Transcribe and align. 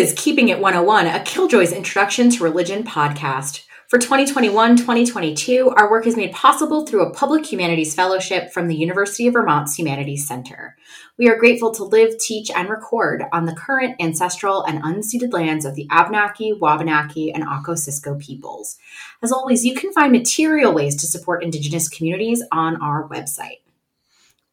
Is 0.00 0.14
Keeping 0.16 0.48
It 0.48 0.60
101, 0.60 1.08
a 1.08 1.22
Killjoy's 1.24 1.72
Introduction 1.72 2.30
to 2.30 2.42
Religion 2.42 2.84
podcast. 2.84 3.64
For 3.86 3.98
2021 3.98 4.78
2022, 4.78 5.74
our 5.76 5.90
work 5.90 6.06
is 6.06 6.16
made 6.16 6.32
possible 6.32 6.86
through 6.86 7.02
a 7.02 7.12
Public 7.12 7.44
Humanities 7.52 7.94
Fellowship 7.94 8.50
from 8.50 8.66
the 8.66 8.74
University 8.74 9.26
of 9.26 9.34
Vermont's 9.34 9.78
Humanities 9.78 10.26
Center. 10.26 10.78
We 11.18 11.28
are 11.28 11.36
grateful 11.36 11.70
to 11.74 11.84
live, 11.84 12.16
teach, 12.16 12.50
and 12.50 12.70
record 12.70 13.24
on 13.30 13.44
the 13.44 13.54
current 13.54 13.96
ancestral 14.00 14.62
and 14.62 14.82
unceded 14.82 15.34
lands 15.34 15.66
of 15.66 15.74
the 15.74 15.86
Abenaki, 15.90 16.54
Wabanaki, 16.54 17.30
and 17.30 17.44
Occo 17.44 18.18
peoples. 18.18 18.78
As 19.22 19.32
always, 19.32 19.66
you 19.66 19.74
can 19.74 19.92
find 19.92 20.12
material 20.12 20.72
ways 20.72 20.96
to 20.96 21.06
support 21.06 21.44
Indigenous 21.44 21.90
communities 21.90 22.42
on 22.50 22.80
our 22.80 23.06
website. 23.06 23.58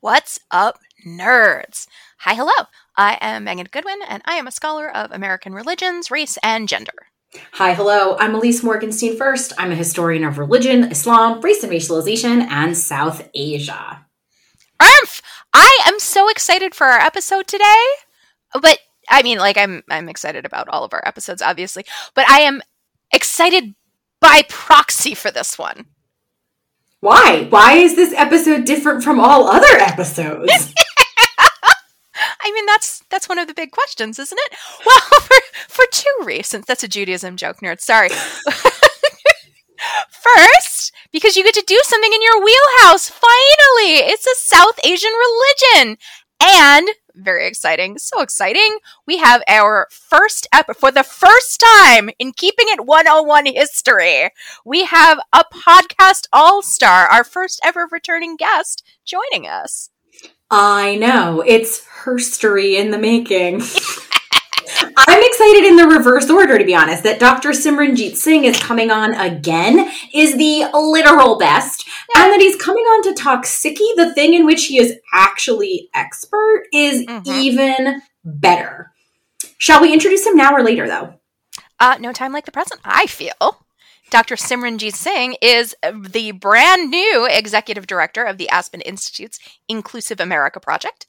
What's 0.02 0.42
up, 0.52 0.80
nerds? 1.08 1.88
Hi, 2.18 2.34
hello. 2.34 2.68
I 2.98 3.20
am 3.22 3.44
Megan 3.44 3.68
Goodwin, 3.70 4.00
and 4.10 4.24
I 4.26 4.38
am 4.38 4.48
a 4.48 4.52
scholar 4.52 4.90
of 4.90 5.12
American 5.12 5.54
religions, 5.54 6.10
race, 6.10 6.40
and 6.42 6.68
gender. 6.68 7.08
Hi, 7.54 7.76
hello. 7.76 8.18
I'm 8.18 8.34
Ilyse 8.34 8.64
Morgenstein 8.64 9.16
Fuerst. 9.16 9.54
I'm 9.60 9.72
a 9.72 9.76
historian 9.76 10.24
of 10.24 10.40
religion, 10.40 10.86
Islam, 10.86 11.40
race 11.42 11.62
and 11.62 11.72
racialization, 11.72 12.42
and 12.50 12.76
South 12.76 13.30
Asia. 13.36 14.04
Rumph! 14.82 15.22
I 15.54 15.80
am 15.86 16.00
so 16.00 16.28
excited 16.28 16.74
for 16.74 16.88
our 16.88 17.00
episode 17.00 17.46
today. 17.46 17.86
But 18.60 18.80
I 19.10 19.22
mean, 19.22 19.38
like 19.38 19.58
I'm 19.58 19.84
I'm 19.92 20.10
excited 20.10 20.48
about 20.48 20.68
all 20.68 20.84
of 20.84 20.94
our 20.94 21.08
episodes, 21.08 21.44
obviously. 21.44 21.86
But 22.16 22.28
I 22.28 22.40
am 22.40 22.64
excited 23.12 23.76
by 24.20 24.42
proxy 24.50 25.14
for 25.14 25.30
this 25.30 25.60
one. 25.60 25.86
Why? 27.02 27.46
Why 27.50 27.74
is 27.74 27.96
this 27.96 28.14
episode 28.14 28.66
different 28.66 29.04
from 29.04 29.20
all 29.20 29.48
other 29.48 29.78
episodes? 29.78 30.74
I 32.48 32.52
mean, 32.54 32.66
that's 32.66 33.04
that's 33.10 33.28
one 33.28 33.40
of 33.40 33.48
the 33.48 33.54
big 33.54 33.72
questions, 33.72 34.20
isn't 34.20 34.40
it? 34.40 34.58
Well, 34.86 35.02
for, 35.20 35.36
for 35.68 35.86
two 35.92 36.16
reasons. 36.24 36.66
That's 36.66 36.84
a 36.84 36.88
Judaism 36.88 37.36
joke, 37.36 37.58
nerd. 37.58 37.82
Sorry. 37.82 38.10
First, 40.10 40.94
because 41.12 41.36
you 41.36 41.44
get 41.44 41.54
to 41.56 41.64
do 41.68 41.80
something 41.84 42.12
in 42.14 42.22
your 42.22 42.44
wheelhouse. 42.44 43.10
Finally, 43.10 44.00
it's 44.12 44.26
a 44.26 44.36
South 44.36 44.80
Asian 44.86 45.12
religion, 45.12 45.98
and 46.42 46.88
very 47.16 47.48
exciting, 47.48 47.98
so 47.98 48.22
exciting. 48.22 48.78
We 49.06 49.18
have 49.18 49.44
our 49.48 49.88
first 49.92 50.48
episode 50.54 50.80
for 50.80 50.92
the 50.92 51.04
first 51.04 51.64
time 51.84 52.10
in 52.20 52.32
Keeping 52.32 52.68
It 52.70 52.86
101 52.86 53.48
history. 53.48 54.30
We 54.64 54.86
have 54.86 55.20
a 55.34 55.44
podcast 55.54 56.28
all 56.32 56.62
star, 56.62 57.08
our 57.08 57.24
first 57.24 57.60
ever 57.64 57.88
returning 57.92 58.38
guest, 58.38 58.84
joining 59.06 59.48
us. 59.48 59.90
I 60.50 60.96
know. 60.96 61.44
It's 61.46 61.86
herstory 62.04 62.76
in 62.76 62.92
the 62.92 62.98
making. 62.98 63.62
I'm 64.98 65.24
excited 65.24 65.64
in 65.66 65.76
the 65.76 65.88
reverse 65.88 66.30
order, 66.30 66.58
to 66.58 66.66
be 66.66 66.76
honest, 66.76 67.04
that 67.04 67.20
Dr. 67.20 67.50
Simranjeet 67.50 68.16
Singh 68.16 68.46
is 68.46 68.60
coming 68.60 68.92
on 68.92 69.14
again 69.14 69.92
is 70.14 70.38
the 70.38 70.70
literal 70.74 71.38
best. 71.38 71.88
Yeah. 72.14 72.24
And 72.24 72.34
that 72.34 72.42
he's 72.42 72.56
coming 72.56 72.84
on 72.84 73.04
to 73.04 73.14
talk 73.14 73.44
Sikhi, 73.44 73.96
the 73.96 74.14
thing 74.14 74.34
in 74.34 74.46
which 74.46 74.66
he 74.66 74.80
is 74.80 74.96
actually 75.14 75.90
expert, 75.94 76.66
is 76.74 77.06
mm-hmm. 77.06 77.32
even 77.32 78.02
better. 78.24 78.92
Shall 79.58 79.82
we 79.82 79.94
introduce 79.94 80.26
him 80.26 80.36
now 80.36 80.54
or 80.54 80.64
later, 80.64 80.88
though? 80.88 81.16
Uh, 81.80 81.98
no 82.00 82.12
time 82.12 82.34
like 82.34 82.46
the 82.46 82.52
present, 82.52 82.82
I 82.84 83.06
feel. 83.08 83.67
Dr. 84.10 84.36
Simranjeet 84.36 84.94
Singh 84.94 85.36
is 85.42 85.76
the 85.94 86.32
brand 86.32 86.90
new 86.90 87.28
executive 87.30 87.88
director 87.88 88.24
of 88.24 88.38
the 88.38 88.48
Aspen 88.50 88.82
Institute's 88.82 89.40
Inclusive 89.68 90.20
America 90.20 90.60
Project. 90.60 91.08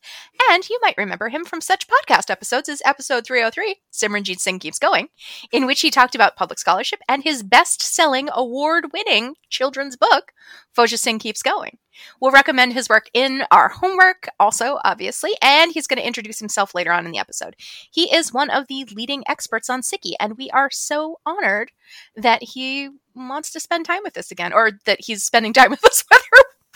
And 0.50 0.66
you 0.68 0.78
might 0.80 0.96
remember 0.96 1.28
him 1.28 1.44
from 1.44 1.60
such 1.60 1.86
podcast 1.88 2.30
episodes 2.30 2.70
as 2.70 2.80
episode 2.86 3.26
303, 3.26 3.76
Simranjeet 3.92 4.40
Singh 4.40 4.58
Keeps 4.58 4.78
Going, 4.78 5.08
in 5.52 5.66
which 5.66 5.82
he 5.82 5.90
talked 5.90 6.14
about 6.14 6.36
public 6.36 6.58
scholarship 6.58 7.00
and 7.06 7.22
his 7.22 7.42
best 7.42 7.82
selling 7.82 8.30
award 8.32 8.86
winning 8.94 9.34
children's 9.50 9.94
book, 9.94 10.32
Fauja 10.74 10.98
Singh 10.98 11.18
Keeps 11.18 11.42
Going. 11.42 11.76
We'll 12.18 12.30
recommend 12.30 12.72
his 12.72 12.88
work 12.88 13.10
in 13.12 13.42
our 13.50 13.68
homework, 13.68 14.28
also, 14.40 14.78
obviously, 14.84 15.32
and 15.42 15.70
he's 15.72 15.86
going 15.86 15.98
to 15.98 16.06
introduce 16.06 16.38
himself 16.38 16.74
later 16.74 16.92
on 16.92 17.04
in 17.04 17.12
the 17.12 17.18
episode. 17.18 17.54
He 17.90 18.14
is 18.14 18.32
one 18.32 18.48
of 18.48 18.68
the 18.68 18.86
leading 18.94 19.24
experts 19.28 19.68
on 19.68 19.82
Sikhi, 19.82 20.12
and 20.18 20.38
we 20.38 20.48
are 20.50 20.70
so 20.70 21.20
honored 21.26 21.72
that 22.16 22.42
he 22.42 22.88
wants 23.14 23.50
to 23.52 23.60
spend 23.60 23.84
time 23.84 24.00
with 24.02 24.16
us 24.16 24.30
again, 24.30 24.54
or 24.54 24.72
that 24.86 25.00
he's 25.04 25.24
spending 25.24 25.52
time 25.52 25.70
with 25.72 25.84
us, 25.84 26.04
whether 26.08 26.22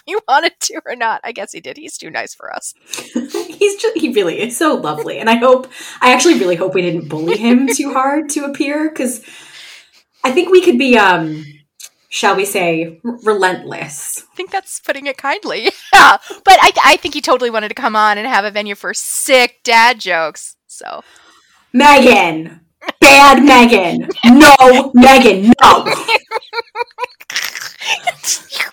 he 0.06 0.16
wanted 0.26 0.52
to 0.60 0.80
or 0.84 0.96
not. 0.96 1.20
I 1.24 1.32
guess 1.32 1.52
he 1.52 1.60
did. 1.60 1.76
He's 1.76 1.96
too 1.96 2.10
nice 2.10 2.34
for 2.34 2.52
us. 2.54 2.74
he's 2.92 3.76
just, 3.76 3.96
he 3.96 4.12
really 4.12 4.40
is 4.40 4.56
so 4.56 4.74
lovely. 4.74 5.18
And 5.18 5.30
I 5.30 5.36
hope, 5.36 5.68
I 6.00 6.12
actually 6.12 6.38
really 6.38 6.56
hope 6.56 6.74
we 6.74 6.82
didn't 6.82 7.08
bully 7.08 7.36
him 7.36 7.68
too 7.74 7.92
hard 7.92 8.28
to 8.30 8.44
appear 8.44 8.88
because 8.88 9.24
I 10.24 10.32
think 10.32 10.50
we 10.50 10.62
could 10.62 10.78
be, 10.78 10.96
um, 10.98 11.44
shall 12.08 12.36
we 12.36 12.44
say, 12.44 13.00
relentless. 13.02 14.24
I 14.32 14.34
think 14.34 14.50
that's 14.50 14.80
putting 14.80 15.06
it 15.06 15.16
kindly. 15.16 15.70
Yeah. 15.94 16.18
But 16.44 16.58
I, 16.60 16.72
I 16.84 16.96
think 16.96 17.14
he 17.14 17.20
totally 17.20 17.50
wanted 17.50 17.68
to 17.68 17.74
come 17.74 17.96
on 17.96 18.18
and 18.18 18.26
have 18.26 18.44
a 18.44 18.50
venue 18.50 18.74
for 18.74 18.94
sick 18.94 19.60
dad 19.62 20.00
jokes. 20.00 20.56
So. 20.66 21.02
Megan! 21.72 22.60
Bad 23.00 23.44
Megan! 23.44 24.08
No, 24.24 24.90
Megan, 24.94 25.52
no! 25.62 25.84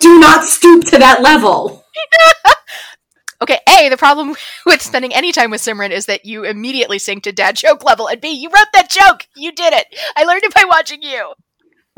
Do 0.00 0.18
not 0.18 0.44
stoop 0.44 0.84
to 0.86 0.98
that 0.98 1.22
level. 1.22 1.84
okay, 3.42 3.58
A, 3.68 3.88
the 3.88 3.96
problem 3.96 4.36
with 4.66 4.82
spending 4.82 5.14
any 5.14 5.32
time 5.32 5.50
with 5.50 5.60
Simran 5.60 5.90
is 5.90 6.06
that 6.06 6.24
you 6.24 6.44
immediately 6.44 6.98
sink 6.98 7.24
to 7.24 7.32
dad 7.32 7.56
joke 7.56 7.84
level, 7.84 8.08
and 8.08 8.20
B, 8.20 8.28
you 8.30 8.48
wrote 8.48 8.68
that 8.72 8.90
joke! 8.90 9.26
You 9.36 9.52
did 9.52 9.72
it! 9.72 9.86
I 10.16 10.24
learned 10.24 10.44
it 10.44 10.54
by 10.54 10.64
watching 10.66 11.02
you! 11.02 11.34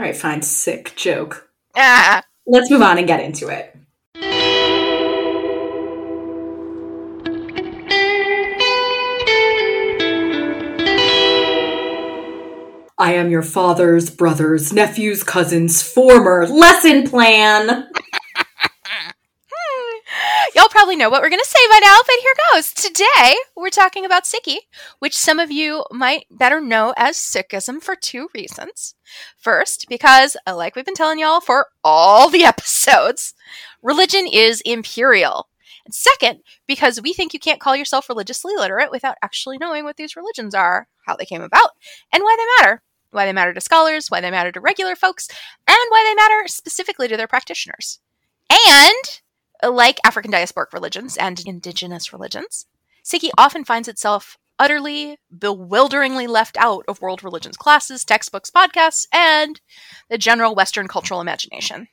Alright, 0.01 0.17
fine, 0.17 0.43
sick 0.43 0.95
joke. 0.97 1.49
Ah. 1.77 2.23
Let's 2.47 2.71
move 2.71 2.83
on 2.83 2.99
and 2.99 3.07
get 3.07 3.21
into 3.21 3.49
it. 3.49 3.77
I 13.03 13.15
am 13.15 13.31
your 13.31 13.43
father's 13.43 14.09
brother's 14.11 14.73
nephew's 14.73 15.25
cousin's 15.25 15.83
former 15.83 16.47
lesson 16.47 17.03
plan. 17.11 17.67
Y'all 20.55 20.69
probably 20.69 20.95
know 20.95 21.11
what 21.11 21.21
we're 21.21 21.29
going 21.29 21.43
to 21.43 21.45
say 21.45 21.59
by 21.69 21.81
now, 21.83 21.99
but 22.07 22.15
here 22.21 22.35
goes. 22.53 22.73
Today, 22.73 23.35
we're 23.57 23.71
talking 23.71 24.05
about 24.05 24.23
Sikhi, 24.23 24.59
which 25.01 25.19
some 25.19 25.41
of 25.41 25.51
you 25.51 25.85
might 25.91 26.27
better 26.31 26.61
know 26.61 26.95
as 26.97 27.17
Sikhism 27.17 27.83
for 27.83 27.97
two 27.97 28.29
reasons. 28.37 28.95
First, 29.37 29.87
because, 29.89 30.37
uh, 30.47 30.55
like 30.55 30.77
we've 30.77 30.85
been 30.85 30.95
telling 30.95 31.19
y'all 31.19 31.41
for 31.41 31.67
all 31.83 32.29
the 32.31 32.45
episodes, 32.53 33.35
religion 33.83 34.29
is 34.33 34.61
imperial. 34.61 35.49
And 35.85 35.93
second, 35.93 36.43
because 36.69 37.03
we 37.03 37.13
think 37.13 37.35
you 37.35 37.41
can't 37.41 37.59
call 37.59 37.75
yourself 37.75 38.09
religiously 38.09 38.55
literate 38.57 38.93
without 38.93 39.17
actually 39.23 39.59
knowing 39.59 39.83
what 39.83 39.97
these 39.97 40.15
religions 40.15 40.55
are, 40.55 40.87
how 41.05 41.17
they 41.17 41.27
came 41.27 41.43
about, 41.43 41.71
and 42.13 42.23
why 42.23 42.37
they 42.39 42.65
matter 42.65 42.81
why 43.13 43.27
they 43.27 43.33
matter 43.33 43.55
to 43.55 43.61
scholars, 43.61 44.11
why 44.11 44.21
they 44.21 44.31
matter 44.31 44.53
to 44.53 44.61
regular 44.61 44.97
folks, 44.97 45.29
and 45.67 45.77
why 45.89 46.05
they 46.07 46.15
matter 46.15 46.49
specifically 46.49 47.09
to 47.09 47.17
their 47.17 47.29
practitioners. 47.29 48.01
And, 48.51 49.21
like 49.63 50.01
African 50.05 50.33
diasporic 50.33 50.73
religions 50.73 51.17
and 51.17 51.41
indigenous 51.47 52.13
religions, 52.13 52.67
Sikhi 53.05 53.31
often 53.39 53.65
finds 53.65 53.89
itself 53.89 54.39
utterly, 54.59 55.19
bewilderingly 55.37 56.27
left 56.27 56.57
out 56.57 56.85
of 56.87 57.01
world 57.01 57.25
religions 57.25 57.57
classes, 57.57 58.05
textbooks, 58.05 58.51
podcasts, 58.51 59.07
and 59.13 59.61
the 60.09 60.19
general 60.19 60.55
Western 60.55 60.89
cultural 60.89 61.21
imagination. 61.21 61.89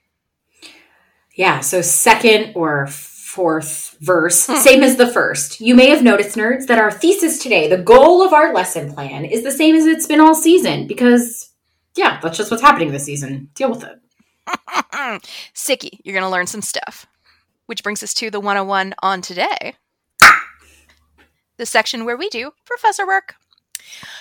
Yeah, 1.36 1.62
so 1.62 1.82
second 1.82 2.54
or 2.56 2.88
fourth 3.30 3.96
verse, 4.02 4.48
hmm. 4.48 4.56
same 4.56 4.84
as 4.84 4.96
the 4.96 5.12
first. 5.12 5.62
You 5.62 5.76
may 5.76 5.90
have 5.90 6.04
noticed, 6.04 6.36
nerds, 6.36 6.66
that 6.68 6.80
our 6.80 6.92
thesis 6.92 7.38
today, 7.38 7.68
the 7.70 7.78
goal 7.78 8.24
of 8.24 8.34
our 8.34 8.54
lesson 8.54 8.94
plan, 8.94 9.24
is 9.24 9.44
the 9.44 9.52
same 9.52 9.76
as 9.76 9.86
it's 9.86 10.08
been 10.08 10.20
all 10.20 10.34
season 10.34 10.88
because, 10.88 11.52
yeah, 11.96 12.20
that's 12.22 12.38
just 12.38 12.50
what's 12.50 12.64
happening 12.64 12.92
this 12.92 13.06
season. 13.06 13.50
Deal 13.54 13.70
with 13.70 13.84
it. 13.84 14.00
Sikhi, 15.54 16.00
you're 16.04 16.14
going 16.14 16.24
to 16.26 16.30
learn 16.30 16.48
some 16.48 16.62
stuff. 16.62 17.06
Which 17.68 17.84
brings 17.84 18.02
us 18.02 18.16
to 18.16 18.32
the 18.32 18.40
101 18.40 18.96
on 19.04 19.22
today 19.22 19.76
the 21.60 21.68
section 21.68 22.06
where 22.06 22.18
we 22.18 22.30
do 22.30 22.52
professor 22.66 23.06
work. 23.06 23.36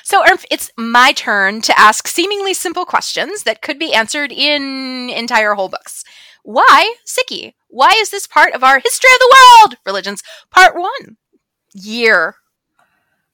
So, 0.02 0.22
Erf, 0.24 0.44
it's 0.50 0.70
my 0.76 1.12
turn 1.12 1.62
to 1.62 1.78
ask 1.78 2.06
seemingly 2.06 2.52
simple 2.52 2.84
questions 2.84 3.44
that 3.44 3.62
could 3.62 3.78
be 3.78 3.94
answered 3.94 4.32
in 4.32 5.08
entire 5.08 5.54
whole 5.54 5.68
books. 5.68 6.04
Why 6.42 6.94
Sikhi? 7.06 7.54
Why 7.68 7.94
is 7.98 8.10
this 8.10 8.26
part 8.26 8.54
of 8.54 8.64
our 8.64 8.78
History 8.78 9.10
of 9.12 9.18
the 9.18 9.36
World 9.36 9.76
Religions 9.84 10.22
Part 10.50 10.74
1 10.74 11.16
year? 11.74 12.36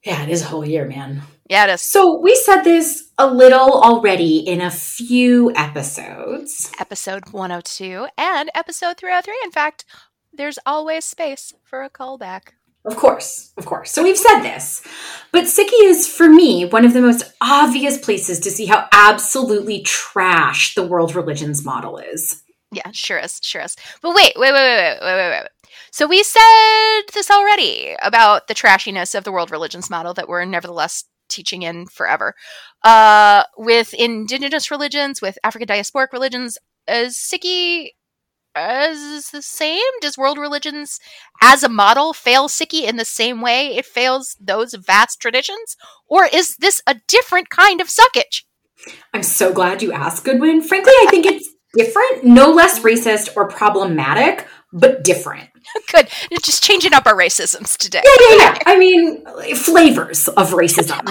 Yeah, 0.05 0.25
it 0.25 0.29
is 0.29 0.43
a 0.43 0.47
whole 0.47 0.67
year, 0.67 0.87
man. 0.87 1.23
Yeah, 1.49 1.67
it 1.67 1.75
is. 1.75 1.83
So 1.83 2.19
we 2.21 2.35
said 2.35 2.63
this 2.63 3.11
a 3.17 3.33
little 3.33 3.81
already 3.81 4.39
in 4.39 4.61
a 4.61 4.73
few 4.73 5.55
episodes. 5.55 6.73
Episode 6.81 7.31
102 7.31 8.09
and 8.19 8.51
episode 8.57 8.97
303. 8.97 9.35
In 9.45 9.53
fact, 9.53 9.85
there's 10.33 10.59
always 10.67 11.05
space 11.05 11.55
for 11.63 11.85
a 11.85 11.91
callback. 11.91 12.55
Of 12.85 12.97
course, 12.97 13.53
of 13.57 13.65
course. 13.67 13.93
So 13.93 14.03
we've 14.03 14.19
said 14.19 14.41
this. 14.41 14.83
But 15.31 15.45
Sikhi 15.45 15.85
is, 15.85 16.09
for 16.09 16.29
me, 16.29 16.65
one 16.67 16.85
of 16.85 16.93
the 16.93 17.01
most 17.01 17.23
obvious 17.41 17.99
places 17.99 18.41
to 18.41 18.51
see 18.51 18.67
how 18.67 18.89
absolutely 18.93 19.81
trash 19.83 20.75
the 20.75 20.87
world 20.87 21.15
religions 21.15 21.65
model 21.65 21.99
is. 21.99 22.43
Yeah, 22.75 22.91
sure 22.93 23.19
is, 23.19 23.41
sure 23.43 23.63
is. 23.63 23.77
But 24.03 24.15
wait, 24.15 24.33
wait, 24.37 24.53
wait, 24.53 24.77
wait, 24.77 24.99
wait, 25.01 25.17
wait, 25.17 25.31
wait. 25.31 25.49
So 25.91 26.07
we 26.07 26.23
said 26.23 27.03
this 27.13 27.31
already 27.31 27.95
about 28.03 28.49
the 28.49 28.55
trashiness 28.55 29.15
of 29.15 29.25
the 29.25 29.33
world 29.33 29.51
religions 29.51 29.91
model 29.91 30.15
that 30.15 30.29
we're 30.29 30.45
nevertheless 30.45 31.05
teaching 31.29 31.63
in 31.63 31.87
forever. 31.87 32.35
Uh, 32.83 33.45
with 33.57 33.95
indigenous 33.95 34.71
religions, 34.71 35.23
with 35.23 35.39
African 35.45 35.69
diasporic 35.69 36.13
religions, 36.13 36.59
is 36.87 37.17
Sikhi 37.17 37.91
is 38.57 39.31
the 39.31 39.43
same? 39.43 39.81
Does 40.01 40.19
world 40.19 40.39
religions 40.39 41.01
as 41.43 41.63
a 41.63 41.69
model 41.69 42.13
fail 42.13 42.49
Sikhi 42.49 42.85
in 42.89 42.97
the 42.97 43.05
same 43.05 43.41
way 43.41 43.77
it 43.77 43.87
fails 43.87 44.37
those 44.41 44.75
vast 44.75 45.21
traditions? 45.21 45.77
Or 46.07 46.27
is 46.33 46.57
this 46.57 46.83
a 46.87 46.97
different 47.09 47.51
kind 47.51 47.81
of 47.81 47.89
suckage? 47.89 48.45
I'm 49.13 49.23
so 49.23 49.53
glad 49.53 49.83
you 49.83 49.93
asked, 49.93 50.25
Goodwin. 50.25 50.63
Frankly, 50.63 50.93
I 51.01 51.07
think 51.11 51.27
it's 51.27 51.49
different, 51.77 52.25
no 52.25 52.51
less 52.51 52.81
racist 52.81 53.37
or 53.37 53.49
problematic, 53.49 54.47
but 54.73 55.05
different. 55.05 55.49
Good. 55.93 56.09
Just 56.43 56.63
changing 56.63 56.93
up 56.93 57.07
our 57.07 57.17
racisms 57.17 57.77
today. 57.77 58.03
Yeah, 58.05 58.27
yeah, 58.29 58.37
yeah. 58.37 58.59
I 58.67 58.79
mean, 58.79 59.25
flavors 59.55 60.29
of 60.29 60.51
racism. 60.51 61.01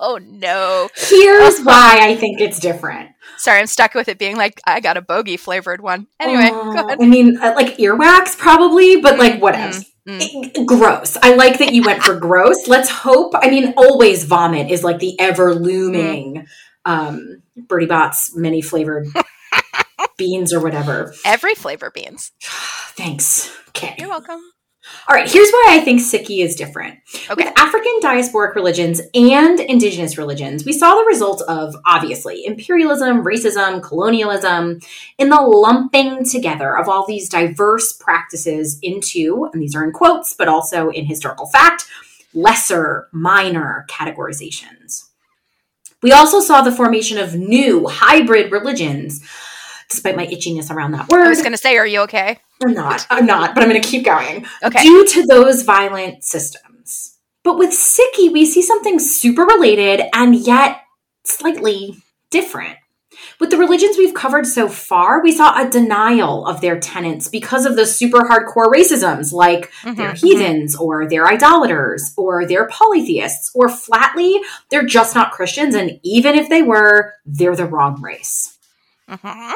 oh, 0.00 0.20
no. 0.22 0.88
Here's 0.94 1.60
why 1.60 1.98
I 2.00 2.16
think 2.16 2.40
it's 2.40 2.60
different. 2.60 3.10
Sorry, 3.36 3.60
I'm 3.60 3.66
stuck 3.66 3.94
with 3.94 4.08
it 4.08 4.18
being 4.18 4.36
like, 4.36 4.60
I 4.66 4.80
got 4.80 4.96
a 4.96 5.02
bogey 5.02 5.36
flavored 5.36 5.80
one. 5.80 6.06
Anyway, 6.18 6.50
uh, 6.52 6.96
I 7.00 7.06
mean, 7.06 7.36
uh, 7.38 7.54
like 7.54 7.76
earwax 7.76 8.36
probably, 8.36 9.00
but 9.00 9.18
like 9.18 9.40
whatever. 9.40 9.78
Mm, 10.08 10.52
mm. 10.54 10.66
gross. 10.66 11.16
I 11.22 11.34
like 11.34 11.58
that 11.58 11.72
you 11.72 11.82
went 11.82 12.02
for 12.02 12.16
gross. 12.20 12.66
Let's 12.66 12.90
hope. 12.90 13.32
I 13.34 13.50
mean, 13.50 13.74
always 13.76 14.24
vomit 14.24 14.70
is 14.70 14.82
like 14.82 14.98
the 14.98 15.18
ever 15.20 15.54
looming 15.54 16.34
mm. 16.34 16.46
um, 16.84 17.42
Bertie 17.56 17.86
Bott's 17.86 18.34
many 18.34 18.60
flavored 18.60 19.08
beans 20.18 20.52
or 20.52 20.60
whatever. 20.60 21.14
Every 21.24 21.54
flavor 21.54 21.90
beans. 21.90 22.32
Thanks. 22.42 23.56
Okay. 23.70 23.94
You're 23.98 24.08
welcome. 24.08 24.40
All 25.08 25.16
right, 25.16 25.30
here's 25.30 25.50
why 25.50 25.66
I 25.70 25.80
think 25.80 26.00
Sikhi 26.00 26.42
is 26.42 26.54
different. 26.54 26.98
Okay. 27.30 27.44
With 27.44 27.58
African 27.58 27.92
diasporic 28.00 28.54
religions 28.54 29.00
and 29.14 29.60
indigenous 29.60 30.16
religions, 30.16 30.64
we 30.64 30.72
saw 30.72 30.94
the 30.94 31.04
result 31.04 31.42
of 31.42 31.74
obviously 31.86 32.44
imperialism, 32.44 33.22
racism, 33.22 33.82
colonialism, 33.82 34.80
in 35.18 35.28
the 35.28 35.40
lumping 35.40 36.24
together 36.24 36.76
of 36.76 36.88
all 36.88 37.06
these 37.06 37.28
diverse 37.28 37.92
practices 37.92 38.78
into, 38.82 39.48
and 39.52 39.62
these 39.62 39.74
are 39.74 39.84
in 39.84 39.92
quotes, 39.92 40.34
but 40.34 40.48
also 40.48 40.90
in 40.90 41.04
historical 41.04 41.46
fact, 41.46 41.86
lesser, 42.32 43.08
minor 43.12 43.86
categorizations. 43.90 45.08
We 46.02 46.12
also 46.12 46.40
saw 46.40 46.62
the 46.62 46.72
formation 46.72 47.18
of 47.18 47.34
new 47.34 47.88
hybrid 47.88 48.52
religions 48.52 49.20
despite 49.88 50.16
my 50.16 50.26
itchiness 50.26 50.70
around 50.70 50.92
that 50.92 51.08
word. 51.08 51.26
I 51.26 51.28
was 51.28 51.40
going 51.40 51.52
to 51.52 51.58
say, 51.58 51.76
are 51.76 51.86
you 51.86 52.00
okay? 52.02 52.38
I'm 52.64 52.74
not. 52.74 53.06
I'm 53.10 53.26
not, 53.26 53.54
but 53.54 53.62
I'm 53.62 53.70
going 53.70 53.80
to 53.80 53.88
keep 53.88 54.04
going. 54.04 54.46
Okay. 54.62 54.82
Due 54.82 55.06
to 55.06 55.26
those 55.26 55.62
violent 55.62 56.24
systems. 56.24 57.16
But 57.44 57.58
with 57.58 57.70
Sikhi, 57.70 58.32
we 58.32 58.44
see 58.44 58.62
something 58.62 58.98
super 58.98 59.44
related 59.44 60.02
and 60.12 60.34
yet 60.34 60.82
slightly 61.24 62.02
different. 62.30 62.76
With 63.40 63.50
the 63.50 63.56
religions 63.56 63.96
we've 63.96 64.14
covered 64.14 64.46
so 64.46 64.68
far, 64.68 65.22
we 65.22 65.32
saw 65.32 65.60
a 65.60 65.68
denial 65.68 66.46
of 66.46 66.60
their 66.60 66.78
tenets 66.78 67.28
because 67.28 67.66
of 67.66 67.76
the 67.76 67.86
super 67.86 68.20
hardcore 68.20 68.72
racisms, 68.72 69.32
like 69.32 69.70
mm-hmm, 69.82 69.94
they're 69.94 70.12
mm-hmm. 70.12 70.26
heathens 70.26 70.76
or 70.76 71.08
they're 71.08 71.26
idolaters 71.26 72.12
or 72.16 72.46
they're 72.46 72.68
polytheists 72.68 73.50
or 73.54 73.68
flatly 73.68 74.40
they're 74.70 74.84
just 74.84 75.14
not 75.14 75.32
Christians. 75.32 75.74
And 75.74 75.98
even 76.02 76.34
if 76.34 76.48
they 76.48 76.62
were, 76.62 77.14
they're 77.24 77.56
the 77.56 77.66
wrong 77.66 78.00
race. 78.00 78.56
Mm-hmm. 79.08 79.52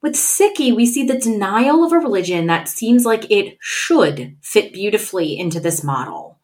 With 0.00 0.14
Sikhi, 0.14 0.74
we 0.74 0.86
see 0.86 1.04
the 1.04 1.18
denial 1.18 1.84
of 1.84 1.92
a 1.92 1.98
religion 1.98 2.46
that 2.46 2.68
seems 2.68 3.04
like 3.04 3.30
it 3.30 3.58
should 3.60 4.36
fit 4.40 4.72
beautifully 4.72 5.38
into 5.38 5.58
this 5.58 5.82
model. 5.82 6.38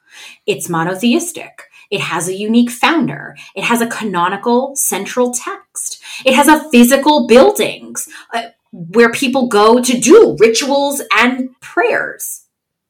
It's 0.47 0.69
monotheistic. 0.69 1.62
It 1.91 2.01
has 2.01 2.29
a 2.29 2.35
unique 2.35 2.71
founder. 2.71 3.37
It 3.55 3.65
has 3.65 3.81
a 3.81 3.87
canonical 3.87 4.75
central 4.75 5.33
text. 5.33 6.03
It 6.25 6.35
has 6.35 6.49
a 6.49 6.69
physical 6.71 7.27
buildings 7.27 8.09
uh, 8.33 8.49
where 8.73 9.12
people 9.12 9.47
go 9.47 9.81
to 9.81 10.01
do 10.01 10.37
rituals 10.41 11.01
and 11.17 11.51
prayers. 11.61 12.47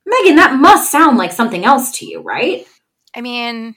Megan, 0.06 0.37
that 0.37 0.58
must 0.58 0.90
sound 0.90 1.19
like 1.19 1.32
something 1.32 1.64
else 1.64 1.99
to 1.99 2.06
you, 2.06 2.22
right? 2.22 2.66
I 3.14 3.20
mean, 3.20 3.76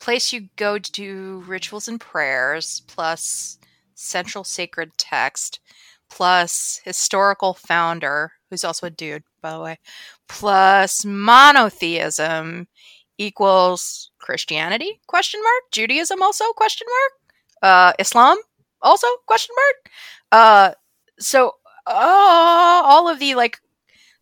place 0.00 0.32
you 0.32 0.48
go 0.56 0.78
to 0.78 0.92
do 0.92 1.42
rituals 1.46 1.88
and 1.88 2.00
prayers 2.00 2.82
plus 2.86 3.58
central 3.94 4.44
sacred 4.44 4.92
text 4.98 5.60
plus 6.16 6.80
historical 6.82 7.52
founder, 7.52 8.32
who's 8.48 8.64
also 8.64 8.86
a 8.86 8.90
dude, 8.90 9.22
by 9.42 9.52
the 9.52 9.60
way, 9.60 9.78
plus 10.28 11.04
monotheism 11.04 12.68
equals 13.18 14.10
Christianity? 14.18 14.98
Question 15.06 15.42
mark. 15.42 15.64
Judaism 15.72 16.22
also? 16.22 16.46
Question 16.54 16.86
mark. 16.90 17.12
Uh, 17.62 17.92
Islam 17.98 18.38
also? 18.80 19.06
Question 19.26 19.54
mark. 19.56 19.92
Uh, 20.32 20.74
so 21.18 21.48
uh, 21.86 22.80
all 22.82 23.08
of 23.08 23.18
the 23.18 23.34
like 23.34 23.58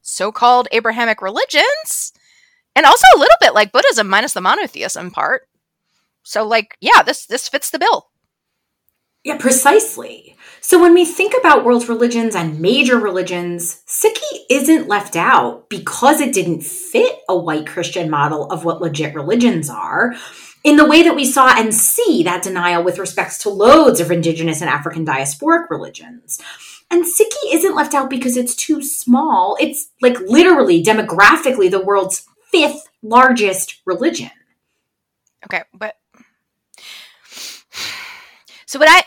so-called 0.02 0.67
Abrahamic 0.73 1.23
religions, 1.23 2.12
and 2.75 2.87
also 2.87 3.06
a 3.14 3.19
little 3.19 3.37
bit 3.40 3.55
like 3.55 3.70
Buddhism 3.70 4.08
minus 4.08 4.32
the 4.32 4.40
monotheism 4.40 5.12
part. 5.12 5.43
So 6.25 6.44
like, 6.44 6.76
yeah, 6.81 7.02
this 7.06 7.25
this 7.26 7.49
fits 7.49 7.70
the 7.70 7.79
bill. 7.79 8.11
Yeah, 9.25 9.38
precisely. 9.38 10.37
So 10.61 10.81
when 10.81 10.94
we 10.94 11.05
think 11.05 11.35
about 11.38 11.65
world 11.65 11.88
religions 11.88 12.35
and 12.35 12.61
major 12.61 12.99
religions, 12.99 13.82
Sikhi 13.87 14.44
isn't 14.50 14.88
left 14.88 15.17
out 15.17 15.69
because 15.69 16.21
it 16.21 16.32
didn't 16.32 16.62
fit 16.62 17.19
a 17.29 17.37
white 17.37 17.67
Christian 17.67 18.11
model 18.11 18.50
of 18.50 18.65
what 18.65 18.81
legit 18.81 19.15
religions 19.15 19.69
are. 19.69 20.15
In 20.62 20.76
the 20.76 20.87
way 20.87 21.03
that 21.03 21.17
we 21.17 21.26
saw 21.26 21.55
and 21.55 21.75
see 21.75 22.23
that 22.23 22.43
denial 22.43 22.83
with 22.83 22.99
respects 22.99 23.37
to 23.38 23.50
loads 23.50 24.00
of 24.00 24.11
indigenous 24.11 24.62
and 24.62 24.71
African 24.71 25.04
diasporic 25.04 25.69
religions. 25.69 26.40
And 26.90 27.04
Sikhi 27.04 27.52
isn't 27.52 27.75
left 27.75 27.93
out 27.93 28.09
because 28.09 28.37
it's 28.37 28.54
too 28.54 28.83
small. 28.83 29.59
It's 29.61 29.90
like 30.00 30.19
literally 30.21 30.83
demographically 30.83 31.71
the 31.71 31.85
world's 31.85 32.26
fifth 32.50 32.88
largest 33.02 33.83
religion. 33.85 34.31
Okay, 35.45 35.62
but 35.75 35.97
so 38.66 38.78
what 38.78 38.88
I 38.88 39.04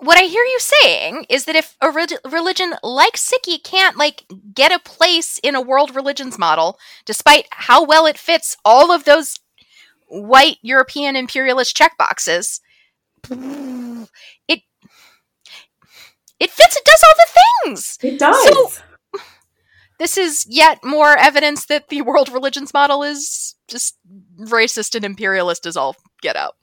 what 0.00 0.18
I 0.18 0.22
hear 0.22 0.44
you 0.44 0.58
saying 0.58 1.26
is 1.28 1.44
that 1.44 1.56
if 1.56 1.76
a 1.80 1.90
re- 1.90 2.06
religion 2.30 2.74
like 2.82 3.14
Sikhi 3.14 3.62
can't 3.62 3.96
like 3.96 4.24
get 4.54 4.72
a 4.72 4.78
place 4.78 5.38
in 5.42 5.54
a 5.54 5.60
world 5.60 5.94
religions 5.94 6.38
model, 6.38 6.78
despite 7.04 7.46
how 7.50 7.84
well 7.84 8.06
it 8.06 8.18
fits 8.18 8.56
all 8.64 8.90
of 8.90 9.04
those 9.04 9.38
white 10.08 10.56
European 10.62 11.16
imperialist 11.16 11.76
checkboxes, 11.76 12.60
it 13.28 14.60
it 16.40 16.50
fits. 16.50 16.76
It 16.76 16.84
does 16.84 17.04
all 17.04 17.14
the 17.16 17.40
things. 17.64 17.98
It 18.02 18.18
does. 18.18 18.44
So, 18.44 19.20
this 19.98 20.16
is 20.16 20.46
yet 20.48 20.82
more 20.82 21.16
evidence 21.18 21.66
that 21.66 21.90
the 21.90 22.00
world 22.00 22.30
religions 22.30 22.72
model 22.72 23.02
is 23.02 23.54
just 23.68 23.98
racist 24.38 24.94
and 24.94 25.04
imperialist 25.04 25.66
as 25.66 25.76
all 25.76 25.94
get 26.22 26.36
out. 26.36 26.54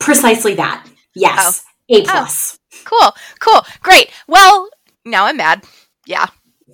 Precisely 0.00 0.54
that. 0.54 0.88
Yes. 1.14 1.62
Oh. 1.64 1.68
A 1.90 2.02
plus. 2.02 2.58
Oh, 2.72 2.78
cool. 2.84 3.12
Cool. 3.40 3.66
Great. 3.82 4.10
Well, 4.26 4.68
now 5.04 5.24
I'm 5.26 5.36
mad. 5.36 5.64
Yeah. 6.06 6.26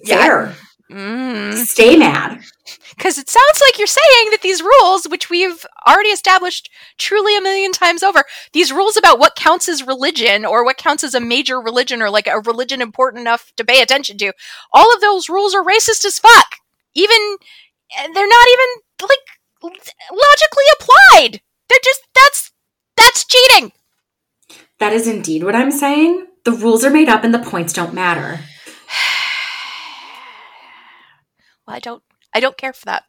Fair. 0.06 0.46
Yeah. 0.48 0.54
Mm. 0.90 1.64
Stay 1.64 1.96
mad. 1.96 2.40
Because 2.94 3.18
it 3.18 3.28
sounds 3.28 3.60
like 3.60 3.78
you're 3.78 3.86
saying 3.86 4.30
that 4.30 4.42
these 4.42 4.62
rules, 4.62 5.06
which 5.06 5.30
we've 5.30 5.64
already 5.88 6.10
established 6.10 6.70
truly 6.98 7.36
a 7.36 7.40
million 7.40 7.72
times 7.72 8.02
over, 8.02 8.22
these 8.52 8.70
rules 8.72 8.96
about 8.96 9.18
what 9.18 9.34
counts 9.34 9.68
as 9.68 9.86
religion 9.86 10.44
or 10.44 10.64
what 10.64 10.76
counts 10.76 11.02
as 11.02 11.14
a 11.14 11.20
major 11.20 11.60
religion 11.60 12.02
or 12.02 12.10
like 12.10 12.26
a 12.26 12.40
religion 12.40 12.82
important 12.82 13.22
enough 13.22 13.52
to 13.56 13.64
pay 13.64 13.82
attention 13.82 14.18
to, 14.18 14.32
all 14.72 14.94
of 14.94 15.00
those 15.00 15.28
rules 15.28 15.54
are 15.54 15.64
racist 15.64 16.04
as 16.04 16.18
fuck. 16.18 16.56
Even, 16.94 17.36
they're 18.12 18.28
not 18.28 18.46
even 18.52 18.82
like 19.02 19.72
logically 20.12 20.64
applied. 20.78 21.40
They're 21.68 21.78
just, 21.82 22.02
that's, 22.14 22.52
that's 22.96 23.24
cheating. 23.24 23.72
That 24.84 24.92
is 24.92 25.08
indeed 25.08 25.44
what 25.44 25.56
I'm 25.56 25.70
saying. 25.70 26.26
The 26.44 26.52
rules 26.52 26.84
are 26.84 26.90
made 26.90 27.08
up 27.08 27.24
and 27.24 27.32
the 27.32 27.38
points 27.38 27.72
don't 27.72 27.94
matter. 27.94 28.32
well, 31.66 31.74
I 31.74 31.78
don't 31.78 32.02
I 32.34 32.40
don't 32.40 32.58
care 32.58 32.74
for 32.74 32.84
that. 32.84 33.04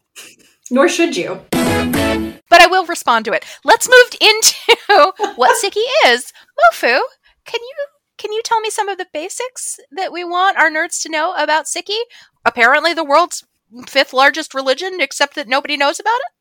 Nor 0.72 0.88
should 0.88 1.18
you. 1.18 1.42
But 1.52 2.62
I 2.62 2.68
will 2.68 2.86
respond 2.86 3.26
to 3.26 3.34
it. 3.34 3.44
Let's 3.66 3.90
move 3.90 4.22
into 4.22 5.14
what 5.36 5.62
Sikhi 5.62 5.84
is. 6.06 6.32
Mofu, 6.72 7.02
can 7.44 7.60
you 7.62 7.76
can 8.18 8.32
you 8.32 8.42
tell 8.46 8.62
me 8.62 8.70
some 8.70 8.88
of 8.88 8.98
the 8.98 9.08
basics 9.12 9.78
that 9.92 10.14
we 10.14 10.24
want 10.24 10.58
our 10.58 10.72
nerds 10.72 11.04
to 11.04 11.10
know 11.10 11.36
about 11.38 11.66
Sikhi? 11.66 12.00
Apparently 12.46 12.94
the 12.94 13.04
world's 13.04 13.44
fifth 13.86 14.14
largest 14.14 14.54
religion, 14.54 15.02
except 15.02 15.36
that 15.36 15.50
nobody 15.50 15.76
knows 15.76 16.00
about 16.00 16.16
it? 16.16 16.32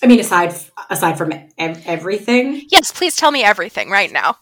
I 0.00 0.06
mean, 0.06 0.20
aside 0.20 0.54
aside 0.90 1.18
from 1.18 1.32
ev- 1.58 1.82
everything. 1.86 2.62
Yes, 2.70 2.92
please 2.92 3.16
tell 3.16 3.32
me 3.32 3.42
everything 3.42 3.90
right 3.90 4.12
now. 4.12 4.36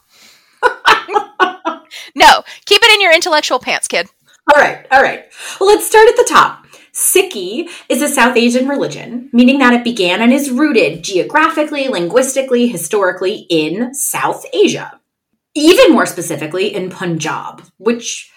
No, 2.13 2.43
keep 2.65 2.81
it 2.83 2.93
in 2.93 3.01
your 3.01 3.13
intellectual 3.13 3.59
pants, 3.59 3.87
kid. 3.87 4.07
All 4.53 4.61
right, 4.61 4.85
all 4.91 5.01
right. 5.01 5.25
Well, 5.59 5.69
let's 5.69 5.87
start 5.87 6.07
at 6.07 6.17
the 6.17 6.27
top. 6.29 6.65
Sikhi 6.93 7.67
is 7.89 8.01
a 8.01 8.07
South 8.07 8.37
Asian 8.37 8.69
religion, 8.69 9.29
meaning 9.33 9.59
that 9.59 9.73
it 9.73 9.83
began 9.83 10.21
and 10.21 10.31
is 10.31 10.49
rooted 10.49 11.03
geographically, 11.03 11.89
linguistically, 11.89 12.67
historically 12.67 13.47
in 13.49 13.93
South 13.93 14.45
Asia. 14.53 14.99
Even 15.55 15.91
more 15.91 16.05
specifically 16.05 16.73
in 16.73 16.89
Punjab, 16.89 17.63
which, 17.77 18.31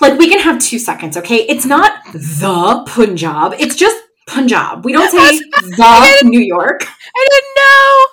like, 0.00 0.18
we 0.18 0.28
can 0.28 0.40
have 0.40 0.60
two 0.60 0.78
seconds, 0.78 1.16
okay? 1.16 1.46
It's 1.48 1.66
not 1.66 1.92
the 2.12 2.84
Punjab, 2.86 3.54
it's 3.58 3.76
just 3.76 4.02
Punjab. 4.26 4.84
We 4.84 4.92
don't 4.92 5.10
say 5.10 5.38
the 5.38 6.20
New 6.24 6.40
York. 6.40 6.82
I 6.82 7.28
didn't 7.30 7.54
know. 7.56 8.06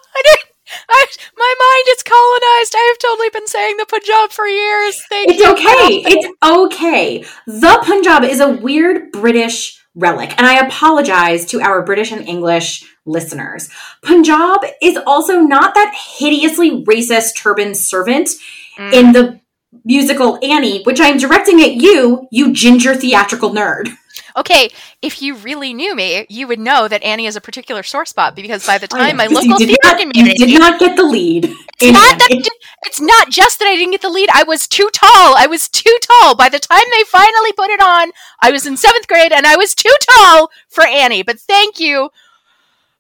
I 0.98 1.06
my 1.38 1.54
mind 1.60 1.98
is 1.98 2.04
colonized. 2.04 2.74
I 2.76 2.88
have 2.90 3.00
totally 3.00 3.30
been 3.30 3.48
saying 3.48 3.78
the 3.78 3.86
Punjab 3.86 4.32
for 4.32 4.48
years. 4.48 5.02
Thank 5.10 5.32
it's 5.32 5.40
you. 5.40 5.52
okay. 5.52 6.04
It's 6.06 6.28
okay. 6.44 7.26
The 7.46 7.80
Punjab 7.84 8.24
is 8.24 8.40
a 8.40 8.50
weird 8.50 9.12
British 9.12 9.82
relic, 9.96 10.34
and 10.38 10.48
I 10.48 10.66
apologize 10.66 11.46
to 11.48 11.62
our 11.62 11.84
British 11.84 12.12
and 12.12 12.28
English 12.28 12.86
listeners. 13.06 13.70
Punjab 14.04 14.60
is 14.82 14.98
also 15.06 15.40
not 15.40 15.76
that 15.76 15.94
hideously 16.18 16.84
racist 16.84 17.36
turban 17.36 17.76
servant 17.76 18.30
mm. 18.78 18.94
in 18.94 19.14
the 19.14 19.40
musical 19.84 20.40
Annie, 20.44 20.84
which 20.84 21.00
I'm 21.02 21.18
directing 21.18 21.62
at 21.62 21.74
you, 21.74 22.28
you 22.32 22.54
ginger 22.54 22.96
theatrical 22.96 23.52
nerd. 23.52 23.90
Okay, 24.36 24.70
if 25.02 25.22
you 25.22 25.36
really 25.36 25.74
knew 25.74 25.96
me, 25.96 26.26
you 26.30 26.48
would 26.48 26.60
know 26.60 26.88
that 26.88 27.04
Annie 27.04 27.26
is 27.26 27.36
a 27.36 27.42
particular 27.42 27.84
sore 27.84 28.06
spot 28.06 28.36
because 28.36 28.66
by 28.66 28.78
the 28.78 28.88
time 28.88 29.02
oh, 29.02 29.06
yeah. 29.08 29.14
my 29.14 29.28
local 29.28 29.58
theater 29.58 29.78
not, 29.84 30.00
community 30.00 30.36
you 30.38 30.48
did 30.48 30.60
not 30.60 30.80
get 30.80 30.96
the 30.96 31.04
lead. 31.04 31.46
It's 31.80 31.92
not, 31.94 32.20
that, 32.20 32.50
it's 32.84 33.02
not 33.02 33.30
just 33.30 33.60
that 33.60 33.68
I 33.68 33.76
didn't 33.76 33.92
get 33.92 34.02
the 34.02 34.10
lead. 34.10 34.30
I 34.34 34.44
was 34.44 34.68
too 34.68 34.90
tall. 34.94 35.36
I 35.38 35.46
was 35.48 35.70
too 35.70 35.98
tall. 36.02 36.36
By 36.36 36.50
the 36.50 36.60
time 36.60 36.84
they 36.94 37.04
finally 37.04 37.54
put 37.54 37.70
it 37.70 37.82
on, 37.82 38.12
I 38.42 38.52
was 38.52 38.66
in 38.66 38.78
seventh 38.78 39.08
grade 39.08 39.32
and 39.32 39.46
I 39.46 39.56
was 39.56 39.76
too 39.76 39.94
tall 40.10 40.50
for 40.70 40.86
Annie. 40.86 41.24
But 41.24 41.40
thank 41.40 41.80
you 41.80 42.10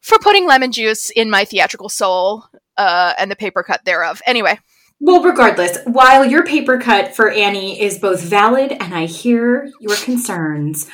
for 0.01 0.19
putting 0.19 0.47
lemon 0.47 0.71
juice 0.71 1.09
in 1.09 1.29
my 1.29 1.43
theatrical 1.43 1.89
soul 1.89 2.45
uh, 2.77 3.13
and 3.17 3.31
the 3.31 3.35
paper 3.35 3.63
cut 3.63 3.85
thereof. 3.85 4.21
Anyway. 4.25 4.59
Well, 4.99 5.21
regardless, 5.21 5.77
while 5.85 6.25
your 6.25 6.43
paper 6.43 6.79
cut 6.79 7.15
for 7.15 7.29
Annie 7.29 7.79
is 7.79 7.99
both 7.99 8.21
valid 8.21 8.71
and 8.71 8.93
I 8.95 9.05
hear 9.05 9.69
your 9.79 9.95
concerns, 9.97 10.87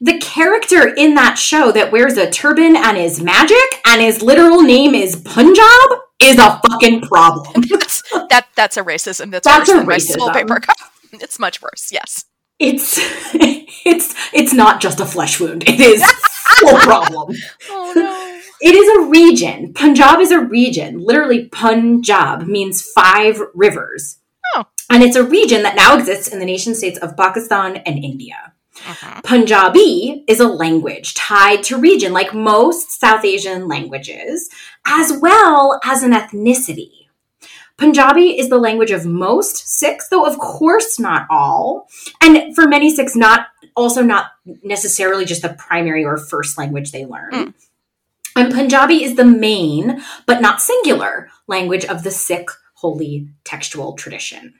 the 0.00 0.18
character 0.18 0.88
in 0.88 1.14
that 1.16 1.36
show 1.36 1.72
that 1.72 1.92
wears 1.92 2.16
a 2.16 2.30
turban 2.30 2.76
and 2.76 2.96
is 2.96 3.20
magic 3.20 3.58
and 3.84 4.00
his 4.00 4.22
literal 4.22 4.62
name 4.62 4.94
is 4.94 5.16
Punjab 5.16 5.98
is 6.22 6.38
a 6.38 6.60
fucking 6.68 7.02
problem. 7.02 7.64
that's, 7.68 8.02
that 8.30 8.46
that's 8.54 8.76
a 8.76 8.82
racism. 8.82 9.30
That's, 9.30 9.46
that's 9.46 9.68
worse 9.68 9.70
a 9.70 9.72
than 9.78 9.86
racism. 9.86 10.18
my 10.26 10.32
paper 10.32 10.60
cut. 10.60 10.76
It's 11.12 11.38
much 11.38 11.60
worse. 11.60 11.90
Yes. 11.92 12.24
It's 12.60 12.98
it's 13.34 14.14
it's 14.32 14.52
not 14.52 14.80
just 14.80 15.00
a 15.00 15.06
flesh 15.06 15.40
wound. 15.40 15.64
It 15.66 15.80
is 15.80 16.04
full 16.60 16.78
problem. 16.78 17.34
Oh 17.70 17.92
no. 17.96 18.26
It 18.62 18.74
is 18.74 18.88
a 18.98 19.08
region. 19.08 19.72
Punjab 19.72 20.20
is 20.20 20.30
a 20.30 20.38
region. 20.38 20.98
Literally, 20.98 21.46
Punjab 21.46 22.46
means 22.46 22.82
five 22.82 23.40
rivers. 23.54 24.18
Oh. 24.54 24.64
And 24.90 25.02
it's 25.02 25.16
a 25.16 25.24
region 25.24 25.62
that 25.62 25.76
now 25.76 25.96
exists 25.96 26.28
in 26.28 26.40
the 26.40 26.44
nation 26.44 26.74
states 26.74 26.98
of 26.98 27.16
Pakistan 27.16 27.78
and 27.78 28.04
India. 28.04 28.52
Uh-huh. 28.86 29.20
Punjabi 29.24 30.24
is 30.28 30.40
a 30.40 30.46
language 30.46 31.14
tied 31.14 31.62
to 31.64 31.78
region, 31.78 32.12
like 32.12 32.34
most 32.34 33.00
South 33.00 33.24
Asian 33.24 33.66
languages, 33.66 34.50
as 34.86 35.12
well 35.20 35.80
as 35.84 36.02
an 36.02 36.12
ethnicity. 36.12 36.99
Punjabi 37.80 38.38
is 38.38 38.50
the 38.50 38.58
language 38.58 38.90
of 38.90 39.06
most 39.06 39.66
Sikhs, 39.66 40.08
though 40.08 40.26
of 40.26 40.38
course 40.38 40.98
not 40.98 41.26
all. 41.30 41.88
And 42.20 42.54
for 42.54 42.68
many 42.68 42.94
Sikhs, 42.94 43.16
not 43.16 43.46
also 43.74 44.02
not 44.02 44.26
necessarily 44.62 45.24
just 45.24 45.40
the 45.40 45.54
primary 45.54 46.04
or 46.04 46.18
first 46.18 46.58
language 46.58 46.92
they 46.92 47.06
learn. 47.06 47.32
Mm. 47.32 47.54
And 48.36 48.52
Punjabi 48.52 49.02
is 49.02 49.16
the 49.16 49.24
main, 49.24 50.02
but 50.26 50.42
not 50.42 50.60
singular, 50.60 51.30
language 51.46 51.86
of 51.86 52.04
the 52.04 52.10
Sikh 52.10 52.50
holy 52.74 53.28
textual 53.44 53.94
tradition. 53.94 54.54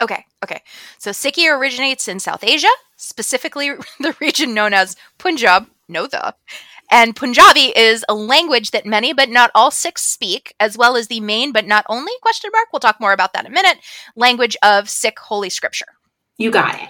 Okay, 0.00 0.24
okay. 0.44 0.62
So 0.98 1.10
Sikhi 1.10 1.50
originates 1.50 2.06
in 2.06 2.20
South 2.20 2.44
Asia, 2.44 2.68
specifically 2.96 3.70
the 3.98 4.16
region 4.20 4.54
known 4.54 4.74
as 4.74 4.96
Punjab, 5.18 5.66
no 5.88 6.06
the. 6.06 6.34
And 6.94 7.16
Punjabi 7.16 7.76
is 7.76 8.04
a 8.08 8.14
language 8.14 8.70
that 8.70 8.86
many 8.86 9.12
but 9.12 9.28
not 9.28 9.50
all 9.52 9.72
Sikhs 9.72 10.02
speak, 10.02 10.54
as 10.60 10.78
well 10.78 10.96
as 10.96 11.08
the 11.08 11.18
main 11.18 11.50
but 11.50 11.66
not 11.66 11.84
only 11.88 12.12
question 12.22 12.50
mark, 12.52 12.68
we'll 12.72 12.78
talk 12.78 13.00
more 13.00 13.12
about 13.12 13.32
that 13.32 13.44
in 13.44 13.50
a 13.50 13.54
minute, 13.54 13.78
language 14.14 14.56
of 14.62 14.88
Sikh 14.88 15.18
holy 15.18 15.50
scripture. 15.50 15.88
You 16.38 16.52
got 16.52 16.76
it. 16.76 16.88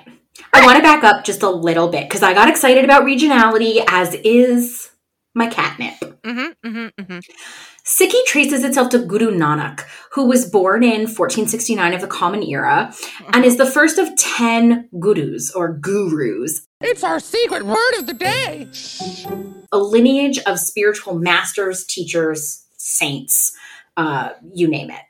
I 0.53 0.67
want 0.67 0.77
to 0.77 0.83
back 0.83 1.05
up 1.05 1.25
just 1.25 1.43
a 1.43 1.49
little 1.49 1.89
bit 1.89 2.07
because 2.07 2.23
I 2.23 2.35
got 2.35 2.51
excited 2.51 2.85
about 2.85 3.05
regionality, 3.05 3.83
as 3.89 4.13
is 4.13 4.91
my 5.35 5.47
catnip. 5.47 5.95
Mm-hmm, 6.23 6.69
mm-hmm, 6.69 7.03
mm-hmm. 7.03 7.19
Sikhi 7.87 8.25
traces 8.27 8.63
itself 8.63 8.91
to 8.91 8.99
Guru 8.99 9.31
Nanak, 9.31 9.85
who 10.13 10.27
was 10.27 10.49
born 10.49 10.83
in 10.83 11.03
1469 11.03 11.95
of 11.95 12.01
the 12.03 12.07
Common 12.07 12.43
Era 12.43 12.95
and 13.33 13.45
is 13.45 13.57
the 13.57 13.67
first 13.67 13.99
of 13.99 14.15
10 14.17 14.89
gurus 14.99 15.51
or 15.53 15.73
gurus. 15.73 16.67
It's 16.87 17.03
our 17.03 17.19
secret 17.19 17.65
word 17.65 17.95
of 17.99 18.07
the 18.07 18.13
day. 18.13 18.69
A 19.73 19.79
lineage 19.79 20.39
of 20.41 20.59
spiritual 20.59 21.15
masters, 21.15 21.87
teachers, 21.87 22.67
saints, 22.77 23.57
uh, 23.97 24.35
you 24.53 24.69
name 24.69 24.91
it. 24.91 25.01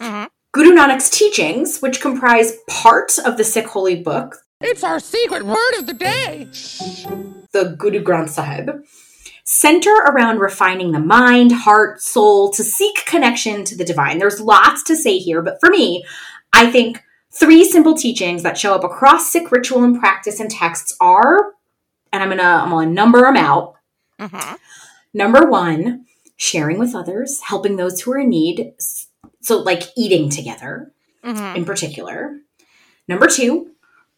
Mm-hmm. 0.00 0.26
Guru 0.52 0.70
Nanak's 0.70 1.10
teachings, 1.10 1.80
which 1.80 2.00
comprise 2.00 2.58
part 2.68 3.18
of 3.18 3.36
the 3.36 3.42
Sikh 3.42 3.66
holy 3.66 3.96
book, 3.96 4.36
it's 4.60 4.84
our 4.84 5.00
secret 5.00 5.42
word 5.42 5.74
of 5.76 5.88
the 5.88 5.94
day. 5.94 6.46
The 7.52 7.74
Guru 7.76 8.02
Granth 8.04 8.30
Sahib 8.30 8.84
center 9.42 9.92
around 9.92 10.38
refining 10.38 10.92
the 10.92 11.00
mind, 11.00 11.50
heart, 11.50 12.00
soul 12.00 12.50
to 12.52 12.62
seek 12.62 13.04
connection 13.06 13.64
to 13.64 13.76
the 13.76 13.84
divine. 13.84 14.18
There's 14.18 14.40
lots 14.40 14.84
to 14.84 14.96
say 14.96 15.18
here, 15.18 15.42
but 15.42 15.58
for 15.60 15.68
me, 15.68 16.04
I 16.52 16.70
think 16.70 17.02
three 17.34 17.64
simple 17.64 17.94
teachings 17.94 18.42
that 18.42 18.58
show 18.58 18.74
up 18.74 18.84
across 18.84 19.30
Sikh 19.30 19.50
ritual 19.50 19.82
and 19.82 19.98
practice 19.98 20.40
and 20.40 20.50
texts 20.50 20.96
are, 21.00 21.52
and 22.12 22.22
I'm 22.22 22.28
gonna 22.28 22.42
I'm 22.42 22.70
gonna 22.70 22.90
number 22.90 23.22
them 23.22 23.36
out. 23.36 23.74
Mm-hmm. 24.20 24.54
Number 25.12 25.48
one, 25.48 26.06
sharing 26.36 26.78
with 26.78 26.94
others, 26.94 27.40
helping 27.42 27.76
those 27.76 28.00
who 28.00 28.12
are 28.12 28.18
in 28.18 28.30
need. 28.30 28.74
So, 29.40 29.58
like 29.58 29.82
eating 29.96 30.30
together 30.30 30.92
mm-hmm. 31.24 31.56
in 31.56 31.64
particular. 31.64 32.38
Number 33.06 33.26
two, 33.26 33.72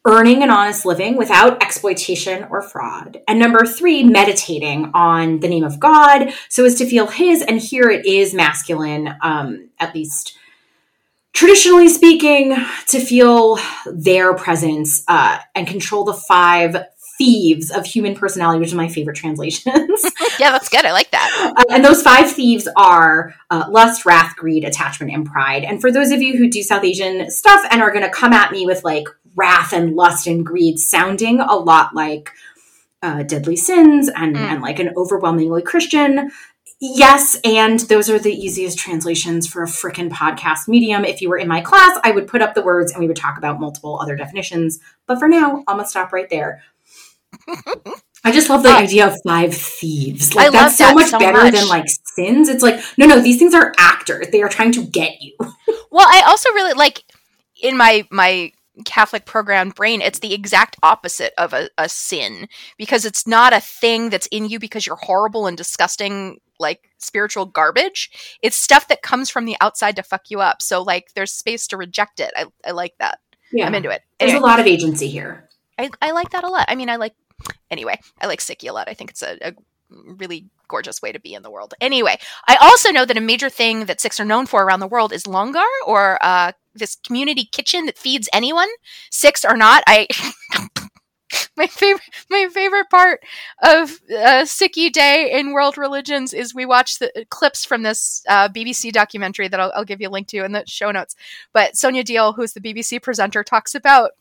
earning 0.06 0.42
an 0.42 0.50
honest 0.50 0.86
living 0.86 1.16
without 1.16 1.60
exploitation 1.62 2.46
or 2.50 2.62
fraud. 2.62 3.20
And 3.26 3.38
number 3.38 3.66
three, 3.66 4.04
meditating 4.04 4.92
on 4.94 5.40
the 5.40 5.48
name 5.48 5.64
of 5.64 5.80
God 5.80 6.32
so 6.48 6.64
as 6.64 6.76
to 6.76 6.86
feel 6.86 7.08
His, 7.08 7.42
and 7.42 7.60
here 7.60 7.90
it 7.90 8.06
is 8.06 8.32
masculine, 8.32 9.14
um, 9.20 9.70
at 9.80 9.94
least 9.94 10.38
traditionally 11.36 11.88
speaking, 11.88 12.56
to 12.86 12.98
feel 12.98 13.58
their 13.84 14.32
presence 14.32 15.04
uh, 15.06 15.38
and 15.54 15.66
control 15.66 16.02
the 16.02 16.14
five 16.14 16.86
thieves 17.18 17.70
of 17.70 17.84
human 17.84 18.14
personality, 18.14 18.58
which 18.58 18.68
is 18.68 18.74
my 18.74 18.88
favorite 18.88 19.16
translations. 19.16 20.02
yeah, 20.40 20.50
that's 20.50 20.70
good. 20.70 20.86
I 20.86 20.92
like 20.92 21.10
that. 21.10 21.54
Uh, 21.58 21.64
and 21.74 21.84
those 21.84 22.02
five 22.02 22.32
thieves 22.32 22.66
are 22.78 23.34
uh, 23.50 23.66
lust, 23.68 24.06
wrath, 24.06 24.34
greed, 24.36 24.64
attachment, 24.64 25.12
and 25.12 25.26
pride. 25.26 25.62
And 25.62 25.78
for 25.78 25.92
those 25.92 26.10
of 26.10 26.22
you 26.22 26.38
who 26.38 26.48
do 26.48 26.62
South 26.62 26.84
Asian 26.84 27.30
stuff 27.30 27.60
and 27.70 27.82
are 27.82 27.92
going 27.92 28.04
to 28.04 28.10
come 28.10 28.32
at 28.32 28.50
me 28.50 28.64
with 28.64 28.82
like 28.82 29.06
wrath 29.34 29.74
and 29.74 29.94
lust 29.94 30.26
and 30.26 30.44
greed 30.44 30.78
sounding 30.78 31.40
a 31.40 31.54
lot 31.54 31.94
like 31.94 32.30
uh, 33.02 33.24
deadly 33.24 33.56
sins 33.56 34.08
and, 34.08 34.36
mm. 34.36 34.40
and 34.40 34.62
like 34.62 34.78
an 34.78 34.94
overwhelmingly 34.96 35.60
Christian. 35.60 36.30
Yes, 36.80 37.40
and 37.42 37.80
those 37.80 38.10
are 38.10 38.18
the 38.18 38.32
easiest 38.32 38.78
translations 38.78 39.46
for 39.46 39.62
a 39.62 39.66
freaking 39.66 40.10
podcast 40.10 40.68
medium. 40.68 41.04
If 41.04 41.22
you 41.22 41.30
were 41.30 41.38
in 41.38 41.48
my 41.48 41.62
class, 41.62 41.98
I 42.04 42.10
would 42.10 42.26
put 42.26 42.42
up 42.42 42.54
the 42.54 42.62
words 42.62 42.92
and 42.92 43.00
we 43.00 43.06
would 43.06 43.16
talk 43.16 43.38
about 43.38 43.58
multiple 43.58 43.98
other 43.98 44.14
definitions. 44.14 44.78
But 45.06 45.18
for 45.18 45.26
now, 45.26 45.64
I'm 45.66 45.76
gonna 45.76 45.86
stop 45.86 46.12
right 46.12 46.28
there. 46.28 46.62
I 48.24 48.32
just 48.32 48.50
love 48.50 48.62
the 48.62 48.70
uh, 48.70 48.78
idea 48.78 49.06
of 49.06 49.16
five 49.24 49.54
thieves. 49.54 50.34
Like 50.34 50.52
that's 50.52 50.76
so 50.76 50.84
that 50.84 50.94
much 50.94 51.10
so 51.10 51.18
better 51.18 51.44
much. 51.44 51.54
than 51.54 51.68
like 51.68 51.86
sins. 52.14 52.48
It's 52.48 52.62
like 52.62 52.80
no, 52.98 53.06
no, 53.06 53.20
these 53.20 53.38
things 53.38 53.54
are 53.54 53.72
actors. 53.78 54.28
They 54.28 54.42
are 54.42 54.48
trying 54.48 54.72
to 54.72 54.84
get 54.84 55.22
you. 55.22 55.34
well, 55.90 56.06
I 56.08 56.24
also 56.26 56.50
really 56.50 56.74
like 56.74 57.04
in 57.62 57.76
my 57.76 58.06
my 58.10 58.52
Catholic 58.84 59.24
programmed 59.24 59.74
brain, 59.74 60.02
it's 60.02 60.18
the 60.18 60.34
exact 60.34 60.76
opposite 60.82 61.32
of 61.38 61.54
a, 61.54 61.70
a, 61.78 61.88
sin 61.88 62.46
because 62.76 63.06
it's 63.06 63.26
not 63.26 63.54
a 63.54 63.60
thing 63.60 64.10
that's 64.10 64.26
in 64.26 64.46
you 64.46 64.58
because 64.58 64.86
you're 64.86 64.96
horrible 64.96 65.46
and 65.46 65.56
disgusting, 65.56 66.38
like 66.58 66.90
spiritual 66.98 67.46
garbage. 67.46 68.38
It's 68.42 68.56
stuff 68.56 68.88
that 68.88 69.02
comes 69.02 69.30
from 69.30 69.44
the 69.44 69.56
outside 69.60 69.96
to 69.96 70.02
fuck 70.02 70.30
you 70.30 70.40
up. 70.40 70.62
So, 70.62 70.82
like, 70.82 71.14
there's 71.14 71.32
space 71.32 71.66
to 71.68 71.76
reject 71.76 72.20
it. 72.20 72.32
I, 72.36 72.46
I 72.64 72.70
like 72.72 72.94
that. 72.98 73.18
Yeah. 73.52 73.66
I'm 73.66 73.74
into 73.74 73.90
it. 73.90 74.02
Anyway, 74.18 74.32
there's 74.32 74.42
a 74.42 74.46
lot 74.46 74.60
of 74.60 74.66
agency 74.66 75.08
here. 75.08 75.48
I, 75.78 75.90
I 76.00 76.12
like 76.12 76.30
that 76.30 76.44
a 76.44 76.48
lot. 76.48 76.66
I 76.68 76.74
mean, 76.74 76.88
I 76.88 76.96
like 76.96 77.14
Anyway, 77.70 78.00
I 78.20 78.26
like 78.26 78.40
Sikhi 78.40 78.68
a 78.68 78.72
lot. 78.72 78.88
I 78.88 78.94
think 78.94 79.10
it's 79.10 79.22
a, 79.22 79.36
a 79.42 79.54
really 79.90 80.46
gorgeous 80.68 81.00
way 81.02 81.12
to 81.12 81.20
be 81.20 81.34
in 81.34 81.42
the 81.42 81.50
world. 81.50 81.74
Anyway, 81.80 82.18
I 82.48 82.56
also 82.56 82.90
know 82.90 83.04
that 83.04 83.16
a 83.16 83.20
major 83.20 83.50
thing 83.50 83.86
that 83.86 84.00
Sikhs 84.00 84.18
are 84.18 84.24
known 84.24 84.46
for 84.46 84.64
around 84.64 84.80
the 84.80 84.86
world 84.86 85.12
is 85.12 85.26
langar 85.26 85.64
or 85.86 86.18
uh, 86.22 86.52
this 86.74 86.96
community 86.96 87.44
kitchen 87.44 87.86
that 87.86 87.98
feeds 87.98 88.28
anyone, 88.32 88.68
Sikhs 89.10 89.44
or 89.44 89.56
not. 89.56 89.84
I 89.86 90.08
my 91.56 91.66
favorite 91.66 92.02
my 92.30 92.48
favorite 92.52 92.88
part 92.90 93.20
of 93.62 94.00
uh, 94.10 94.44
Sikhi 94.44 94.92
Day 94.92 95.30
in 95.38 95.52
World 95.52 95.78
Religions 95.78 96.32
is 96.32 96.54
we 96.54 96.66
watch 96.66 96.98
the 96.98 97.10
uh, 97.18 97.24
clips 97.30 97.64
from 97.64 97.82
this 97.82 98.22
uh, 98.28 98.48
BBC 98.48 98.92
documentary 98.92 99.48
that 99.48 99.60
I'll, 99.60 99.72
I'll, 99.74 99.84
give 99.84 100.00
you 100.00 100.08
a 100.08 100.10
link 100.10 100.28
to 100.28 100.44
in 100.44 100.52
the 100.52 100.64
show 100.66 100.90
notes. 100.90 101.16
But 101.52 101.76
Sonia 101.76 102.04
Deol, 102.04 102.34
who's 102.34 102.52
the 102.52 102.60
BBC 102.60 103.02
presenter, 103.02 103.42
talks 103.42 103.74
about 103.74 104.12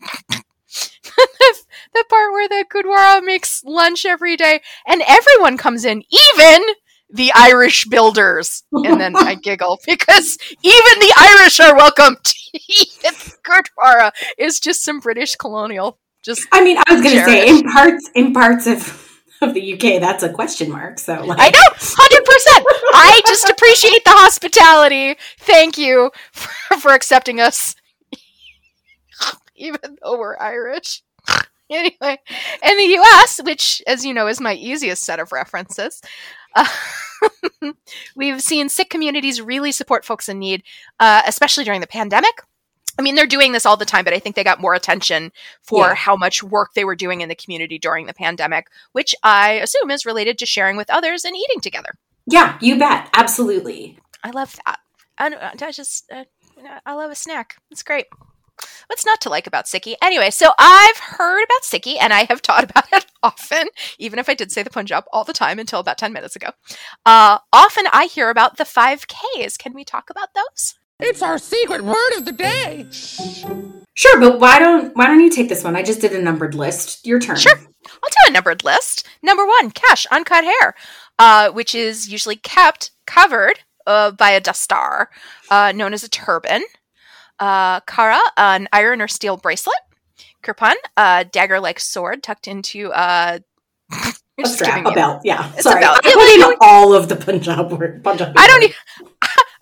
the 0.30 2.04
part 2.08 2.32
where 2.32 2.48
the 2.48 2.64
Gurdwara 2.72 3.24
makes 3.24 3.62
lunch 3.64 4.04
every 4.04 4.36
day 4.36 4.60
and 4.86 5.02
everyone 5.06 5.56
comes 5.56 5.84
in, 5.84 6.02
even 6.10 6.62
the 7.12 7.30
Irish 7.34 7.84
builders. 7.86 8.64
And 8.72 9.00
then 9.00 9.14
I 9.16 9.34
giggle 9.42 9.78
because 9.86 10.38
even 10.62 10.98
the 10.98 11.12
Irish 11.16 11.60
are 11.60 11.76
welcome 11.76 12.16
to 12.22 12.34
eat 12.54 12.98
at 13.06 13.14
Gurdwara. 13.44 14.12
Is 14.38 14.58
just 14.58 14.82
some 14.82 15.00
British 15.00 15.36
colonial. 15.36 15.98
Just 16.22 16.46
I 16.52 16.62
mean, 16.62 16.78
I 16.78 16.92
was 16.92 17.02
going 17.02 17.16
to 17.16 17.24
say 17.24 17.48
in 17.48 17.62
parts 17.64 18.10
in 18.14 18.32
parts 18.32 18.66
of 18.66 19.02
of 19.42 19.54
the 19.54 19.74
UK, 19.74 20.00
that's 20.00 20.22
a 20.22 20.28
question 20.28 20.70
mark. 20.70 20.98
So 20.98 21.24
like. 21.24 21.38
I 21.40 21.50
know, 21.50 21.74
hundred 21.76 22.24
percent. 22.24 22.66
I 22.94 23.20
just 23.26 23.48
appreciate 23.48 24.04
the 24.04 24.10
hospitality. 24.10 25.16
Thank 25.38 25.76
you 25.76 26.12
for, 26.32 26.76
for 26.78 26.92
accepting 26.92 27.40
us, 27.40 27.74
even 29.56 29.80
though 30.02 30.18
we're 30.18 30.38
Irish. 30.38 31.02
anyway, 31.70 32.18
in 32.62 32.76
the 32.76 32.98
US, 33.00 33.40
which, 33.44 33.82
as 33.86 34.04
you 34.04 34.14
know, 34.14 34.28
is 34.28 34.40
my 34.40 34.54
easiest 34.54 35.02
set 35.02 35.18
of 35.18 35.32
references, 35.32 36.00
uh, 36.54 36.68
we've 38.16 38.40
seen 38.40 38.68
Sikh 38.68 38.90
communities 38.90 39.40
really 39.40 39.72
support 39.72 40.04
folks 40.04 40.28
in 40.28 40.38
need, 40.38 40.62
uh, 41.00 41.22
especially 41.26 41.64
during 41.64 41.80
the 41.80 41.86
pandemic. 41.86 42.42
I 42.98 43.02
mean, 43.02 43.14
they're 43.14 43.26
doing 43.26 43.52
this 43.52 43.64
all 43.64 43.76
the 43.76 43.84
time, 43.84 44.04
but 44.04 44.12
I 44.12 44.18
think 44.18 44.36
they 44.36 44.44
got 44.44 44.60
more 44.60 44.74
attention 44.74 45.32
for 45.62 45.88
yeah. 45.88 45.94
how 45.94 46.16
much 46.16 46.42
work 46.42 46.74
they 46.74 46.84
were 46.84 46.96
doing 46.96 47.20
in 47.20 47.28
the 47.28 47.34
community 47.34 47.78
during 47.78 48.06
the 48.06 48.14
pandemic, 48.14 48.66
which 48.92 49.14
I 49.22 49.52
assume 49.52 49.90
is 49.90 50.04
related 50.04 50.38
to 50.38 50.46
sharing 50.46 50.76
with 50.76 50.90
others 50.90 51.24
and 51.24 51.34
eating 51.36 51.60
together. 51.60 51.94
Yeah, 52.26 52.58
you 52.60 52.78
bet. 52.78 53.08
Absolutely. 53.14 53.98
I 54.22 54.30
love 54.30 54.56
that. 54.66 54.78
And 55.18 55.34
uh, 55.34 55.52
I 55.60 55.72
just, 55.72 56.10
uh, 56.12 56.24
I 56.84 56.94
love 56.94 57.10
a 57.10 57.14
snack. 57.14 57.56
It's 57.70 57.82
great. 57.82 58.06
What's 58.86 59.06
not 59.06 59.20
to 59.22 59.30
like 59.30 59.46
about 59.46 59.64
Sikhi? 59.66 59.94
Anyway, 60.02 60.30
so 60.30 60.52
I've 60.58 60.98
heard 60.98 61.42
about 61.42 61.62
Sikhi 61.62 61.96
and 62.00 62.12
I 62.12 62.24
have 62.24 62.42
taught 62.42 62.64
about 62.64 62.92
it 62.92 63.06
often, 63.22 63.68
even 63.98 64.18
if 64.18 64.28
I 64.28 64.34
did 64.34 64.52
say 64.52 64.62
the 64.62 64.70
Punjab 64.70 65.04
all 65.12 65.24
the 65.24 65.32
time 65.32 65.58
until 65.58 65.80
about 65.80 65.98
10 65.98 66.12
minutes 66.12 66.36
ago. 66.36 66.50
Uh, 67.06 67.38
often 67.52 67.86
I 67.92 68.06
hear 68.06 68.30
about 68.30 68.58
the 68.58 68.64
5Ks. 68.64 69.58
Can 69.58 69.72
we 69.72 69.84
talk 69.84 70.10
about 70.10 70.34
those? 70.34 70.74
It's 71.04 71.22
our 71.22 71.38
secret 71.38 71.82
word 71.82 72.12
of 72.16 72.24
the 72.24 72.32
day. 72.32 72.86
Sure, 73.94 74.20
but 74.20 74.40
why 74.40 74.58
don't 74.58 74.96
why 74.96 75.06
don't 75.06 75.20
you 75.20 75.30
take 75.30 75.48
this 75.48 75.64
one? 75.64 75.76
I 75.76 75.82
just 75.82 76.00
did 76.00 76.12
a 76.12 76.22
numbered 76.22 76.54
list. 76.54 77.06
Your 77.06 77.20
turn. 77.20 77.36
Sure. 77.36 77.56
I'll 77.56 78.10
do 78.10 78.28
a 78.28 78.30
numbered 78.30 78.64
list. 78.64 79.06
Number 79.22 79.44
one, 79.44 79.70
kesh 79.70 80.06
uncut 80.10 80.44
hair, 80.44 80.74
uh, 81.18 81.50
which 81.50 81.74
is 81.74 82.08
usually 82.08 82.36
kept 82.36 82.92
covered 83.06 83.60
uh, 83.86 84.12
by 84.12 84.30
a 84.30 84.40
dastar, 84.40 85.06
uh, 85.50 85.72
known 85.72 85.92
as 85.92 86.04
a 86.04 86.08
turban 86.08 86.62
uh, 87.42 87.80
Kara, 87.80 88.20
an 88.36 88.68
iron 88.72 89.02
or 89.02 89.08
steel 89.08 89.36
bracelet. 89.36 89.76
Kirpan, 90.42 90.74
a 90.96 91.24
dagger 91.24 91.60
like 91.60 91.78
sword 91.78 92.22
tucked 92.22 92.48
into 92.48 92.92
uh, 92.92 93.38
a 93.92 94.46
strap, 94.46 94.86
a 94.86 94.92
belt. 94.92 95.20
Yeah, 95.24 95.52
it's 95.54 95.62
sorry. 95.62 95.84
I 95.84 96.00
put 96.02 96.50
in 96.50 96.56
all 96.60 96.94
of 96.94 97.08
the 97.08 97.16
Punjab 97.16 97.72
word. 97.72 98.02
Punjab 98.02 98.32
I 98.36 98.46
don't. 98.46 98.64
E- 98.64 98.74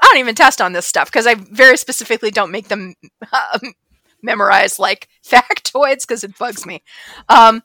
I 0.00 0.06
don't 0.06 0.18
even 0.18 0.34
test 0.34 0.60
on 0.60 0.72
this 0.72 0.86
stuff 0.86 1.10
because 1.10 1.26
I 1.26 1.34
very 1.34 1.76
specifically 1.76 2.30
don't 2.30 2.50
make 2.50 2.68
them 2.68 2.94
uh, 3.32 3.58
memorize 4.22 4.78
like 4.78 5.08
factoids 5.26 6.06
because 6.06 6.24
it 6.24 6.38
bugs 6.38 6.66
me. 6.66 6.82
Um, 7.28 7.62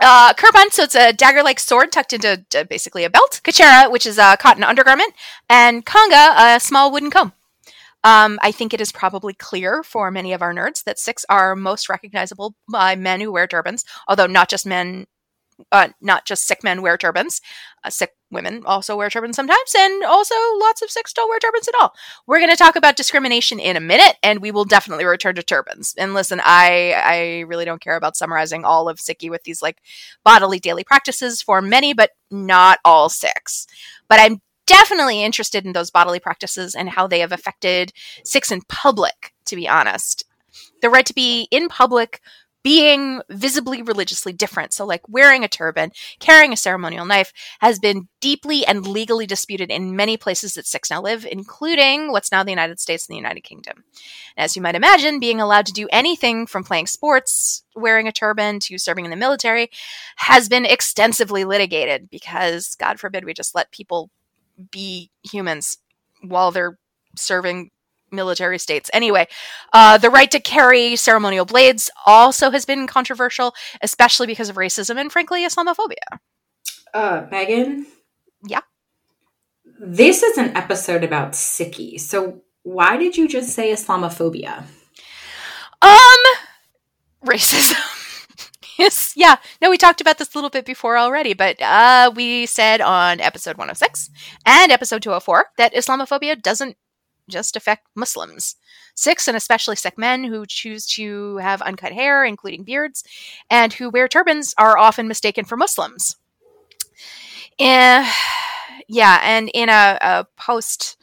uh, 0.00 0.32
Kirpan, 0.34 0.70
so 0.70 0.84
it's 0.84 0.94
a 0.94 1.12
dagger-like 1.12 1.58
sword 1.58 1.90
tucked 1.90 2.12
into 2.12 2.44
uh, 2.56 2.64
basically 2.64 3.02
a 3.02 3.10
belt. 3.10 3.40
Kachera, 3.42 3.90
which 3.90 4.06
is 4.06 4.16
a 4.16 4.36
cotton 4.38 4.62
undergarment, 4.62 5.12
and 5.50 5.84
Kanga, 5.84 6.34
a 6.36 6.60
small 6.60 6.92
wooden 6.92 7.10
comb. 7.10 7.32
Um, 8.04 8.38
I 8.42 8.52
think 8.52 8.72
it 8.72 8.80
is 8.80 8.92
probably 8.92 9.34
clear 9.34 9.82
for 9.82 10.10
many 10.12 10.32
of 10.32 10.40
our 10.40 10.54
nerds 10.54 10.84
that 10.84 11.00
Sikhs 11.00 11.26
are 11.28 11.56
most 11.56 11.88
recognizable 11.88 12.54
by 12.70 12.94
men 12.94 13.20
who 13.20 13.32
wear 13.32 13.48
turbans, 13.48 13.84
although 14.06 14.26
not 14.26 14.48
just 14.48 14.64
men, 14.64 15.06
uh, 15.72 15.88
not 16.00 16.24
just 16.24 16.46
Sikh 16.46 16.64
men 16.64 16.82
wear 16.82 16.96
turbans. 16.96 17.40
Uh, 17.84 17.90
Sikh 17.90 18.10
women 18.30 18.62
also 18.66 18.96
wear 18.96 19.10
turbans 19.10 19.36
sometimes, 19.36 19.74
and 19.76 20.04
also 20.04 20.34
lots 20.60 20.82
of 20.82 20.90
Sikhs 20.90 21.12
don't 21.12 21.28
wear 21.28 21.38
turbans 21.38 21.68
at 21.68 21.74
all. 21.80 21.94
We're 22.26 22.38
going 22.38 22.50
to 22.50 22.56
talk 22.56 22.76
about 22.76 22.96
discrimination 22.96 23.58
in 23.58 23.76
a 23.76 23.80
minute, 23.80 24.16
and 24.22 24.40
we 24.40 24.50
will 24.50 24.64
definitely 24.64 25.04
return 25.04 25.34
to 25.36 25.42
turbans. 25.42 25.94
And 25.98 26.14
listen, 26.14 26.40
I 26.44 26.92
I 26.92 27.40
really 27.40 27.64
don't 27.64 27.82
care 27.82 27.96
about 27.96 28.16
summarizing 28.16 28.64
all 28.64 28.88
of 28.88 28.98
Sikhi 28.98 29.30
with 29.30 29.44
these 29.44 29.62
like 29.62 29.78
bodily 30.24 30.58
daily 30.58 30.84
practices 30.84 31.42
for 31.42 31.60
many, 31.60 31.92
but 31.92 32.10
not 32.30 32.78
all 32.84 33.08
Sikhs. 33.08 33.66
But 34.08 34.20
I'm 34.20 34.40
definitely 34.66 35.22
interested 35.22 35.64
in 35.64 35.72
those 35.72 35.90
bodily 35.90 36.20
practices 36.20 36.74
and 36.74 36.90
how 36.90 37.06
they 37.06 37.20
have 37.20 37.32
affected 37.32 37.92
Sikhs 38.24 38.52
in 38.52 38.62
public, 38.68 39.32
to 39.46 39.56
be 39.56 39.66
honest. 39.66 40.24
The 40.82 40.90
right 40.90 41.06
to 41.06 41.14
be 41.14 41.48
in 41.50 41.68
public, 41.68 42.20
being 42.68 43.22
visibly 43.30 43.80
religiously 43.80 44.30
different, 44.30 44.74
so 44.74 44.84
like 44.84 45.00
wearing 45.08 45.42
a 45.42 45.48
turban, 45.48 45.90
carrying 46.20 46.52
a 46.52 46.56
ceremonial 46.56 47.06
knife, 47.06 47.32
has 47.60 47.78
been 47.78 48.08
deeply 48.20 48.66
and 48.66 48.86
legally 48.86 49.24
disputed 49.24 49.70
in 49.70 49.96
many 49.96 50.18
places 50.18 50.52
that 50.52 50.66
Sikhs 50.66 50.90
now 50.90 51.00
live, 51.00 51.24
including 51.24 52.12
what's 52.12 52.30
now 52.30 52.42
the 52.42 52.50
United 52.50 52.78
States 52.78 53.08
and 53.08 53.14
the 53.14 53.16
United 53.18 53.40
Kingdom. 53.40 53.84
As 54.36 54.54
you 54.54 54.60
might 54.60 54.74
imagine, 54.74 55.18
being 55.18 55.40
allowed 55.40 55.64
to 55.64 55.72
do 55.72 55.88
anything 55.90 56.46
from 56.46 56.62
playing 56.62 56.88
sports, 56.88 57.64
wearing 57.74 58.06
a 58.06 58.12
turban, 58.12 58.60
to 58.60 58.76
serving 58.76 59.06
in 59.06 59.10
the 59.10 59.16
military 59.16 59.70
has 60.16 60.50
been 60.50 60.66
extensively 60.66 61.46
litigated 61.46 62.10
because, 62.10 62.74
God 62.74 63.00
forbid, 63.00 63.24
we 63.24 63.32
just 63.32 63.54
let 63.54 63.72
people 63.72 64.10
be 64.70 65.10
humans 65.22 65.78
while 66.20 66.50
they're 66.50 66.78
serving 67.16 67.70
military 68.10 68.58
states. 68.58 68.90
Anyway, 68.92 69.26
uh, 69.72 69.98
the 69.98 70.10
right 70.10 70.30
to 70.30 70.40
carry 70.40 70.96
ceremonial 70.96 71.44
blades 71.44 71.90
also 72.06 72.50
has 72.50 72.64
been 72.64 72.86
controversial, 72.86 73.54
especially 73.82 74.26
because 74.26 74.48
of 74.48 74.56
racism 74.56 74.98
and, 74.98 75.12
frankly, 75.12 75.46
Islamophobia. 75.46 76.18
Uh, 76.94 77.26
Megan? 77.30 77.86
Yeah. 78.46 78.60
This 79.80 80.22
is 80.22 80.38
an 80.38 80.56
episode 80.56 81.04
about 81.04 81.32
Sikhi. 81.32 82.00
So 82.00 82.42
why 82.62 82.96
did 82.96 83.16
you 83.16 83.28
just 83.28 83.50
say 83.50 83.72
Islamophobia? 83.72 84.64
Um, 85.82 86.18
racism. 87.24 87.76
Yes, 88.78 89.12
yeah. 89.16 89.36
No, 89.60 89.70
we 89.70 89.76
talked 89.76 90.00
about 90.00 90.18
this 90.18 90.32
a 90.32 90.38
little 90.38 90.50
bit 90.50 90.64
before 90.64 90.96
already, 90.96 91.34
but 91.34 91.60
uh, 91.60 92.12
we 92.14 92.46
said 92.46 92.80
on 92.80 93.20
episode 93.20 93.56
106 93.56 94.08
and 94.46 94.70
episode 94.70 95.02
204 95.02 95.46
that 95.58 95.74
Islamophobia 95.74 96.40
doesn't 96.40 96.76
just 97.28 97.56
affect 97.56 97.86
Muslims. 97.94 98.56
Sikhs, 98.94 99.28
and 99.28 99.36
especially 99.36 99.76
Sikh 99.76 99.98
men 99.98 100.24
who 100.24 100.44
choose 100.46 100.86
to 100.94 101.36
have 101.36 101.62
uncut 101.62 101.92
hair, 101.92 102.24
including 102.24 102.64
beards, 102.64 103.04
and 103.48 103.72
who 103.72 103.90
wear 103.90 104.08
turbans 104.08 104.54
are 104.58 104.76
often 104.76 105.06
mistaken 105.06 105.44
for 105.44 105.56
Muslims. 105.56 106.16
Uh, 107.60 108.10
yeah, 108.88 109.20
and 109.22 109.50
in 109.54 109.68
a, 109.68 109.98
a 110.00 110.26
post 110.36 110.96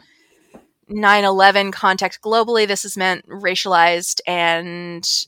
9-11 0.89 1.73
context 1.73 2.21
globally 2.21 2.67
this 2.67 2.83
has 2.83 2.95
meant 2.95 3.27
racialized 3.27 4.21
and 4.27 5.25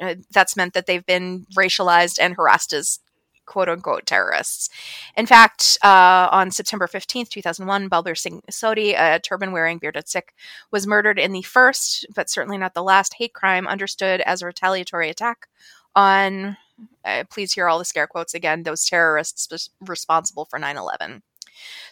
uh, 0.00 0.14
that's 0.30 0.56
meant 0.56 0.72
that 0.72 0.86
they've 0.86 1.04
been 1.04 1.46
racialized 1.54 2.18
and 2.18 2.34
harassed 2.34 2.72
as 2.72 3.00
quote 3.46 3.68
unquote 3.68 4.06
terrorists. 4.06 4.68
In 5.16 5.26
fact, 5.26 5.78
uh, 5.82 6.28
on 6.30 6.50
September 6.50 6.86
15th, 6.86 7.28
2001, 7.28 7.88
Balbir 7.88 8.16
Singh 8.16 8.42
Sodhi, 8.50 8.94
a 8.98 9.20
turban 9.20 9.52
wearing 9.52 9.78
bearded 9.78 10.08
Sikh, 10.08 10.34
was 10.70 10.86
murdered 10.86 11.18
in 11.18 11.32
the 11.32 11.42
first, 11.42 12.06
but 12.14 12.30
certainly 12.30 12.58
not 12.58 12.74
the 12.74 12.82
last, 12.82 13.14
hate 13.14 13.34
crime 13.34 13.66
understood 13.66 14.20
as 14.22 14.42
a 14.42 14.46
retaliatory 14.46 15.10
attack 15.10 15.48
on, 15.96 16.56
uh, 17.04 17.24
please 17.30 17.52
hear 17.52 17.68
all 17.68 17.78
the 17.78 17.84
scare 17.84 18.06
quotes 18.06 18.34
again, 18.34 18.62
those 18.62 18.84
terrorists 18.84 19.70
responsible 19.80 20.44
for 20.44 20.58
9 20.58 20.76
11. 20.76 21.22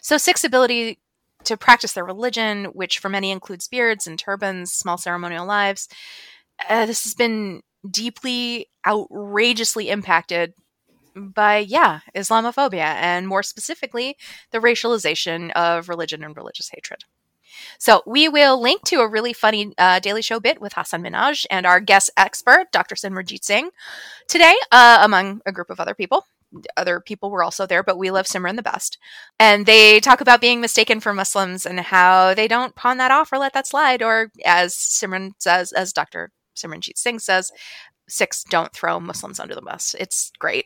So, 0.01 0.17
Sikh's 0.17 0.43
ability 0.43 0.99
to 1.45 1.57
practice 1.57 1.93
their 1.93 2.05
religion, 2.05 2.65
which 2.65 2.99
for 2.99 3.09
many 3.09 3.31
includes 3.31 3.67
beards 3.67 4.07
and 4.07 4.17
turbans, 4.17 4.71
small 4.71 4.97
ceremonial 4.97 5.45
lives. 5.45 5.89
Uh, 6.69 6.85
this 6.85 7.03
has 7.03 7.13
been 7.13 7.61
deeply, 7.89 8.69
outrageously 8.87 9.89
impacted 9.89 10.53
by, 11.15 11.57
yeah, 11.57 11.99
Islamophobia, 12.15 12.95
and 12.95 13.27
more 13.27 13.43
specifically, 13.43 14.17
the 14.51 14.59
racialization 14.59 15.51
of 15.51 15.89
religion 15.89 16.23
and 16.23 16.35
religious 16.35 16.69
hatred. 16.69 17.03
So 17.77 18.01
we 18.05 18.27
will 18.27 18.61
link 18.61 18.83
to 18.85 19.01
a 19.01 19.07
really 19.07 19.33
funny 19.33 19.73
uh, 19.77 19.99
Daily 19.99 20.21
Show 20.21 20.39
bit 20.39 20.61
with 20.61 20.73
Hasan 20.73 21.03
Minhaj 21.03 21.45
and 21.49 21.65
our 21.65 21.79
guest 21.79 22.09
expert, 22.17 22.71
Dr. 22.71 22.95
Simranjeet 22.95 23.43
Singh, 23.43 23.69
today, 24.27 24.55
uh, 24.71 24.99
among 25.01 25.41
a 25.45 25.51
group 25.51 25.69
of 25.69 25.79
other 25.79 25.93
people. 25.93 26.25
Other 26.77 26.99
people 26.99 27.31
were 27.31 27.43
also 27.43 27.65
there, 27.65 27.81
but 27.81 27.97
we 27.97 28.11
love 28.11 28.27
Simran 28.27 28.55
the 28.55 28.61
best. 28.61 28.99
And 29.39 29.65
they 29.65 29.99
talk 29.99 30.21
about 30.21 30.41
being 30.41 30.61
mistaken 30.61 30.99
for 30.99 31.13
Muslims 31.13 31.65
and 31.65 31.79
how 31.79 32.35
they 32.35 32.47
don't 32.47 32.75
pawn 32.75 32.97
that 32.97 33.11
off 33.11 33.33
or 33.33 33.39
let 33.39 33.53
that 33.53 33.67
slide, 33.67 34.03
or 34.03 34.31
as 34.45 34.75
Simran 34.75 35.31
says, 35.39 35.71
as 35.71 35.93
Dr. 35.93 36.31
Simranjeet 36.55 36.97
Singh 36.97 37.19
says, 37.19 37.51
Sikhs 38.07 38.43
don't 38.43 38.73
throw 38.73 38.99
Muslims 38.99 39.39
under 39.39 39.55
the 39.55 39.61
bus. 39.61 39.95
It's 39.97 40.31
great. 40.37 40.65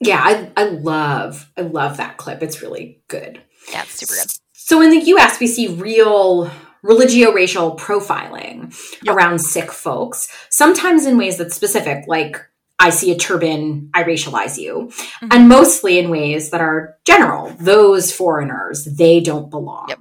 Yeah, 0.00 0.20
I, 0.22 0.50
I 0.56 0.64
love 0.64 1.50
I 1.56 1.62
love 1.62 1.96
that 1.96 2.16
clip. 2.16 2.42
It's 2.42 2.62
really 2.62 3.02
good. 3.08 3.40
Yeah, 3.70 3.82
it's 3.82 3.94
super 3.94 4.14
good. 4.14 4.30
So 4.52 4.80
in 4.82 4.90
the 4.90 5.00
US, 5.14 5.40
we 5.40 5.46
see 5.46 5.68
real 5.68 6.50
religio-racial 6.82 7.76
profiling 7.76 8.72
Yep. 9.02 9.16
around 9.16 9.40
Sikh 9.40 9.72
folks, 9.72 10.28
sometimes 10.50 11.06
in 11.06 11.18
ways 11.18 11.36
that's 11.36 11.56
specific, 11.56 12.04
like 12.06 12.40
I 12.78 12.90
see 12.90 13.10
a 13.10 13.16
turban, 13.18 13.90
I 13.92 14.04
racialize 14.04 14.56
you, 14.58 14.92
Mhm. 15.20 15.34
and 15.34 15.48
mostly 15.48 15.98
in 15.98 16.10
ways 16.10 16.50
that 16.50 16.60
are 16.60 16.96
general. 17.04 17.52
Those 17.58 18.12
foreigners, 18.12 18.84
they 18.84 19.18
don't 19.18 19.50
belong. 19.50 19.86
Yep. 19.88 19.98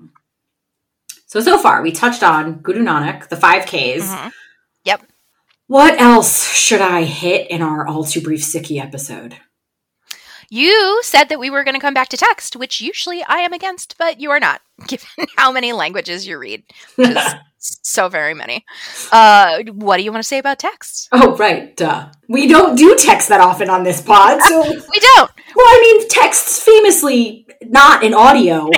So 1.25 1.41
so 1.41 1.57
far, 1.57 1.81
we 1.81 1.91
touched 1.91 2.21
on 2.21 2.59
Guru 2.59 2.83
Nanak, 2.83 3.29
the 3.29 3.35
five 3.37 3.65
Ks. 3.65 4.05
Mhm. 4.13 4.31
What 5.69 5.99
else 5.99 6.53
should 6.53 6.79
I 6.79 7.03
hit 7.03 7.51
in 7.51 7.61
our 7.61 7.85
all 7.85 8.05
too 8.05 8.21
brief 8.21 8.39
Sikhi 8.41 8.81
episode? 8.81 9.35
You 10.49 11.01
said 11.03 11.25
that 11.25 11.39
we 11.39 11.49
were 11.49 11.63
going 11.63 11.75
to 11.75 11.81
come 11.81 11.93
back 11.93 12.07
to 12.09 12.17
text, 12.17 12.55
which 12.55 12.79
usually 12.79 13.21
I 13.23 13.39
am 13.39 13.51
against, 13.51 13.97
but 13.97 14.21
you 14.21 14.31
are 14.31 14.39
not, 14.39 14.61
given 14.87 15.07
how 15.35 15.51
many 15.51 15.73
languages 15.73 16.25
you 16.25 16.37
read, 16.37 16.63
so 17.57 18.07
very 18.07 18.33
many. 18.33 18.65
Uh, 19.11 19.63
what 19.73 19.97
do 19.97 20.03
you 20.03 20.11
want 20.11 20.23
to 20.23 20.27
say 20.27 20.37
about 20.37 20.59
text? 20.59 21.09
oh, 21.11 21.35
right, 21.35 21.75
duh. 21.75 22.09
We 22.29 22.47
don't 22.47 22.77
do 22.77 22.95
text 22.97 23.29
that 23.29 23.41
often 23.41 23.69
on 23.69 23.83
this 23.83 24.01
pod, 24.01 24.41
so 24.41 24.61
We 24.63 24.99
don't. 24.99 25.31
Well, 25.55 25.65
I 25.65 25.97
mean, 25.99 26.07
text's 26.07 26.63
famously 26.63 27.47
not 27.63 28.05
an 28.05 28.13
audio 28.13 28.69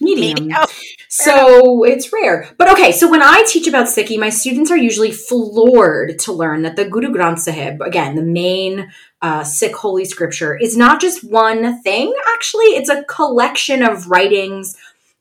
medium. 0.00 0.46
Medium. 0.46 0.66
So 1.08 1.84
it's 1.84 2.12
rare. 2.12 2.48
But 2.58 2.70
okay, 2.72 2.92
so 2.92 3.10
when 3.10 3.22
I 3.22 3.44
teach 3.46 3.66
about 3.66 3.86
Sikhi, 3.86 4.18
my 4.18 4.30
students 4.30 4.70
are 4.70 4.76
usually 4.76 5.12
floored 5.12 6.18
to 6.20 6.32
learn 6.32 6.62
that 6.62 6.76
the 6.76 6.88
Guru 6.88 7.08
Granth 7.08 7.40
Sahib, 7.40 7.80
again, 7.80 8.14
the 8.14 8.22
main 8.22 8.90
uh, 9.22 9.44
Sikh 9.44 9.74
holy 9.74 10.04
scripture, 10.04 10.56
is 10.56 10.76
not 10.76 11.00
just 11.00 11.24
one 11.24 11.82
thing, 11.82 12.14
actually. 12.34 12.66
It's 12.66 12.90
a 12.90 13.04
collection 13.04 13.82
of 13.82 14.08
writings 14.10 14.76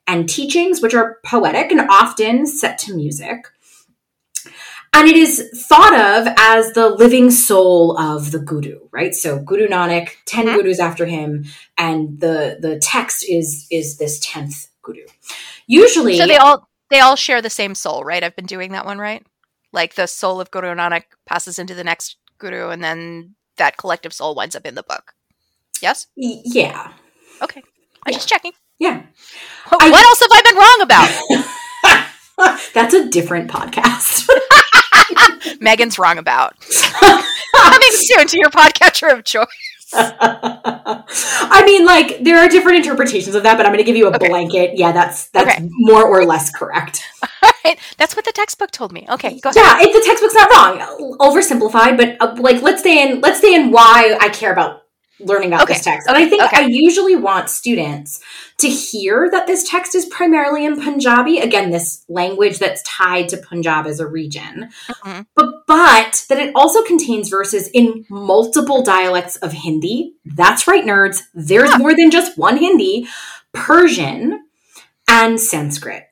and 0.05 0.29
teachings, 0.29 0.81
which 0.81 0.93
are 0.93 1.17
poetic 1.25 1.71
and 1.71 1.81
often 1.89 2.45
set 2.45 2.77
to 2.79 2.95
music. 2.95 3.47
And 4.93 5.07
it 5.07 5.15
is 5.15 5.49
thought 5.67 5.93
of 5.93 6.33
as 6.37 6.71
the 6.71 6.89
living 6.89 7.29
soul 7.29 7.97
of 7.99 8.31
the 8.31 8.39
Guru, 8.39 8.79
right? 8.91 9.13
So 9.13 9.37
Guru 9.39 9.67
Nanak, 9.67 10.09
10 10.25 10.47
Mhm. 10.47 10.55
gurus 10.55 10.79
after 10.79 11.05
him, 11.05 11.45
and 11.77 12.19
the 12.19 12.57
the 12.59 12.79
text 12.79 13.25
is 13.27 13.67
is 13.69 13.97
this 13.97 14.19
10th 14.19 14.69
Guru. 14.81 15.05
Usually 15.67 16.17
So 16.17 16.25
they 16.25 16.37
all 16.37 16.67
they 16.89 16.99
all 17.01 17.15
share 17.15 17.41
the 17.41 17.49
same 17.49 17.75
soul, 17.75 18.03
right? 18.03 18.23
I've 18.23 18.35
been 18.35 18.45
doing 18.45 18.71
that 18.71 18.85
one 18.85 18.97
right. 18.97 19.25
Like 19.73 19.95
the 19.95 20.07
soul 20.07 20.39
of 20.39 20.51
Guru 20.51 20.73
Nanak 20.73 21.03
passes 21.25 21.59
into 21.59 21.75
the 21.75 21.83
next 21.83 22.15
guru, 22.39 22.69
and 22.69 22.83
then 22.83 23.35
that 23.57 23.77
collective 23.77 24.13
soul 24.13 24.33
winds 24.35 24.55
up 24.55 24.65
in 24.65 24.75
the 24.75 24.83
book. 24.83 25.13
Yes. 25.81 26.07
Yeah. 26.15 26.91
Okay. 27.41 27.61
I'm 28.05 28.11
Yeah. 28.11 28.17
just 28.17 28.29
checking. 28.29 28.53
Yeah. 28.79 29.01
What 29.69 29.81
I- 29.83 30.01
else 30.03 30.19
have 30.19 30.29
I 30.31 30.41
been 30.43 30.55
wrong 30.55 30.81
about? 30.81 32.63
That's 32.73 32.93
a 32.93 33.07
different 33.09 33.49
podcast. 33.51 34.27
Megan's 35.61 35.97
wrong 35.99 36.17
about. 36.17 36.55
Coming 37.55 37.89
soon 37.91 38.27
to 38.27 38.37
your 38.37 38.49
podcatcher 38.49 39.11
of 39.17 39.23
choice. 39.23 39.47
I 39.93 41.63
mean, 41.65 41.85
like 41.85 42.23
there 42.23 42.37
are 42.37 42.47
different 42.49 42.77
interpretations 42.77 43.35
of 43.35 43.43
that, 43.43 43.57
but 43.57 43.65
I'm 43.65 43.71
going 43.71 43.79
to 43.79 43.83
give 43.85 43.95
you 43.95 44.07
a 44.07 44.15
Okay. 44.15 44.27
blanket. 44.29 44.77
Yeah, 44.77 44.91
that's 44.91 45.29
that's 45.29 45.49
Okay. 45.57 45.67
more 45.71 46.05
or 46.05 46.25
less 46.25 46.51
correct. 46.51 47.03
Right. 47.67 47.79
That's 47.97 48.15
what 48.15 48.25
the 48.25 48.31
textbook 48.31 48.71
told 48.71 48.91
me. 48.91 49.05
Okay, 49.09 49.39
go 49.39 49.49
ahead. 49.49 49.63
Yeah, 49.63 49.77
if 49.87 49.93
the 49.93 50.01
textbook's 50.05 50.33
not 50.33 50.51
wrong, 50.51 51.17
oversimplified, 51.19 51.97
but 51.97 52.17
uh, 52.19 52.35
like 52.41 52.61
let's 52.61 52.81
stay 52.81 53.01
in 53.01 53.21
let's 53.21 53.39
stay 53.39 53.53
in 53.55 53.71
why 53.71 54.17
I 54.19 54.29
care 54.29 54.51
about 54.51 54.83
learning 55.19 55.51
about 55.51 55.67
this 55.67 55.79
Okay, 55.79 55.91
text. 55.91 56.07
And 56.07 56.15
I 56.15 56.27
think 56.29 56.43
okay. 56.43 56.57
I 56.63 56.67
usually 56.67 57.15
want 57.15 57.49
students 57.49 58.19
to 58.59 58.69
hear 58.69 59.29
that 59.31 59.47
this 59.47 59.67
text 59.67 59.95
is 59.95 60.05
primarily 60.05 60.63
in 60.63 60.79
Punjabi. 60.79 61.39
Again, 61.39 61.71
this 61.71 62.05
language 62.07 62.59
that's 62.59 62.83
tied 62.83 63.27
to 63.29 63.37
Punjab 63.37 63.87
as 63.87 63.99
a 63.99 64.07
region. 64.07 64.69
Mhm. 64.89 65.25
But 65.35 65.65
but 65.67 66.25
that 66.29 66.39
it 66.39 66.51
also 66.55 66.83
contains 66.83 67.29
verses 67.29 67.67
in 67.73 68.05
multiple 68.09 68.83
dialects 68.83 69.35
of 69.37 69.53
Hindi. 69.53 70.13
That's 70.25 70.67
right, 70.67 70.85
nerds. 70.85 71.23
There's 71.33 71.71
Huh. 71.71 71.79
more 71.79 71.95
than 71.95 72.09
just 72.11 72.37
one 72.37 72.57
Hindi, 72.57 73.07
Persian, 73.53 74.45
and 75.07 75.39
Sanskrit. 75.39 76.03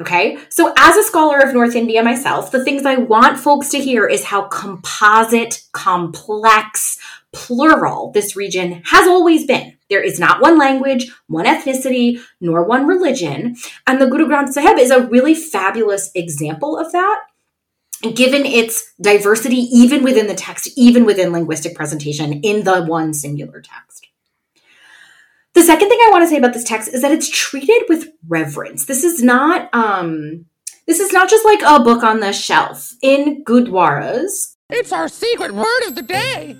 Okay, 0.00 0.38
so 0.48 0.72
as 0.78 0.96
a 0.96 1.02
scholar 1.02 1.40
of 1.40 1.52
North 1.52 1.74
India 1.74 2.04
myself, 2.04 2.52
the 2.52 2.62
things 2.62 2.86
I 2.86 2.96
want 2.96 3.38
folks 3.38 3.68
to 3.70 3.80
hear 3.80 4.06
is 4.06 4.24
how 4.24 4.42
composite, 4.42 5.64
complex, 5.72 6.98
plural 7.32 8.12
this 8.12 8.36
region 8.36 8.82
has 8.86 9.08
always 9.08 9.44
been. 9.44 9.76
There 9.90 10.02
is 10.02 10.20
not 10.20 10.40
one 10.40 10.58
language, 10.58 11.10
one 11.26 11.46
ethnicity, 11.46 12.20
nor 12.40 12.62
one 12.62 12.86
religion. 12.86 13.56
And 13.86 14.00
the 14.00 14.06
Guru 14.06 14.26
Granth 14.26 14.52
Sahib 14.52 14.78
is 14.78 14.90
a 14.90 15.06
really 15.06 15.34
fabulous 15.34 16.10
example 16.14 16.78
of 16.78 16.92
that. 16.92 17.24
Given 18.14 18.46
its 18.46 18.92
diversity, 19.00 19.56
even 19.56 20.04
within 20.04 20.28
the 20.28 20.34
text, 20.34 20.68
even 20.76 21.04
within 21.04 21.32
linguistic 21.32 21.74
presentation 21.74 22.34
in 22.42 22.62
the 22.62 22.84
one 22.84 23.12
singular 23.12 23.60
text. 23.60 24.07
The 25.58 25.64
second 25.64 25.88
thing 25.88 25.98
I 26.00 26.10
want 26.12 26.22
to 26.22 26.28
say 26.28 26.36
about 26.36 26.52
this 26.52 26.62
text 26.62 26.94
is 26.94 27.02
that 27.02 27.10
it's 27.10 27.28
treated 27.28 27.82
with 27.88 28.10
reverence. 28.28 28.84
This 28.84 29.02
is 29.02 29.24
not 29.24 29.68
um 29.74 30.46
this 30.86 31.00
is 31.00 31.12
not 31.12 31.28
just 31.28 31.44
like 31.44 31.62
a 31.66 31.82
book 31.82 32.04
on 32.04 32.20
the 32.20 32.32
shelf. 32.32 32.92
In 33.02 33.42
Gurdwaras 33.42 34.54
It's 34.70 34.92
our 34.92 35.08
secret 35.08 35.52
word 35.52 35.82
of 35.88 35.96
the 35.96 36.02
day. 36.02 36.54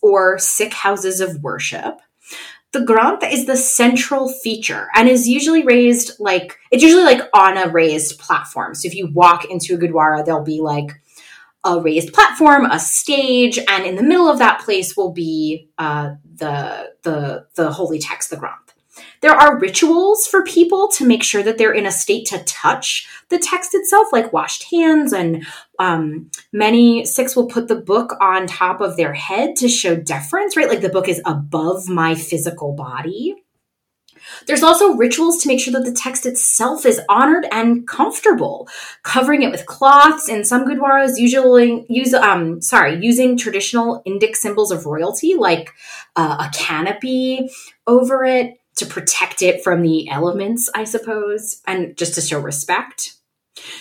or 0.00 0.38
Sikh 0.38 0.74
houses 0.74 1.20
of 1.20 1.42
worship, 1.42 1.98
the 2.70 2.84
Granth 2.84 3.28
is 3.28 3.46
the 3.46 3.56
central 3.56 4.28
feature 4.28 4.86
and 4.94 5.08
is 5.08 5.26
usually 5.26 5.64
raised 5.64 6.20
like 6.20 6.56
it's 6.70 6.84
usually 6.84 7.02
like 7.02 7.22
on 7.34 7.58
a 7.58 7.68
raised 7.68 8.20
platform. 8.20 8.76
So 8.76 8.86
if 8.86 8.94
you 8.94 9.10
walk 9.12 9.46
into 9.46 9.74
a 9.74 9.76
Gurdwara, 9.76 10.24
there'll 10.24 10.44
be 10.44 10.60
like 10.60 10.92
a 11.68 11.80
raised 11.80 12.12
platform, 12.12 12.64
a 12.64 12.78
stage, 12.78 13.58
and 13.68 13.84
in 13.84 13.96
the 13.96 14.02
middle 14.02 14.28
of 14.28 14.38
that 14.38 14.60
place 14.60 14.96
will 14.96 15.12
be 15.12 15.68
uh, 15.78 16.10
the 16.36 16.92
the 17.02 17.46
the 17.54 17.70
holy 17.70 17.98
text, 17.98 18.30
the 18.30 18.36
Granth. 18.36 18.54
There 19.20 19.34
are 19.34 19.58
rituals 19.58 20.26
for 20.26 20.42
people 20.44 20.88
to 20.88 21.06
make 21.06 21.22
sure 21.22 21.42
that 21.42 21.58
they're 21.58 21.72
in 21.72 21.86
a 21.86 21.90
state 21.92 22.26
to 22.28 22.42
touch 22.44 23.08
the 23.28 23.38
text 23.38 23.74
itself, 23.74 24.08
like 24.12 24.32
washed 24.32 24.70
hands, 24.70 25.12
and 25.12 25.46
um, 25.78 26.30
many 26.52 27.04
Sikhs 27.04 27.36
will 27.36 27.48
put 27.48 27.68
the 27.68 27.76
book 27.76 28.16
on 28.20 28.46
top 28.46 28.80
of 28.80 28.96
their 28.96 29.12
head 29.12 29.56
to 29.56 29.68
show 29.68 29.96
deference, 29.96 30.56
right? 30.56 30.68
Like 30.68 30.80
the 30.80 30.88
book 30.88 31.08
is 31.08 31.20
above 31.26 31.88
my 31.88 32.14
physical 32.14 32.72
body. 32.72 33.36
There's 34.46 34.62
also 34.62 34.94
rituals 34.94 35.42
to 35.42 35.48
make 35.48 35.60
sure 35.60 35.72
that 35.72 35.84
the 35.84 35.92
text 35.92 36.26
itself 36.26 36.86
is 36.86 37.00
honored 37.08 37.46
and 37.52 37.86
comfortable, 37.86 38.68
covering 39.02 39.42
it 39.42 39.50
with 39.50 39.66
cloths. 39.66 40.28
And 40.28 40.46
some 40.46 40.66
Gurdwaras, 40.66 41.18
usually 41.18 41.86
use 41.88 42.14
um 42.14 42.60
sorry 42.60 42.98
using 43.00 43.36
traditional 43.36 44.02
Indic 44.06 44.36
symbols 44.36 44.70
of 44.70 44.86
royalty 44.86 45.34
like 45.34 45.70
uh, 46.16 46.48
a 46.48 46.56
canopy 46.56 47.50
over 47.86 48.24
it 48.24 48.58
to 48.76 48.86
protect 48.86 49.42
it 49.42 49.62
from 49.62 49.82
the 49.82 50.08
elements, 50.08 50.70
I 50.74 50.84
suppose, 50.84 51.60
and 51.66 51.96
just 51.96 52.14
to 52.14 52.20
show 52.20 52.38
respect. 52.38 53.14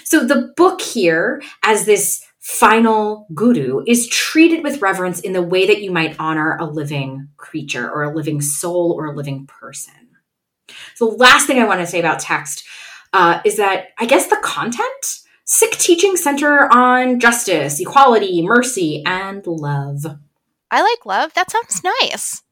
So 0.03 0.25
the 0.25 0.53
book 0.55 0.81
here, 0.81 1.41
as 1.63 1.85
this 1.85 2.25
final 2.39 3.27
guru, 3.33 3.83
is 3.85 4.07
treated 4.07 4.63
with 4.63 4.81
reverence 4.81 5.19
in 5.19 5.33
the 5.33 5.41
way 5.41 5.67
that 5.67 5.81
you 5.81 5.91
might 5.91 6.15
honor 6.17 6.57
a 6.57 6.65
living 6.65 7.27
creature 7.37 7.89
or 7.89 8.03
a 8.03 8.15
living 8.15 8.41
soul 8.41 8.93
or 8.97 9.05
a 9.05 9.15
living 9.15 9.45
person. 9.45 10.06
The 10.99 11.05
last 11.05 11.47
thing 11.47 11.59
I 11.59 11.65
want 11.65 11.81
to 11.81 11.87
say 11.87 11.99
about 11.99 12.19
text 12.19 12.63
uh, 13.13 13.41
is 13.45 13.57
that 13.57 13.89
I 13.97 14.05
guess 14.05 14.27
the 14.27 14.37
content, 14.43 15.21
Sikh 15.45 15.77
teaching 15.77 16.17
center 16.17 16.73
on 16.73 17.19
justice, 17.19 17.79
equality, 17.79 18.41
mercy, 18.41 19.03
and 19.05 19.45
love. 19.47 20.05
I 20.69 20.81
like 20.81 21.05
love. 21.05 21.33
That 21.33 21.49
sounds 21.49 21.83
nice. 21.83 22.43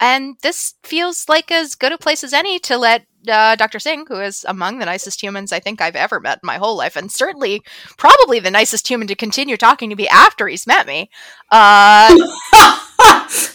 And 0.00 0.36
this 0.42 0.74
feels 0.84 1.28
like 1.28 1.50
as 1.50 1.74
good 1.74 1.92
a 1.92 1.98
place 1.98 2.22
as 2.22 2.32
any 2.32 2.58
to 2.60 2.76
let 2.78 3.04
uh, 3.28 3.56
Dr. 3.56 3.78
Singh, 3.80 4.06
who 4.06 4.20
is 4.20 4.44
among 4.48 4.78
the 4.78 4.86
nicest 4.86 5.20
humans 5.22 5.52
I 5.52 5.58
think 5.58 5.80
I've 5.80 5.96
ever 5.96 6.20
met 6.20 6.38
in 6.42 6.46
my 6.46 6.56
whole 6.56 6.76
life, 6.76 6.94
and 6.96 7.10
certainly 7.10 7.62
probably 7.96 8.38
the 8.38 8.50
nicest 8.50 8.86
human 8.88 9.08
to 9.08 9.14
continue 9.16 9.56
talking 9.56 9.90
to 9.90 9.96
me 9.96 10.06
after 10.08 10.46
he's 10.46 10.66
met 10.66 10.86
me. 10.86 11.10
Uh, 11.50 12.14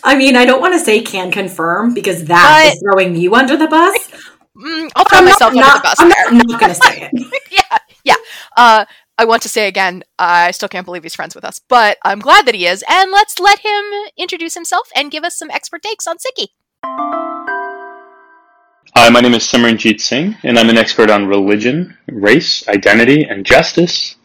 I 0.03 0.15
mean, 0.17 0.35
I 0.35 0.45
don't 0.45 0.61
want 0.61 0.73
to 0.73 0.79
say 0.79 1.01
can 1.01 1.31
confirm 1.31 1.93
because 1.93 2.25
that 2.25 2.63
But- 2.65 2.73
is 2.73 2.81
throwing 2.83 3.15
you 3.15 3.35
under 3.35 3.55
the 3.57 3.67
bus. 3.67 4.09
mm, 4.55 4.89
I'll 4.95 5.05
throw 5.05 5.19
I'm 5.19 5.25
myself 5.25 5.53
not, 5.53 5.63
under 5.65 5.77
the 5.77 5.83
bus 5.83 5.99
I'm 5.99 6.09
there. 6.09 6.31
not, 6.31 6.47
not 6.47 6.59
going 6.59 6.73
to 6.73 6.81
say 6.81 7.09
it. 7.11 7.41
yeah, 7.51 7.77
yeah. 8.03 8.15
Uh, 8.57 8.85
I 9.15 9.25
want 9.25 9.43
to 9.43 9.49
say 9.49 9.67
again, 9.67 10.03
I 10.17 10.49
still 10.49 10.69
can't 10.69 10.85
believe 10.85 11.03
he's 11.03 11.13
friends 11.13 11.35
with 11.35 11.45
us, 11.45 11.61
but 11.69 11.99
I'm 12.03 12.17
glad 12.17 12.47
that 12.47 12.55
he 12.55 12.65
is. 12.65 12.83
And 12.89 13.11
let's 13.11 13.37
let 13.37 13.59
him 13.59 13.83
introduce 14.17 14.55
himself 14.55 14.89
and 14.95 15.11
give 15.11 15.23
us 15.23 15.37
some 15.37 15.51
expert 15.51 15.83
takes 15.83 16.07
on 16.07 16.17
Sikhi. 16.17 16.47
Hi, 18.95 19.09
my 19.09 19.21
name 19.21 19.35
is 19.35 19.43
Simranjeet 19.43 20.01
Singh, 20.01 20.35
and 20.41 20.57
I'm 20.57 20.69
an 20.69 20.79
expert 20.79 21.11
on 21.11 21.27
religion, 21.27 21.95
race, 22.07 22.67
identity, 22.67 23.23
and 23.23 23.45
justice. 23.45 24.15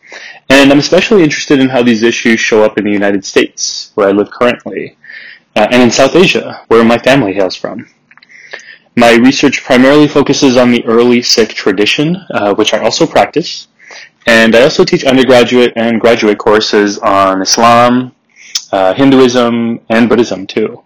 And 0.49 0.73
I'm 0.73 0.79
especially 0.79 1.23
interested 1.23 1.61
in 1.61 1.69
how 1.69 1.83
these 1.83 2.03
issues 2.03 2.41
show 2.41 2.65
up 2.65 2.79
in 2.79 2.85
the 2.85 2.91
United 2.91 3.27
States, 3.27 3.91
where 3.95 4.09
I 4.09 4.13
live 4.13 4.31
currently, 4.31 4.97
uh, 5.55 5.69
and 5.71 5.83
in 5.83 5.91
South 5.91 6.17
Asia, 6.17 6.65
where 6.69 6.83
my 6.83 6.97
family 6.97 7.35
hails 7.35 7.57
from. 7.57 7.91
My 8.97 9.17
research 9.17 9.63
primarily 9.63 10.09
focuses 10.09 10.57
on 10.57 10.71
the 10.71 10.85
early 10.87 11.21
Sikh 11.21 11.51
tradition, 11.51 12.17
uh, 12.31 12.55
which 12.55 12.73
I 12.73 12.79
also 12.79 13.07
practice, 13.07 13.69
and 14.29 14.55
I 14.55 14.61
also 14.65 14.85
teach 14.85 15.05
undergraduate 15.05 15.73
and 15.75 15.99
graduate 15.99 16.37
courses 16.37 16.99
on 16.99 17.41
Islam, 17.41 18.15
uh, 18.71 18.93
Hinduism, 18.93 19.81
and 19.89 20.07
Buddhism 20.07 20.47
too. 20.47 20.83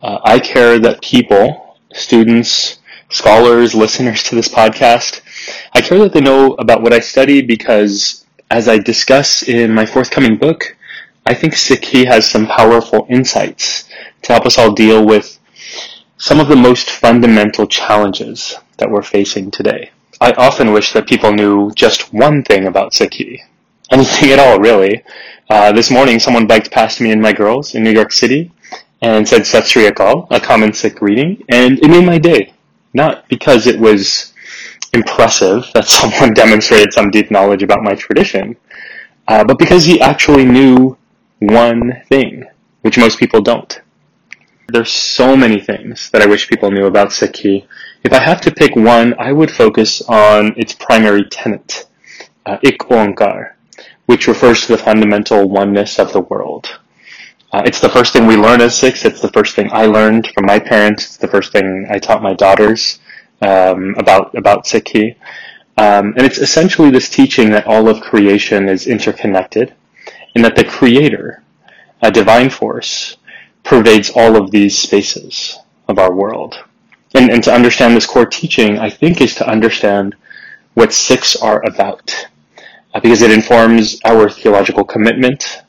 Uh, 0.00 0.20
I 0.24 0.38
care 0.38 0.78
that 0.78 1.02
people, 1.02 1.76
students, 1.92 2.78
scholars, 3.10 3.74
listeners 3.74 4.22
to 4.24 4.34
this 4.34 4.48
podcast, 4.48 5.20
I 5.74 5.82
care 5.82 5.98
that 5.98 6.14
they 6.14 6.22
know 6.22 6.54
about 6.54 6.80
what 6.80 6.94
I 6.94 7.00
study 7.00 7.42
because, 7.42 8.24
as 8.50 8.68
I 8.68 8.78
discuss 8.78 9.42
in 9.42 9.74
my 9.74 9.84
forthcoming 9.84 10.38
book, 10.38 10.74
I 11.26 11.34
think 11.34 11.52
Sikhi 11.52 12.06
has 12.06 12.26
some 12.26 12.46
powerful 12.46 13.06
insights 13.10 13.86
to 14.22 14.32
help 14.32 14.46
us 14.46 14.56
all 14.56 14.72
deal 14.72 15.04
with 15.04 15.38
some 16.16 16.40
of 16.40 16.48
the 16.48 16.56
most 16.56 16.88
fundamental 16.88 17.66
challenges 17.66 18.56
that 18.78 18.90
we're 18.90 19.02
facing 19.02 19.50
today. 19.50 19.90
I 20.20 20.32
often 20.32 20.72
wish 20.72 20.92
that 20.92 21.06
people 21.06 21.32
knew 21.32 21.70
just 21.72 22.12
one 22.12 22.42
thing 22.42 22.66
about 22.66 22.92
Sikhi. 22.92 23.40
Anything 23.90 24.32
at 24.32 24.40
all, 24.40 24.58
really. 24.58 25.04
Uh, 25.48 25.72
this 25.72 25.90
morning, 25.90 26.18
someone 26.18 26.46
biked 26.46 26.72
past 26.72 27.00
me 27.00 27.12
and 27.12 27.22
my 27.22 27.32
girls 27.32 27.74
in 27.74 27.84
New 27.84 27.92
York 27.92 28.12
City 28.12 28.50
and 29.00 29.28
said 29.28 29.46
Sat 29.46 29.66
Sri 29.66 29.88
Akal, 29.88 30.26
a 30.30 30.40
common 30.40 30.72
Sikh 30.72 30.96
greeting, 30.96 31.44
and 31.48 31.78
it 31.78 31.88
made 31.88 32.04
my 32.04 32.18
day. 32.18 32.52
Not 32.92 33.28
because 33.28 33.66
it 33.66 33.78
was 33.78 34.32
impressive 34.92 35.66
that 35.74 35.86
someone 35.98 36.34
demonstrated 36.34 36.92
some 36.92 37.10
deep 37.10 37.30
knowledge 37.30 37.62
about 37.62 37.84
my 37.84 37.94
tradition, 37.94 38.56
uh, 39.28 39.44
but 39.44 39.58
because 39.58 39.84
he 39.84 40.00
actually 40.00 40.44
knew 40.44 40.96
one 41.38 42.02
thing, 42.08 42.44
which 42.82 42.98
most 42.98 43.18
people 43.18 43.40
don't. 43.40 43.80
There's 44.66 44.90
so 44.90 45.36
many 45.36 45.60
things 45.60 46.10
that 46.10 46.22
I 46.22 46.26
wish 46.26 46.48
people 46.48 46.70
knew 46.70 46.86
about 46.86 47.08
Sikhi. 47.08 47.66
If 48.04 48.12
I 48.12 48.20
have 48.20 48.40
to 48.42 48.52
pick 48.52 48.76
one, 48.76 49.14
I 49.18 49.32
would 49.32 49.50
focus 49.50 50.02
on 50.02 50.54
its 50.56 50.72
primary 50.72 51.24
tenet, 51.24 51.86
uh, 52.46 52.58
Ik 52.62 52.78
Onkar, 52.78 53.54
which 54.06 54.28
refers 54.28 54.62
to 54.62 54.68
the 54.68 54.82
fundamental 54.82 55.48
oneness 55.48 55.98
of 55.98 56.12
the 56.12 56.20
world. 56.20 56.78
Uh, 57.52 57.62
it's 57.64 57.80
the 57.80 57.88
first 57.88 58.12
thing 58.12 58.26
we 58.26 58.36
learn 58.36 58.60
as 58.60 58.76
Sikhs. 58.76 59.04
It's 59.04 59.20
the 59.20 59.32
first 59.32 59.56
thing 59.56 59.70
I 59.72 59.86
learned 59.86 60.28
from 60.28 60.46
my 60.46 60.60
parents. 60.60 61.06
It's 61.06 61.16
the 61.16 61.28
first 61.28 61.50
thing 61.50 61.86
I 61.90 61.98
taught 61.98 62.22
my 62.22 62.34
daughters 62.34 63.00
um, 63.42 63.94
about 63.98 64.34
about 64.36 64.64
Sikhi. 64.64 65.16
Um, 65.76 66.14
and 66.16 66.20
it's 66.20 66.38
essentially 66.38 66.90
this 66.90 67.08
teaching 67.08 67.50
that 67.50 67.66
all 67.66 67.88
of 67.88 68.00
creation 68.00 68.68
is 68.68 68.86
interconnected, 68.86 69.74
and 70.34 70.44
that 70.44 70.56
the 70.56 70.64
Creator, 70.64 71.42
a 72.00 72.10
divine 72.12 72.50
force, 72.50 73.16
pervades 73.64 74.10
all 74.14 74.36
of 74.36 74.50
these 74.52 74.78
spaces 74.78 75.58
of 75.88 75.98
our 75.98 76.14
world. 76.14 76.64
And, 77.14 77.30
and 77.30 77.42
to 77.44 77.52
understand 77.52 77.96
this 77.96 78.06
core 78.06 78.26
teaching, 78.26 78.78
I 78.78 78.90
think, 78.90 79.20
is 79.20 79.34
to 79.36 79.48
understand 79.48 80.14
what 80.74 80.92
Sikhs 80.92 81.34
are 81.36 81.64
about, 81.64 82.28
uh, 82.94 83.00
because 83.00 83.22
it 83.22 83.30
informs 83.30 83.98
our 84.04 84.28
theological 84.28 84.84
commitment 84.84 85.62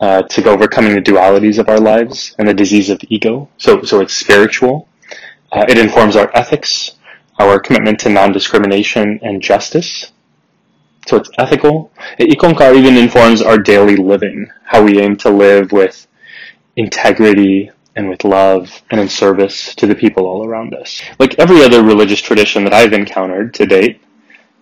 uh, 0.00 0.22
to 0.22 0.48
overcoming 0.48 0.94
the 0.94 1.00
dualities 1.00 1.58
of 1.58 1.68
our 1.68 1.78
lives 1.78 2.34
and 2.38 2.48
the 2.48 2.54
disease 2.54 2.90
of 2.90 2.98
the 2.98 3.14
ego. 3.14 3.48
So, 3.58 3.82
so 3.82 4.00
it's 4.00 4.14
spiritual. 4.14 4.88
Uh, 5.52 5.64
it 5.68 5.78
informs 5.78 6.16
our 6.16 6.30
ethics, 6.34 6.92
our 7.38 7.60
commitment 7.60 8.00
to 8.00 8.08
non-discrimination 8.08 9.20
and 9.22 9.40
justice. 9.40 10.12
So 11.06 11.16
it's 11.16 11.30
ethical. 11.38 11.92
Ikonkar 12.18 12.74
even 12.76 12.96
informs 12.96 13.40
our 13.42 13.58
daily 13.58 13.96
living, 13.96 14.50
how 14.64 14.82
we 14.82 15.00
aim 15.00 15.16
to 15.18 15.30
live 15.30 15.70
with 15.70 16.06
integrity 16.76 17.70
and 17.96 18.08
with 18.08 18.24
love 18.24 18.82
and 18.90 19.00
in 19.00 19.08
service 19.08 19.74
to 19.76 19.86
the 19.86 19.94
people 19.94 20.26
all 20.26 20.46
around 20.46 20.74
us. 20.74 21.00
Like 21.18 21.38
every 21.38 21.62
other 21.62 21.82
religious 21.82 22.20
tradition 22.20 22.64
that 22.64 22.74
I've 22.74 22.92
encountered 22.92 23.54
to 23.54 23.66
date, 23.66 24.00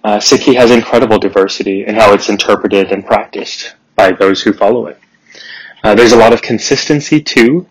uh, 0.05 0.19
Sikhi 0.19 0.55
has 0.57 0.71
incredible 0.71 1.19
diversity 1.19 1.87
in 1.87 1.95
how 1.95 2.13
it's 2.13 2.29
interpreted 2.29 2.91
and 2.93 3.07
practiced 3.07 3.75
by 3.95 4.13
those 4.13 4.43
who 4.43 4.53
follow 4.53 4.87
it. 4.87 4.99
Uh, 5.83 5.95
there's 5.95 6.13
a 6.13 6.17
lot 6.17 6.33
of 6.33 6.43
consistency 6.43 7.21
too, 7.21 7.67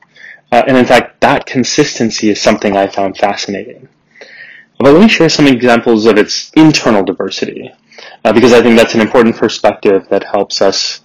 uh, 0.52 0.64
and 0.68 0.78
in 0.78 0.86
fact, 0.86 1.22
that 1.22 1.46
consistency 1.46 2.30
is 2.30 2.42
something 2.42 2.76
I 2.76 2.88
found 2.88 3.18
fascinating. 3.18 3.88
But 4.80 4.94
let 4.94 5.02
me 5.02 5.08
share 5.08 5.30
some 5.30 5.48
examples 5.48 6.06
of 6.06 6.18
its 6.18 6.52
internal 6.56 7.04
diversity, 7.04 7.72
uh, 8.26 8.34
because 8.34 8.52
I 8.52 8.62
think 8.62 8.78
that's 8.78 8.96
an 8.96 9.02
important 9.02 9.36
perspective 9.36 10.08
that 10.10 10.24
helps 10.24 10.62
us 10.62 11.02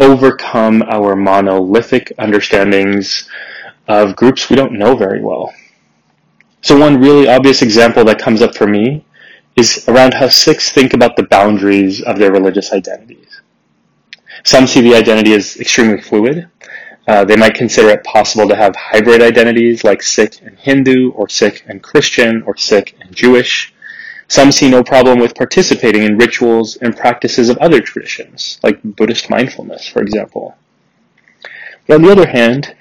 overcome 0.00 0.82
our 0.82 1.14
monolithic 1.14 2.12
understandings 2.18 3.28
of 3.88 4.16
groups 4.16 4.48
we 4.48 4.56
don't 4.56 4.72
know 4.72 4.96
very 4.96 5.22
well. 5.22 5.52
So 6.62 6.78
one 6.78 7.00
really 7.00 7.28
obvious 7.28 7.62
example 7.62 8.04
that 8.06 8.18
comes 8.18 8.40
up 8.40 8.54
for 8.54 8.66
me 8.66 9.04
is 9.56 9.86
around 9.88 10.14
how 10.14 10.28
Sikhs 10.28 10.72
think 10.72 10.94
about 10.94 11.16
the 11.16 11.24
boundaries 11.24 12.02
of 12.02 12.18
their 12.18 12.32
religious 12.32 12.72
identities. 12.72 13.40
Some 14.44 14.66
see 14.66 14.80
the 14.80 14.94
identity 14.94 15.32
as 15.34 15.56
extremely 15.56 16.00
fluid. 16.00 16.48
Uh, 17.06 17.24
they 17.24 17.36
might 17.36 17.54
consider 17.54 17.90
it 17.90 18.02
possible 18.04 18.48
to 18.48 18.56
have 18.56 18.74
hybrid 18.74 19.22
identities 19.22 19.84
like 19.84 20.02
Sikh 20.02 20.40
and 20.42 20.58
Hindu, 20.58 21.10
or 21.12 21.28
Sikh 21.28 21.64
and 21.66 21.82
Christian, 21.82 22.42
or 22.46 22.56
Sikh 22.56 22.96
and 23.00 23.14
Jewish. 23.14 23.74
Some 24.26 24.50
see 24.50 24.70
no 24.70 24.82
problem 24.82 25.18
with 25.18 25.34
participating 25.34 26.02
in 26.02 26.16
rituals 26.16 26.76
and 26.76 26.96
practices 26.96 27.50
of 27.50 27.58
other 27.58 27.80
traditions, 27.80 28.58
like 28.62 28.80
Buddhist 28.82 29.28
mindfulness, 29.28 29.86
for 29.86 30.00
example. 30.00 30.56
But 31.86 31.96
on 31.96 32.02
the 32.02 32.12
other 32.12 32.26
hand, 32.26 32.74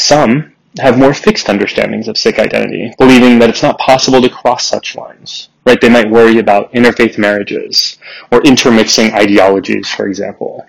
some 0.00 0.52
have 0.78 0.98
more 0.98 1.14
fixed 1.14 1.48
understandings 1.48 2.08
of 2.08 2.16
Sikh 2.16 2.38
identity, 2.38 2.92
believing 2.98 3.38
that 3.38 3.50
it's 3.50 3.62
not 3.62 3.78
possible 3.78 4.22
to 4.22 4.28
cross 4.28 4.64
such 4.66 4.96
lines. 4.96 5.48
Right? 5.66 5.80
They 5.80 5.88
might 5.88 6.10
worry 6.10 6.38
about 6.38 6.72
interfaith 6.72 7.18
marriages 7.18 7.98
or 8.30 8.42
intermixing 8.42 9.12
ideologies, 9.12 9.88
for 9.90 10.06
example. 10.06 10.66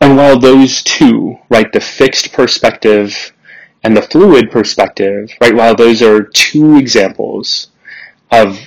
And 0.00 0.16
while 0.16 0.38
those 0.38 0.82
two, 0.82 1.38
right, 1.48 1.72
the 1.72 1.80
fixed 1.80 2.32
perspective 2.32 3.32
and 3.82 3.96
the 3.96 4.02
fluid 4.02 4.50
perspective, 4.50 5.30
right, 5.40 5.54
while 5.54 5.74
those 5.74 6.02
are 6.02 6.22
two 6.22 6.76
examples 6.76 7.68
of 8.30 8.58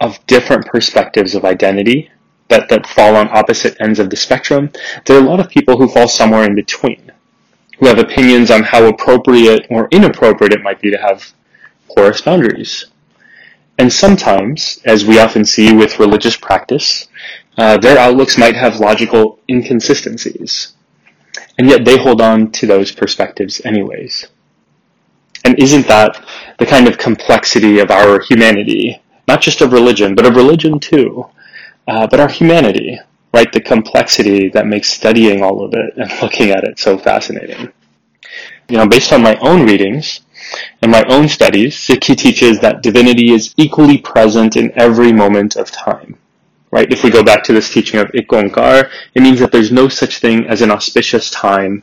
of 0.00 0.24
different 0.26 0.66
perspectives 0.66 1.34
of 1.34 1.44
identity 1.44 2.10
that, 2.48 2.68
that 2.68 2.86
fall 2.86 3.16
on 3.16 3.28
opposite 3.28 3.76
ends 3.80 3.98
of 3.98 4.10
the 4.10 4.16
spectrum, 4.16 4.70
there 5.06 5.16
are 5.16 5.22
a 5.22 5.24
lot 5.24 5.40
of 5.40 5.48
people 5.48 5.78
who 5.78 5.88
fall 5.88 6.06
somewhere 6.06 6.44
in 6.44 6.54
between, 6.54 7.05
who 7.78 7.86
have 7.86 7.98
opinions 7.98 8.50
on 8.50 8.62
how 8.62 8.86
appropriate 8.86 9.66
or 9.70 9.88
inappropriate 9.90 10.52
it 10.52 10.62
might 10.62 10.80
be 10.80 10.90
to 10.90 10.98
have 10.98 11.32
porous 11.94 12.20
boundaries. 12.20 12.86
And 13.78 13.92
sometimes, 13.92 14.80
as 14.84 15.04
we 15.04 15.18
often 15.18 15.44
see 15.44 15.72
with 15.74 15.98
religious 15.98 16.36
practice, 16.36 17.08
uh, 17.58 17.76
their 17.78 17.98
outlooks 17.98 18.38
might 18.38 18.56
have 18.56 18.80
logical 18.80 19.38
inconsistencies. 19.48 20.74
And 21.58 21.68
yet 21.68 21.84
they 21.84 21.98
hold 21.98 22.20
on 22.20 22.50
to 22.52 22.66
those 22.66 22.92
perspectives 22.92 23.60
anyways. 23.64 24.26
And 25.44 25.58
isn't 25.58 25.86
that 25.86 26.22
the 26.58 26.66
kind 26.66 26.88
of 26.88 26.98
complexity 26.98 27.78
of 27.78 27.90
our 27.90 28.20
humanity 28.20 29.02
not 29.28 29.40
just 29.40 29.60
of 29.60 29.72
religion, 29.72 30.14
but 30.14 30.26
of 30.26 30.36
religion 30.36 30.78
too, 30.78 31.26
uh, 31.88 32.06
but 32.06 32.20
our 32.20 32.28
humanity, 32.28 32.98
right? 33.36 33.52
The 33.52 33.60
complexity 33.60 34.48
that 34.48 34.66
makes 34.66 34.88
studying 34.88 35.42
all 35.42 35.62
of 35.62 35.74
it 35.74 35.98
and 35.98 36.10
looking 36.22 36.50
at 36.52 36.64
it 36.64 36.78
so 36.78 36.96
fascinating. 36.96 37.70
You 38.70 38.78
know, 38.78 38.88
based 38.88 39.12
on 39.12 39.22
my 39.22 39.36
own 39.42 39.66
readings 39.66 40.22
and 40.80 40.90
my 40.90 41.04
own 41.10 41.28
studies, 41.28 41.76
Sikhi 41.76 42.16
teaches 42.16 42.60
that 42.60 42.82
divinity 42.82 43.32
is 43.32 43.52
equally 43.58 43.98
present 43.98 44.56
in 44.56 44.72
every 44.74 45.12
moment 45.12 45.54
of 45.54 45.70
time. 45.70 46.16
Right? 46.70 46.90
If 46.90 47.04
we 47.04 47.10
go 47.10 47.22
back 47.22 47.44
to 47.44 47.52
this 47.52 47.70
teaching 47.70 48.00
of 48.00 48.08
Ikonkar, 48.08 48.90
it 49.14 49.22
means 49.22 49.38
that 49.40 49.52
there's 49.52 49.70
no 49.70 49.88
such 49.88 50.18
thing 50.18 50.46
as 50.46 50.62
an 50.62 50.70
auspicious 50.70 51.30
time 51.30 51.82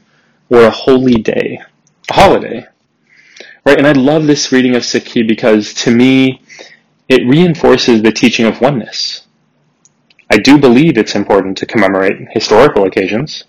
or 0.50 0.64
a 0.64 0.72
holy 0.72 1.22
day, 1.22 1.62
a 2.10 2.14
holiday. 2.14 2.66
Right? 3.64 3.78
And 3.78 3.86
I 3.88 3.92
love 3.92 4.26
this 4.26 4.52
reading 4.52 4.76
of 4.76 4.82
Sikhi 4.82 5.26
because 5.28 5.74
to 5.86 5.92
me, 5.92 6.42
it 7.08 7.28
reinforces 7.28 8.02
the 8.02 8.12
teaching 8.12 8.48
of 8.48 8.60
oneness. 8.60 9.23
I 10.30 10.38
do 10.38 10.58
believe 10.58 10.98
it's 10.98 11.16
important 11.16 11.58
to 11.58 11.66
commemorate 11.66 12.28
historical 12.32 12.86
occasions 12.86 13.46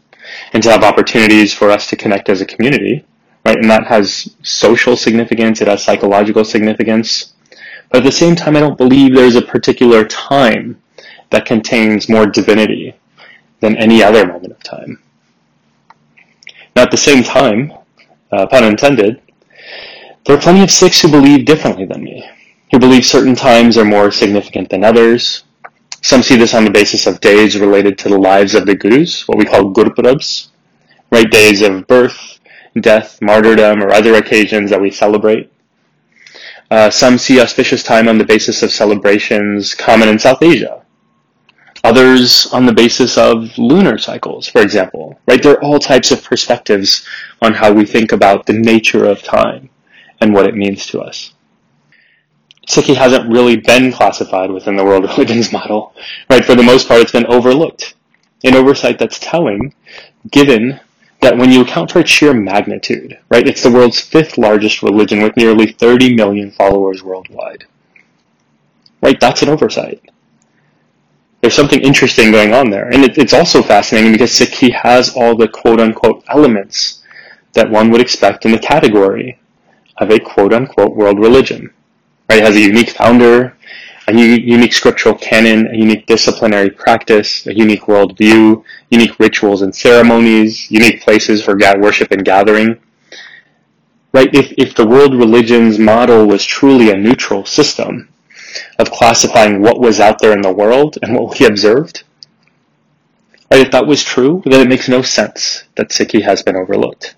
and 0.52 0.62
to 0.62 0.70
have 0.70 0.84
opportunities 0.84 1.52
for 1.52 1.70
us 1.70 1.88
to 1.88 1.96
connect 1.96 2.28
as 2.28 2.40
a 2.40 2.46
community, 2.46 3.04
right? 3.44 3.58
And 3.58 3.70
that 3.70 3.86
has 3.86 4.34
social 4.42 4.96
significance, 4.96 5.60
it 5.60 5.68
has 5.68 5.84
psychological 5.84 6.44
significance. 6.44 7.34
But 7.90 7.98
at 7.98 8.04
the 8.04 8.12
same 8.12 8.34
time, 8.34 8.56
I 8.56 8.60
don't 8.60 8.78
believe 8.78 9.14
there's 9.14 9.36
a 9.36 9.42
particular 9.42 10.04
time 10.04 10.80
that 11.30 11.46
contains 11.46 12.08
more 12.08 12.26
divinity 12.26 12.94
than 13.60 13.76
any 13.76 14.02
other 14.02 14.26
moment 14.26 14.52
of 14.52 14.62
time. 14.62 15.02
Now, 16.76 16.82
at 16.82 16.90
the 16.90 16.96
same 16.96 17.22
time, 17.22 17.72
uh, 18.32 18.46
pun 18.46 18.64
intended, 18.64 19.20
there 20.24 20.36
are 20.36 20.40
plenty 20.40 20.62
of 20.62 20.70
Sikhs 20.70 21.02
who 21.02 21.10
believe 21.10 21.44
differently 21.44 21.84
than 21.84 22.02
me, 22.02 22.28
who 22.70 22.78
believe 22.78 23.04
certain 23.04 23.34
times 23.34 23.78
are 23.78 23.84
more 23.84 24.10
significant 24.10 24.70
than 24.70 24.82
others. 24.82 25.43
Some 26.04 26.22
see 26.22 26.36
this 26.36 26.52
on 26.52 26.66
the 26.66 26.70
basis 26.70 27.06
of 27.06 27.20
days 27.20 27.58
related 27.58 27.96
to 27.98 28.10
the 28.10 28.18
lives 28.18 28.54
of 28.54 28.66
the 28.66 28.74
gurus, 28.74 29.26
what 29.26 29.38
we 29.38 29.46
call 29.46 29.72
gurpurabs, 29.72 30.48
right? 31.10 31.30
Days 31.30 31.62
of 31.62 31.86
birth, 31.86 32.40
death, 32.78 33.18
martyrdom, 33.22 33.82
or 33.82 33.90
other 33.90 34.14
occasions 34.16 34.68
that 34.68 34.82
we 34.82 34.90
celebrate. 34.90 35.50
Uh, 36.70 36.90
some 36.90 37.16
see 37.16 37.40
auspicious 37.40 37.82
time 37.82 38.06
on 38.06 38.18
the 38.18 38.24
basis 38.24 38.62
of 38.62 38.70
celebrations 38.70 39.74
common 39.74 40.10
in 40.10 40.18
South 40.18 40.42
Asia. 40.42 40.82
Others 41.84 42.48
on 42.52 42.66
the 42.66 42.74
basis 42.74 43.16
of 43.16 43.56
lunar 43.56 43.96
cycles, 43.96 44.46
for 44.46 44.60
example, 44.60 45.18
right? 45.26 45.42
There 45.42 45.54
are 45.54 45.64
all 45.64 45.78
types 45.78 46.10
of 46.10 46.22
perspectives 46.22 47.08
on 47.40 47.54
how 47.54 47.72
we 47.72 47.86
think 47.86 48.12
about 48.12 48.44
the 48.44 48.52
nature 48.52 49.06
of 49.06 49.22
time 49.22 49.70
and 50.20 50.34
what 50.34 50.46
it 50.46 50.54
means 50.54 50.86
to 50.88 51.00
us. 51.00 51.33
Sikhi 52.66 52.94
hasn't 52.94 53.30
really 53.30 53.56
been 53.56 53.92
classified 53.92 54.50
within 54.50 54.76
the 54.76 54.84
world 54.84 55.04
religions 55.04 55.52
model, 55.52 55.94
right? 56.30 56.44
For 56.44 56.54
the 56.54 56.62
most 56.62 56.88
part, 56.88 57.00
it's 57.00 57.12
been 57.12 57.26
overlooked. 57.26 57.94
An 58.42 58.54
oversight 58.54 58.98
that's 58.98 59.18
telling, 59.18 59.74
given 60.30 60.80
that 61.20 61.36
when 61.36 61.50
you 61.50 61.62
account 61.62 61.90
for 61.90 62.00
its 62.00 62.10
sheer 62.10 62.34
magnitude, 62.34 63.18
right, 63.30 63.46
it's 63.46 63.62
the 63.62 63.70
world's 63.70 64.00
fifth 64.00 64.36
largest 64.36 64.82
religion 64.82 65.22
with 65.22 65.36
nearly 65.36 65.72
30 65.72 66.14
million 66.14 66.50
followers 66.50 67.02
worldwide. 67.02 67.64
Right, 69.00 69.18
that's 69.18 69.42
an 69.42 69.48
oversight. 69.48 70.02
There's 71.40 71.54
something 71.54 71.80
interesting 71.80 72.30
going 72.30 72.54
on 72.54 72.70
there. 72.70 72.88
And 72.88 73.04
it, 73.04 73.18
it's 73.18 73.34
also 73.34 73.62
fascinating 73.62 74.12
because 74.12 74.30
Sikhi 74.30 74.72
has 74.72 75.14
all 75.14 75.36
the 75.36 75.48
quote 75.48 75.80
unquote 75.80 76.24
elements 76.28 77.02
that 77.52 77.70
one 77.70 77.90
would 77.90 78.00
expect 78.00 78.46
in 78.46 78.52
the 78.52 78.58
category 78.58 79.38
of 79.98 80.10
a 80.10 80.18
quote 80.18 80.52
unquote 80.52 80.96
world 80.96 81.18
religion. 81.18 81.72
Right, 82.28 82.38
it 82.38 82.44
has 82.44 82.56
a 82.56 82.60
unique 82.60 82.90
founder, 82.90 83.56
a 84.08 84.12
unique 84.12 84.72
scriptural 84.72 85.14
canon, 85.14 85.68
a 85.68 85.76
unique 85.76 86.06
disciplinary 86.06 86.70
practice, 86.70 87.46
a 87.46 87.54
unique 87.54 87.82
worldview, 87.82 88.62
unique 88.90 89.18
rituals 89.18 89.62
and 89.62 89.74
ceremonies, 89.74 90.70
unique 90.70 91.02
places 91.02 91.42
for 91.42 91.54
God 91.54 91.80
worship 91.80 92.10
and 92.12 92.24
gathering. 92.24 92.78
Right? 94.12 94.32
If, 94.34 94.52
if 94.56 94.74
the 94.74 94.86
world 94.86 95.14
religions 95.14 95.78
model 95.78 96.26
was 96.26 96.44
truly 96.44 96.90
a 96.90 96.96
neutral 96.96 97.44
system 97.44 98.08
of 98.78 98.90
classifying 98.90 99.60
what 99.60 99.80
was 99.80 100.00
out 100.00 100.18
there 100.20 100.32
in 100.32 100.42
the 100.42 100.52
world 100.52 100.98
and 101.02 101.16
what 101.16 101.38
we 101.38 101.46
observed, 101.46 102.04
right, 103.50 103.60
if 103.60 103.70
that 103.72 103.86
was 103.86 104.04
true, 104.04 104.42
then 104.44 104.60
it 104.60 104.68
makes 104.68 104.88
no 104.88 105.02
sense 105.02 105.64
that 105.76 105.88
Sikhi 105.88 106.22
has 106.22 106.42
been 106.42 106.56
overlooked. 106.56 107.16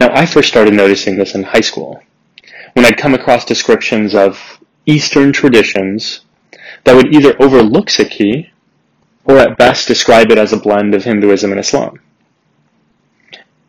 Now, 0.00 0.12
I 0.12 0.26
first 0.26 0.48
started 0.48 0.74
noticing 0.74 1.16
this 1.16 1.34
in 1.34 1.42
high 1.42 1.60
school 1.60 2.02
when 2.76 2.84
I'd 2.84 2.98
come 2.98 3.14
across 3.14 3.46
descriptions 3.46 4.14
of 4.14 4.60
Eastern 4.84 5.32
traditions 5.32 6.20
that 6.84 6.94
would 6.94 7.14
either 7.14 7.34
overlook 7.42 7.86
Sikhi 7.86 8.50
or 9.24 9.38
at 9.38 9.56
best 9.56 9.88
describe 9.88 10.30
it 10.30 10.36
as 10.36 10.52
a 10.52 10.58
blend 10.58 10.94
of 10.94 11.02
Hinduism 11.02 11.52
and 11.52 11.58
Islam. 11.58 11.98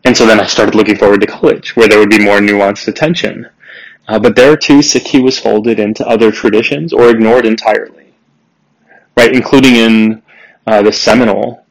And 0.04 0.16
so 0.16 0.26
then 0.26 0.42
I 0.42 0.46
started 0.46 0.76
looking 0.76 0.98
forward 0.98 1.22
to 1.22 1.28
college, 1.28 1.74
where 1.78 1.88
there 1.88 2.00
would 2.00 2.10
be 2.10 2.20
more 2.20 2.40
nuanced 2.40 2.90
attention. 2.90 3.48
Uh, 4.10 4.20
but 4.20 4.36
there 4.36 4.58
too, 4.58 4.80
Sikhi 4.80 5.24
was 5.24 5.40
folded 5.40 5.80
into 5.80 6.06
other 6.06 6.30
traditions 6.30 6.92
or 6.92 7.10
ignored 7.10 7.46
entirely, 7.46 8.14
right? 9.16 9.34
Including 9.34 9.76
in 9.78 10.24
uh, 10.66 10.82
the 10.82 10.92
seminal 10.92 11.66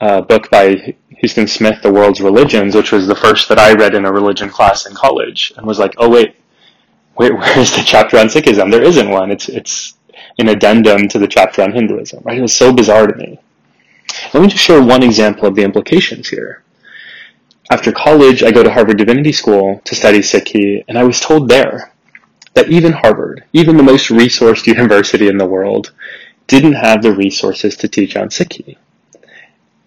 uh, 0.00 0.22
book 0.22 0.50
by 0.50 0.96
Huston 1.20 1.46
Smith, 1.46 1.82
The 1.82 1.92
World's 1.92 2.22
Religions, 2.22 2.74
which 2.74 2.90
was 2.90 3.06
the 3.06 3.14
first 3.14 3.50
that 3.50 3.58
I 3.58 3.74
read 3.74 3.94
in 3.94 4.06
a 4.06 4.12
religion 4.12 4.48
class 4.48 4.86
in 4.86 4.94
college, 4.94 5.52
and 5.58 5.66
was 5.66 5.78
like, 5.78 5.92
oh 5.98 6.08
wait, 6.08 6.36
where, 7.14 7.36
where's 7.36 7.74
the 7.74 7.82
chapter 7.84 8.18
on 8.18 8.26
Sikhism? 8.26 8.70
There 8.70 8.82
isn't 8.82 9.10
one. 9.10 9.30
It's 9.30 9.48
it's 9.48 9.94
an 10.38 10.48
addendum 10.48 11.08
to 11.08 11.18
the 11.18 11.28
chapter 11.28 11.62
on 11.62 11.72
Hinduism. 11.72 12.22
Right? 12.24 12.38
It 12.38 12.42
was 12.42 12.54
so 12.54 12.72
bizarre 12.72 13.06
to 13.06 13.16
me. 13.16 13.38
Let 14.34 14.42
me 14.42 14.48
just 14.48 14.62
share 14.62 14.82
one 14.82 15.02
example 15.02 15.46
of 15.46 15.54
the 15.54 15.62
implications 15.62 16.28
here. 16.28 16.62
After 17.70 17.92
college, 17.92 18.42
I 18.42 18.50
go 18.50 18.64
to 18.64 18.72
Harvard 18.72 18.98
Divinity 18.98 19.30
School 19.30 19.80
to 19.84 19.94
study 19.94 20.18
Sikhi, 20.18 20.84
and 20.88 20.98
I 20.98 21.04
was 21.04 21.20
told 21.20 21.48
there 21.48 21.92
that 22.54 22.68
even 22.68 22.92
Harvard, 22.92 23.44
even 23.52 23.76
the 23.76 23.84
most 23.84 24.08
resourced 24.08 24.66
university 24.66 25.28
in 25.28 25.38
the 25.38 25.46
world, 25.46 25.92
didn't 26.48 26.72
have 26.72 27.02
the 27.02 27.14
resources 27.14 27.76
to 27.76 27.88
teach 27.88 28.16
on 28.16 28.28
Sikhi. 28.28 28.76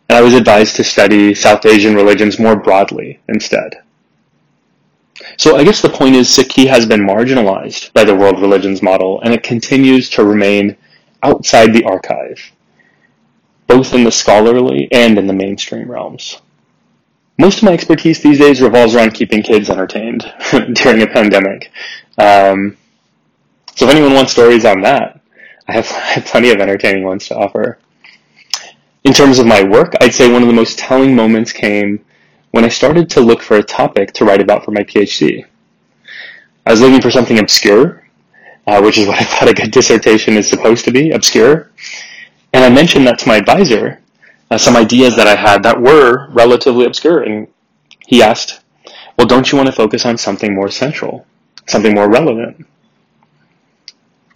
And 0.08 0.18
I 0.18 0.22
was 0.22 0.34
advised 0.34 0.78
to 0.78 0.84
study 0.86 1.36
South 1.36 1.66
Asian 1.66 1.96
religions 1.96 2.40
more 2.40 2.56
broadly 2.56 3.20
instead. 3.28 3.83
So 5.38 5.58
I 5.58 5.64
guess 5.64 5.82
the 5.82 5.90
point 5.90 6.16
is 6.16 6.30
Sikhi 6.30 6.68
has 6.68 6.86
been 6.86 7.02
marginalized 7.02 7.94
by 7.94 8.04
the 8.04 8.16
world 8.16 8.40
religions 8.40 8.82
model 8.82 9.22
and 9.22 9.34
it 9.34 9.44
continues 9.44 10.10
to 10.12 10.24
remain 10.24 10.78
outside 11.22 11.74
the 11.74 11.86
archive, 11.86 12.52
both 13.68 13.94
in 13.94 14.04
the 14.04 14.12
scholarly 14.12 14.88
and 14.92 15.18
in 15.18 15.28
the 15.28 15.34
mainstream 15.34 15.90
realms. 15.90 16.42
Most 17.38 17.58
of 17.58 17.64
my 17.64 17.74
expertise 17.74 18.22
these 18.22 18.38
days 18.38 18.62
revolves 18.62 18.96
around 18.96 19.14
keeping 19.14 19.42
kids 19.42 19.70
entertained 19.70 20.32
during 20.74 21.02
a 21.02 21.08
pandemic. 21.08 21.72
Um, 22.18 22.78
so 23.76 23.86
if 23.86 23.92
anyone 23.92 24.14
wants 24.14 24.34
stories 24.34 24.66
on 24.66 24.82
that, 24.82 25.20
I 25.68 25.74
have, 25.74 25.92
I 25.92 26.14
have 26.14 26.26
plenty 26.26 26.52
of 26.52 26.60
entertaining 26.60 27.04
ones 27.04 27.28
to 27.28 27.38
offer. 27.38 27.80
In 29.04 29.14
terms 29.14 29.40
of 29.40 29.48
my 29.48 29.64
work, 29.64 29.94
I'd 30.00 30.14
say 30.14 30.32
one 30.32 30.44
of 30.44 30.48
the 30.48 30.54
most 30.54 30.78
telling 30.78 31.16
moments 31.16 31.52
came 31.52 32.06
when 32.54 32.64
I 32.64 32.68
started 32.68 33.10
to 33.10 33.20
look 33.20 33.42
for 33.42 33.58
a 33.58 33.64
topic 33.64 34.14
to 34.14 34.26
write 34.26 34.40
about 34.40 34.64
for 34.64 34.70
my 34.70 34.84
PhD. 34.84 35.44
I 36.68 36.72
was 36.72 36.82
looking 36.82 37.02
for 37.02 37.10
something 37.10 37.40
obscure, 37.40 38.08
uh, 38.68 38.80
which 38.80 39.00
is 39.00 39.08
what 39.08 39.18
I 39.22 39.24
thought 39.24 39.50
a 39.50 39.56
good 39.56 39.72
dissertation 39.72 40.38
is 40.38 40.48
supposed 40.50 40.86
to 40.86 40.92
be, 40.92 41.10
obscure. 41.10 41.72
And 42.54 42.64
I 42.64 42.70
mentioned 42.70 43.08
that 43.08 43.18
to 43.20 43.28
my 43.28 43.38
advisor, 43.38 44.04
uh, 44.52 44.60
some 44.60 44.76
ideas 44.76 45.16
that 45.16 45.26
I 45.26 45.34
had 45.34 45.64
that 45.64 45.82
were 45.82 46.30
relatively 46.30 46.86
obscure. 46.86 47.24
And 47.24 47.48
he 48.06 48.22
asked, 48.22 48.62
well, 49.18 49.26
don't 49.26 49.52
you 49.52 49.58
want 49.58 49.66
to 49.66 49.76
focus 49.76 50.06
on 50.06 50.20
something 50.20 50.54
more 50.54 50.70
central, 50.70 51.26
something 51.68 51.96
more 51.96 52.08
relevant? 52.08 52.68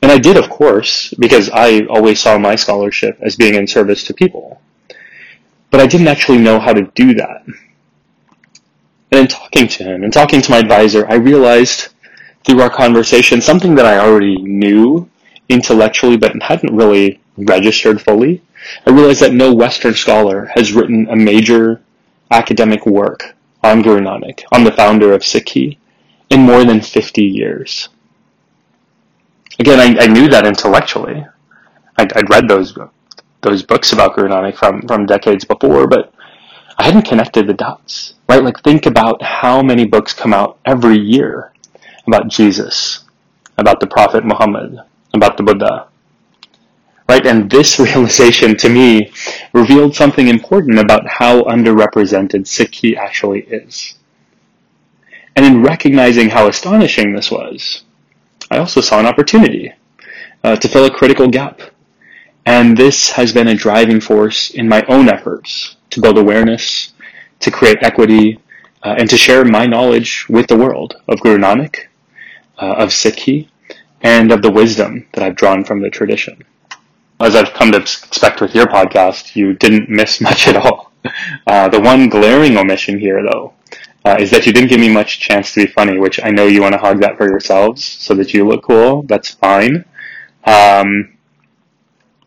And 0.02 0.12
I 0.12 0.18
did, 0.18 0.38
of 0.38 0.50
course, 0.50 1.14
because 1.20 1.52
I 1.52 1.82
always 1.86 2.20
saw 2.20 2.40
my 2.40 2.56
scholarship 2.56 3.20
as 3.22 3.36
being 3.36 3.54
in 3.54 3.68
service 3.68 4.04
to 4.06 4.16
people. 4.16 4.60
But 5.70 5.82
I 5.82 5.86
didn't 5.86 6.08
actually 6.08 6.40
know 6.40 6.60
how 6.60 6.74
to 6.74 6.82
do 6.96 7.14
that. 7.14 7.46
And 9.12 9.22
in 9.22 9.28
talking 9.28 9.68
to 9.68 9.84
him 9.84 10.04
and 10.04 10.12
talking 10.12 10.42
to 10.42 10.52
my 10.52 10.58
advisor, 10.58 11.08
I 11.10 11.16
realized 11.16 11.90
through 12.44 12.62
our 12.62 12.70
conversation 12.70 13.42
something 13.42 13.76
that 13.76 13.86
I 13.86 14.00
already 14.00 14.38
knew 14.38 15.10
intellectually 15.50 16.18
but 16.18 16.42
hadn't 16.42 16.76
really 16.76 17.20
registered 17.38 18.02
fully. 18.02 18.42
I 18.86 18.92
realized 18.92 19.22
that 19.22 19.34
no 19.34 19.54
Western 19.54 19.94
scholar 19.94 20.50
has 20.56 20.74
written 20.74 21.08
a 21.10 21.16
major 21.16 21.82
academic 22.32 22.86
work 22.86 23.36
on 23.64 23.82
Guru 23.82 24.02
Nanak, 24.02 24.44
on 24.52 24.64
the 24.64 24.72
founder 24.72 25.14
of 25.14 25.22
Sikhi, 25.22 25.78
in 26.30 26.42
more 26.42 26.66
than 26.66 26.82
50 26.82 27.24
years. 27.24 27.90
Again, 29.60 29.80
I, 29.80 30.04
I 30.04 30.08
knew 30.08 30.28
that 30.30 30.46
intellectually. 30.46 31.26
I'd, 31.98 32.14
I'd, 32.14 32.30
read 32.30 32.48
those 32.48 32.78
those 33.42 33.64
books 33.64 33.92
about 33.92 34.16
Guru 34.16 34.30
Nanak 34.30 34.56
from, 34.56 34.82
from 34.84 35.06
decades 35.06 35.46
before, 35.46 35.88
but 35.88 36.14
I 36.78 36.84
hadn't 36.84 37.08
connected 37.08 37.48
the 37.48 37.54
dots, 37.54 38.14
right? 38.30 38.44
Like 38.44 38.62
think 38.62 38.86
about 38.86 39.22
how 39.24 39.64
many 39.64 39.86
books 39.86 40.14
come 40.14 40.34
out 40.34 40.60
every 40.64 40.98
year 41.00 41.52
about 42.06 42.28
Jesus, 42.28 43.04
about 43.58 43.80
the 43.80 43.88
Prophet 43.88 44.24
Muhammad, 44.24 44.80
about 45.14 45.38
the 45.38 45.44
Buddha, 45.44 45.88
right? 47.10 47.26
And 47.26 47.50
this 47.50 47.80
realization 47.88 48.56
to 48.58 48.70
me 48.70 49.12
revealed 49.54 49.96
something 49.96 50.28
important 50.28 50.78
about 50.78 51.08
how 51.08 51.42
underrepresented 51.44 52.46
Sikhi 52.46 52.96
actually 52.96 53.42
is. 53.42 53.96
And 55.36 55.46
in 55.46 55.64
recognizing 55.64 56.30
how 56.30 56.48
astonishing 56.48 57.14
this 57.14 57.32
was, 57.32 57.84
I 58.52 58.60
also 58.60 58.82
saw 58.82 59.00
an 59.00 59.06
opportunity 59.08 59.74
uh, 60.44 60.56
to 60.56 60.68
fill 60.68 60.86
a 60.86 60.92
critical 60.92 61.28
gap. 61.28 61.62
And 62.46 62.78
this 62.78 63.12
has 63.12 63.34
been 63.34 63.48
a 63.48 63.56
driving 63.56 64.00
force 64.00 64.52
in 64.52 64.70
my 64.70 64.84
own 64.88 65.10
efforts 65.10 65.77
to 65.92 66.02
build 66.02 66.18
awareness, 66.18 66.94
to 67.40 67.52
create 67.52 67.80
equity, 67.82 68.40
uh, 68.84 68.96
and 68.98 69.10
to 69.10 69.18
share 69.18 69.44
my 69.44 69.66
knowledge 69.66 70.28
with 70.30 70.48
the 70.48 70.58
world 70.58 70.96
of 71.08 71.20
Guru 71.22 71.38
Nanak, 71.38 71.88
uh, 72.58 72.76
of 72.78 72.90
Sikhi, 72.90 73.50
and 74.02 74.32
of 74.32 74.42
the 74.42 74.52
wisdom 74.52 75.08
that 75.14 75.24
I've 75.24 75.36
drawn 75.36 75.64
from 75.64 75.82
the 75.82 75.90
tradition. 75.90 76.44
As 77.20 77.36
I've 77.36 77.54
come 77.54 77.72
to 77.72 77.80
expect 77.80 78.42
with 78.42 78.54
your 78.54 78.68
podcast, 78.68 79.36
you 79.36 79.54
didn't 79.54 79.90
miss 79.90 80.22
much 80.28 80.48
at 80.48 80.56
all. 80.56 80.92
Uh, 81.46 81.68
the 81.70 81.80
one 81.80 82.10
glaring 82.10 82.58
omission 82.58 83.00
here, 83.00 83.24
though, 83.24 83.54
uh, 84.06 84.18
is 84.20 84.30
that 84.32 84.46
you 84.46 84.54
didn't 84.54 84.70
give 84.70 84.80
me 84.80 84.90
much 84.90 85.20
chance 85.20 85.54
to 85.54 85.66
be 85.66 85.72
funny, 85.72 85.98
which 85.98 86.20
I 86.24 86.30
know 86.30 86.46
you 86.46 86.62
want 86.62 86.74
to 86.74 86.80
hog 86.80 87.02
that 87.02 87.18
for 87.18 87.28
yourselves 87.28 87.84
so 87.84 88.14
that 88.16 88.34
you 88.34 88.48
look 88.48 88.64
cool. 88.64 89.04
That's 89.04 89.32
fine. 89.32 89.86
Um, 90.46 91.17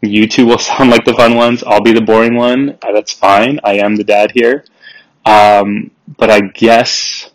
you 0.03 0.27
two 0.27 0.47
will 0.47 0.59
sound 0.71 0.91
like 0.91 1.05
the 1.05 1.15
fun 1.15 1.35
ones. 1.35 1.63
I'll 1.65 1.83
be 1.83 1.93
the 1.93 2.01
boring 2.01 2.37
one. 2.37 2.79
Uh, 2.83 2.93
that's 2.93 3.13
fine. 3.13 3.61
I 3.65 3.75
am 3.75 3.97
the 3.97 4.05
dad 4.05 4.33
here. 4.35 4.65
Um, 5.27 5.91
but 6.17 6.31
I 6.31 6.41
guess 6.41 7.31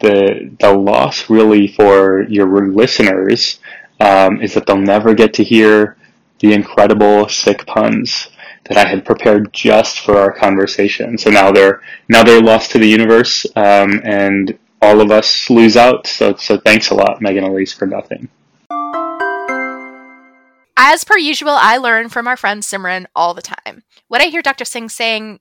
the 0.00 0.50
the 0.60 0.72
loss 0.72 1.30
really 1.30 1.68
for 1.68 2.22
your 2.28 2.68
listeners 2.68 3.60
um, 4.00 4.40
is 4.42 4.54
that 4.54 4.66
they'll 4.66 4.76
never 4.76 5.14
get 5.14 5.34
to 5.34 5.44
hear 5.44 5.96
the 6.40 6.52
incredible 6.52 7.28
Sikh 7.28 7.66
puns 7.66 8.28
that 8.64 8.76
I 8.78 8.88
had 8.88 9.04
prepared 9.04 9.52
just 9.52 10.00
for 10.00 10.18
our 10.18 10.32
conversation. 10.32 11.18
So 11.18 11.30
now 11.30 11.52
they're 11.52 11.82
now 12.08 12.22
they're 12.24 12.42
lost 12.42 12.72
to 12.72 12.78
the 12.78 12.88
universe, 12.88 13.46
um, 13.56 14.00
and 14.04 14.58
all 14.82 15.00
of 15.00 15.10
us 15.10 15.48
lose 15.50 15.76
out. 15.76 16.06
So 16.06 16.34
so 16.36 16.58
thanks 16.58 16.90
a 16.90 16.94
lot, 16.94 17.20
Megan 17.22 17.44
Ilyse, 17.44 17.74
for 17.74 17.86
nothing. 17.86 18.28
As 20.76 21.04
per 21.04 21.16
usual, 21.16 21.52
I 21.52 21.76
learn 21.76 22.08
from 22.08 22.26
our 22.26 22.36
friend 22.36 22.62
Simran 22.62 23.06
all 23.14 23.32
the 23.32 23.42
time. 23.42 23.84
What 24.08 24.20
I 24.20 24.24
hear 24.24 24.42
Dr. 24.42 24.64
Singh 24.64 24.88
saying 24.88 25.38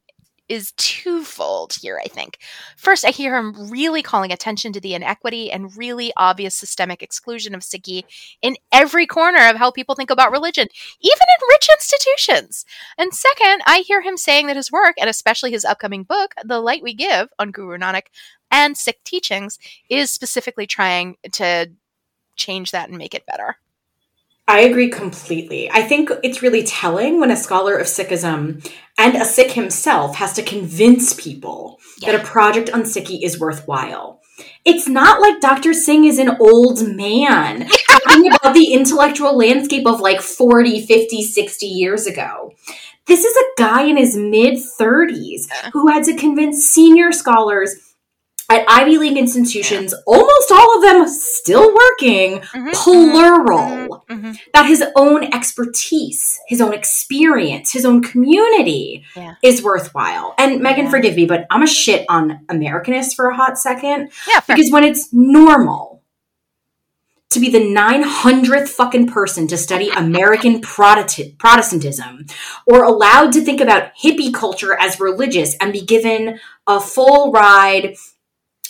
is 0.47 0.73
twofold 0.73 1.73
here, 1.81 1.99
I 2.03 2.07
think. 2.07 2.37
First, 2.77 3.03
I 3.05 3.09
hear 3.09 3.35
him 3.35 3.71
really 3.71 4.03
calling 4.03 4.31
attention 4.31 4.73
to 4.73 4.79
the 4.79 4.93
inequity 4.93 5.51
and 5.51 5.75
really 5.75 6.11
obvious 6.17 6.53
systemic 6.53 7.01
exclusion 7.01 7.55
of 7.55 7.61
Sikhi 7.61 8.03
in 8.41 8.57
every 8.71 9.07
corner 9.07 9.49
of 9.49 9.55
how 9.55 9.71
people 9.71 9.95
think 9.95 10.11
about 10.11 10.31
religion, 10.31 10.67
even 11.01 11.17
in 11.17 11.47
rich 11.49 11.67
institutions. 11.71 12.65
And 12.97 13.13
second, 13.13 13.63
I 13.65 13.79
hear 13.79 14.01
him 14.01 14.17
saying 14.17 14.47
that 14.47 14.57
his 14.57 14.71
work, 14.71 14.95
and 14.99 15.09
especially 15.09 15.51
his 15.51 15.65
upcoming 15.65 16.03
book, 16.03 16.35
The 16.43 16.59
Light 16.59 16.83
We 16.83 16.93
Give 16.93 17.29
on 17.39 17.51
Guru 17.51 17.77
Nanak 17.77 18.07
and 18.51 18.77
Sikh 18.77 19.03
teachings, 19.03 19.57
is 19.89 20.11
specifically 20.11 20.67
trying 20.67 21.15
to 21.31 21.71
change 22.35 22.71
that 22.71 22.89
and 22.89 22.97
make 22.97 23.15
it 23.15 23.25
better. 23.25 23.57
I 24.47 24.61
agree 24.61 24.89
completely. 24.89 25.69
I 25.71 25.83
think 25.83 26.11
it's 26.21 26.41
really 26.41 26.63
telling 26.63 27.19
when 27.19 27.31
a 27.31 27.37
scholar 27.37 27.77
of 27.77 27.87
Sikhism 27.87 28.69
and 28.97 29.15
a 29.15 29.25
Sikh 29.25 29.51
himself 29.51 30.17
has 30.17 30.33
to 30.33 30.43
convince 30.43 31.13
people 31.13 31.79
yeah. 31.99 32.11
that 32.11 32.21
a 32.21 32.25
project 32.25 32.69
on 32.69 32.83
Sikhi 32.83 33.23
is 33.23 33.39
worthwhile. 33.39 34.21
It's 34.65 34.87
not 34.87 35.21
like 35.21 35.39
Dr. 35.39 35.73
Singh 35.73 36.05
is 36.05 36.19
an 36.19 36.37
old 36.39 36.85
man 36.87 37.69
talking 37.89 38.27
about 38.27 38.53
the 38.53 38.73
intellectual 38.73 39.37
landscape 39.37 39.87
of 39.87 40.01
like 40.01 40.21
40, 40.21 40.85
50, 40.85 41.23
60 41.23 41.65
years 41.65 42.05
ago. 42.05 42.53
This 43.05 43.23
is 43.23 43.35
a 43.35 43.61
guy 43.61 43.83
in 43.83 43.97
his 43.97 44.15
mid 44.15 44.55
30s 44.55 45.47
who 45.73 45.87
had 45.87 46.03
to 46.05 46.15
convince 46.15 46.69
senior 46.69 47.11
scholars 47.11 47.92
at 48.49 48.65
Ivy 48.67 48.97
League 48.97 49.17
institutions, 49.17 49.93
almost 50.05 50.51
all 50.51 50.77
of 50.77 50.81
them 50.83 51.07
still 51.07 51.73
working, 51.73 52.39
mm-hmm, 52.39 52.69
plural, 52.71 54.03
mm-hmm, 54.09 54.13
mm-hmm. 54.13 54.31
that 54.53 54.65
his 54.65 54.83
own 54.95 55.23
expertise, 55.33 56.39
his 56.47 56.61
own 56.61 56.73
experience, 56.73 57.71
his 57.71 57.85
own 57.85 58.03
community 58.03 59.05
yeah. 59.15 59.35
is 59.41 59.63
worthwhile. 59.63 60.35
And 60.37 60.61
Megan, 60.61 60.85
yeah. 60.85 60.91
forgive 60.91 61.15
me, 61.15 61.25
but 61.25 61.45
I'm 61.49 61.63
a 61.63 61.67
shit 61.67 62.05
on 62.09 62.45
Americanists 62.47 63.15
for 63.15 63.29
a 63.29 63.35
hot 63.35 63.57
second. 63.57 64.11
Yeah, 64.27 64.41
because 64.45 64.71
when 64.71 64.83
it's 64.83 65.11
normal 65.13 65.93
to 67.33 67.39
be 67.39 67.49
the 67.49 67.59
900th 67.59 68.69
fucking 68.69 69.07
person 69.07 69.47
to 69.47 69.57
study 69.57 69.89
American 69.89 70.61
Protestantism 70.61 72.25
or 72.67 72.83
allowed 72.83 73.33
to 73.33 73.41
think 73.41 73.59
about 73.59 73.95
hippie 73.95 74.33
culture 74.33 74.77
as 74.79 74.99
religious 74.99 75.55
and 75.59 75.73
be 75.73 75.81
given 75.81 76.39
a 76.67 76.79
full 76.79 77.31
ride 77.31 77.95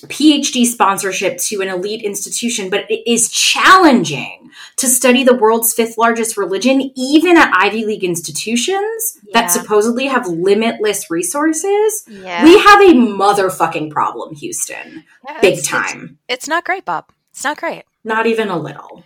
PhD 0.08 0.66
sponsorship 0.66 1.38
to 1.40 1.62
an 1.62 1.70
elite 1.70 2.04
institution, 2.04 2.70
but 2.70 2.90
it 2.90 3.10
is 3.10 3.30
challenging 3.30 4.44
to 4.78 4.88
study 4.88 5.24
the 5.24 5.36
world's 5.36 5.74
fifth 5.74 5.98
largest 5.98 6.38
religion, 6.38 6.92
even 6.96 7.38
at 7.38 7.52
Ivy 7.56 7.86
League 7.86 8.04
institutions 8.04 9.20
yeah. 9.24 9.42
that 9.42 9.52
supposedly 9.52 10.08
have 10.08 10.28
limitless 10.28 11.10
resources. 11.10 12.04
Yeah. 12.08 12.44
We 12.44 12.58
have 12.58 12.82
a 12.82 12.94
motherfucking 12.94 13.92
problem, 13.92 14.36
Houston. 14.36 15.04
Yeah, 15.26 15.40
Big 15.42 15.60
it's, 15.60 15.68
time. 15.68 16.18
It's, 16.28 16.44
it's 16.44 16.48
not 16.48 16.66
great, 16.66 16.86
Bob. 16.86 17.06
It's 17.32 17.44
not 17.44 17.58
great. 17.58 17.84
Not 18.04 18.26
even 18.26 18.50
a 18.50 18.58
little. 18.58 19.04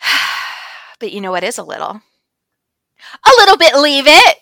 but 0.98 1.12
you 1.12 1.20
know 1.20 1.30
what 1.30 1.44
is 1.44 1.58
a 1.58 1.64
little? 1.64 2.00
A 3.24 3.30
little 3.38 3.56
bit 3.56 3.76
leave 3.76 4.06
it. 4.06 4.38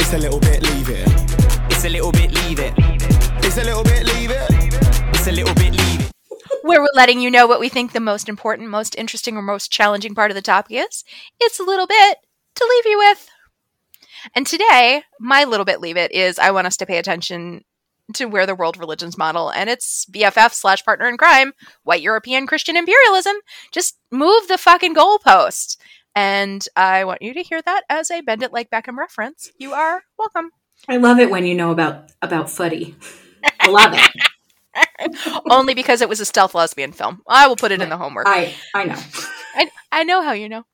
It's 0.00 0.12
a 0.12 0.18
little 0.18 0.40
bit 0.40 0.62
leave 0.62 0.88
it. 0.90 1.08
It's 1.70 1.84
a 1.84 1.88
little 1.88 2.12
bit 2.12 2.32
leave 2.32 2.58
it. 2.60 2.74
It's 3.44 3.58
a 3.58 3.64
little 3.64 3.84
bit 3.84 4.06
leave 4.06 4.30
it 4.30 4.43
a 5.26 5.32
little 5.32 5.54
bit 5.54 5.72
leave. 5.72 6.10
Where 6.62 6.80
we're 6.82 6.88
letting 6.94 7.20
you 7.20 7.30
know 7.30 7.46
what 7.46 7.60
we 7.60 7.70
think 7.70 7.92
the 7.92 8.00
most 8.00 8.28
important, 8.28 8.68
most 8.68 8.94
interesting, 8.96 9.36
or 9.36 9.42
most 9.42 9.72
challenging 9.72 10.14
part 10.14 10.30
of 10.30 10.34
the 10.34 10.42
topic 10.42 10.84
is. 10.86 11.04
It's 11.40 11.58
a 11.58 11.64
little 11.64 11.86
bit 11.86 12.18
to 12.56 12.66
leave 12.68 12.86
you 12.86 12.98
with. 12.98 13.28
And 14.34 14.46
today, 14.46 15.02
my 15.18 15.44
little 15.44 15.64
bit 15.64 15.80
leave 15.80 15.96
it 15.96 16.12
is 16.12 16.38
I 16.38 16.50
want 16.50 16.66
us 16.66 16.76
to 16.78 16.86
pay 16.86 16.98
attention 16.98 17.64
to 18.14 18.26
where 18.26 18.44
the 18.44 18.54
world 18.54 18.76
religions 18.76 19.16
model 19.16 19.48
and 19.50 19.70
its 19.70 20.04
BFF 20.06 20.52
slash 20.52 20.84
partner 20.84 21.08
in 21.08 21.16
crime, 21.16 21.52
white 21.84 22.02
European 22.02 22.46
Christian 22.46 22.76
imperialism, 22.76 23.36
just 23.72 23.98
move 24.10 24.46
the 24.48 24.58
fucking 24.58 24.94
goalpost. 24.94 25.78
And 26.14 26.66
I 26.76 27.04
want 27.04 27.22
you 27.22 27.32
to 27.32 27.42
hear 27.42 27.62
that 27.62 27.84
as 27.88 28.10
a 28.10 28.20
Bend 28.20 28.42
It 28.42 28.52
Like 28.52 28.70
Beckham 28.70 28.98
reference. 28.98 29.50
You 29.58 29.72
are 29.72 30.02
welcome. 30.18 30.50
I 30.86 30.98
love 30.98 31.18
it 31.18 31.30
when 31.30 31.46
you 31.46 31.54
know 31.54 31.70
about 31.70 32.12
about 32.20 32.50
footy. 32.50 32.94
I 33.60 33.70
love 33.70 33.94
it. 33.94 34.10
Only 35.50 35.74
because 35.74 36.00
it 36.00 36.08
was 36.08 36.20
a 36.20 36.24
stealth 36.24 36.54
lesbian 36.54 36.92
film. 36.92 37.22
I 37.28 37.46
will 37.46 37.56
put 37.56 37.72
it 37.72 37.80
in 37.80 37.88
the 37.88 37.96
homework. 37.96 38.26
I 38.26 38.54
I 38.74 38.84
know. 38.84 38.98
I, 39.54 39.70
I 39.92 40.04
know 40.04 40.22
how 40.22 40.32
you 40.32 40.48
know. 40.48 40.64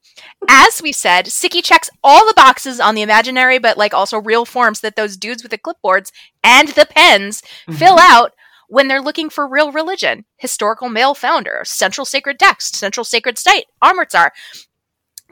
As 0.48 0.82
we 0.82 0.92
said, 0.92 1.26
Sikhi 1.26 1.62
checks 1.62 1.90
all 2.02 2.26
the 2.26 2.34
boxes 2.34 2.80
on 2.80 2.94
the 2.94 3.02
imaginary 3.02 3.58
but 3.58 3.78
like 3.78 3.94
also 3.94 4.18
real 4.18 4.44
forms 4.44 4.80
that 4.80 4.96
those 4.96 5.16
dudes 5.16 5.42
with 5.42 5.50
the 5.50 5.58
clipboards 5.58 6.10
and 6.42 6.68
the 6.68 6.86
pens 6.86 7.42
mm-hmm. 7.42 7.74
fill 7.74 7.98
out 7.98 8.32
when 8.68 8.88
they're 8.88 9.02
looking 9.02 9.28
for 9.28 9.46
real 9.46 9.72
religion. 9.72 10.24
Historical 10.36 10.88
male 10.88 11.14
founder, 11.14 11.62
central 11.64 12.04
sacred 12.04 12.38
text, 12.38 12.76
central 12.76 13.04
sacred 13.04 13.36
site, 13.36 13.64
Amritsar. 13.82 14.32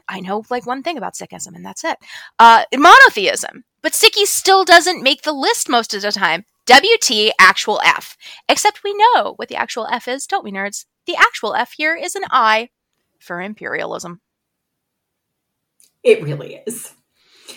I 0.07 0.19
know 0.19 0.43
like 0.49 0.65
one 0.65 0.83
thing 0.83 0.97
about 0.97 1.13
Sikhism, 1.13 1.55
and 1.55 1.65
that's 1.65 1.83
it. 1.83 1.97
Uh, 2.37 2.65
monotheism. 2.75 3.63
But 3.81 3.93
Sikhi 3.93 4.25
still 4.25 4.65
doesn't 4.65 5.03
make 5.03 5.21
the 5.21 5.31
list 5.31 5.69
most 5.69 5.93
of 5.93 6.01
the 6.01 6.11
time. 6.11 6.45
WT 6.69 7.33
actual 7.39 7.81
F. 7.83 8.15
Except 8.47 8.83
we 8.83 8.93
know 8.93 9.33
what 9.37 9.49
the 9.49 9.55
actual 9.55 9.87
F 9.87 10.07
is, 10.07 10.27
don't 10.27 10.43
we, 10.43 10.51
nerds? 10.51 10.85
The 11.07 11.15
actual 11.15 11.55
F 11.55 11.73
here 11.75 11.95
is 11.95 12.15
an 12.15 12.23
I 12.29 12.69
for 13.19 13.41
imperialism. 13.41 14.21
It 16.03 16.21
really 16.21 16.61
is. 16.67 16.93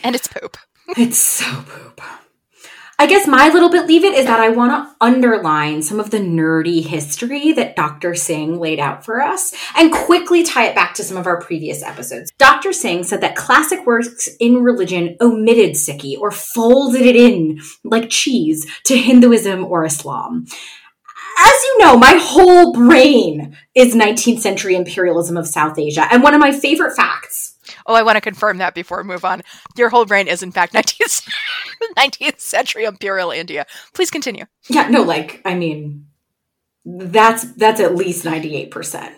And 0.02 0.14
it's 0.14 0.28
poop. 0.28 0.56
it's 0.96 1.18
so 1.18 1.44
poop. 1.66 2.00
I 2.98 3.06
guess 3.06 3.26
my 3.26 3.48
little 3.48 3.68
bit 3.68 3.86
leave 3.86 4.04
it 4.04 4.14
is 4.14 4.26
that 4.26 4.40
I 4.40 4.50
want 4.50 4.70
to 4.70 4.94
underline 5.00 5.82
some 5.82 5.98
of 5.98 6.10
the 6.10 6.18
nerdy 6.18 6.84
history 6.84 7.52
that 7.52 7.74
Dr. 7.74 8.14
Singh 8.14 8.60
laid 8.60 8.78
out 8.78 9.04
for 9.04 9.20
us 9.20 9.52
and 9.76 9.92
quickly 9.92 10.44
tie 10.44 10.66
it 10.66 10.74
back 10.74 10.94
to 10.94 11.04
some 11.04 11.16
of 11.16 11.26
our 11.26 11.40
previous 11.40 11.82
episodes. 11.82 12.30
Dr. 12.38 12.72
Singh 12.72 13.02
said 13.02 13.20
that 13.22 13.34
classic 13.34 13.84
works 13.86 14.28
in 14.38 14.62
religion 14.62 15.16
omitted 15.20 15.72
Sikhi 15.72 16.16
or 16.18 16.30
folded 16.30 17.02
it 17.02 17.16
in 17.16 17.60
like 17.82 18.08
cheese 18.08 18.66
to 18.84 18.96
Hinduism 18.96 19.64
or 19.64 19.84
Islam 19.84 20.46
as 21.38 21.62
you 21.64 21.78
know, 21.78 21.96
my 21.96 22.18
whole 22.20 22.72
brain 22.72 23.56
is 23.74 23.94
19th 23.94 24.40
century 24.40 24.76
imperialism 24.76 25.36
of 25.36 25.46
South 25.46 25.78
Asia. 25.78 26.06
And 26.10 26.22
one 26.22 26.34
of 26.34 26.40
my 26.40 26.52
favorite 26.52 26.94
facts 26.94 27.58
Oh, 27.86 27.94
I 27.94 28.02
want 28.02 28.16
to 28.16 28.20
confirm 28.20 28.58
that 28.58 28.74
before 28.74 28.98
we 28.98 29.04
move 29.04 29.24
on. 29.24 29.42
Your 29.76 29.90
whole 29.90 30.04
brain 30.04 30.28
is, 30.28 30.42
in 30.42 30.52
fact, 30.52 30.72
19th, 30.74 31.28
19th 31.96 32.40
century 32.40 32.84
imperial 32.84 33.30
India. 33.30 33.66
Please 33.94 34.10
continue. 34.10 34.46
Yeah, 34.68 34.88
no, 34.88 35.02
like, 35.02 35.40
I 35.44 35.54
mean, 35.54 36.06
that's 36.84 37.44
that's 37.54 37.80
at 37.80 37.94
least 37.94 38.24
98%. 38.24 39.12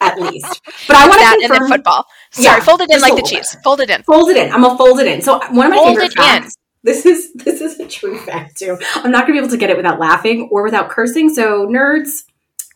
at 0.00 0.20
least. 0.20 0.62
But 0.86 0.96
I 0.96 1.08
want 1.08 1.42
to 1.42 1.48
confirm. 1.48 1.68
Football. 1.68 2.06
Sorry, 2.30 2.58
yeah, 2.58 2.64
fold 2.64 2.80
it 2.80 2.90
in 2.90 3.00
like 3.00 3.16
the 3.16 3.22
cheese. 3.22 3.56
Fold 3.64 3.80
it 3.80 3.90
in. 3.90 4.02
Fold 4.02 4.30
it 4.30 4.36
in. 4.36 4.52
I'm 4.52 4.62
gonna 4.62 4.78
fold 4.78 5.00
it 5.00 5.06
in. 5.06 5.20
So 5.20 5.40
one 5.50 5.66
of 5.66 5.70
my 5.70 5.76
fold 5.76 5.88
favorite 5.88 6.12
facts. 6.14 6.46
In. 6.46 6.52
This 6.82 7.04
is 7.04 7.32
this 7.34 7.60
is 7.60 7.78
a 7.78 7.86
true 7.86 8.18
fact 8.18 8.56
too. 8.56 8.78
I'm 8.94 9.10
not 9.10 9.22
gonna 9.22 9.34
be 9.34 9.38
able 9.38 9.50
to 9.50 9.56
get 9.56 9.70
it 9.70 9.76
without 9.76 9.98
laughing 9.98 10.48
or 10.50 10.62
without 10.62 10.88
cursing. 10.88 11.28
So 11.32 11.66
nerds, 11.66 12.24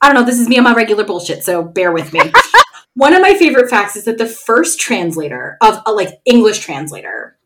I 0.02 0.08
don't 0.08 0.14
know. 0.14 0.26
This 0.26 0.38
is 0.38 0.48
me 0.48 0.58
on 0.58 0.64
my 0.64 0.74
regular 0.74 1.04
bullshit. 1.04 1.42
So 1.44 1.62
bear 1.62 1.92
with 1.92 2.12
me. 2.12 2.20
One 2.94 3.12
of 3.12 3.22
my 3.22 3.34
favorite 3.34 3.68
facts 3.68 3.96
is 3.96 4.04
that 4.04 4.18
the 4.18 4.26
first 4.26 4.78
translator 4.78 5.56
of 5.60 5.82
a 5.84 5.92
like 5.92 6.20
English 6.24 6.60
translator, 6.60 7.36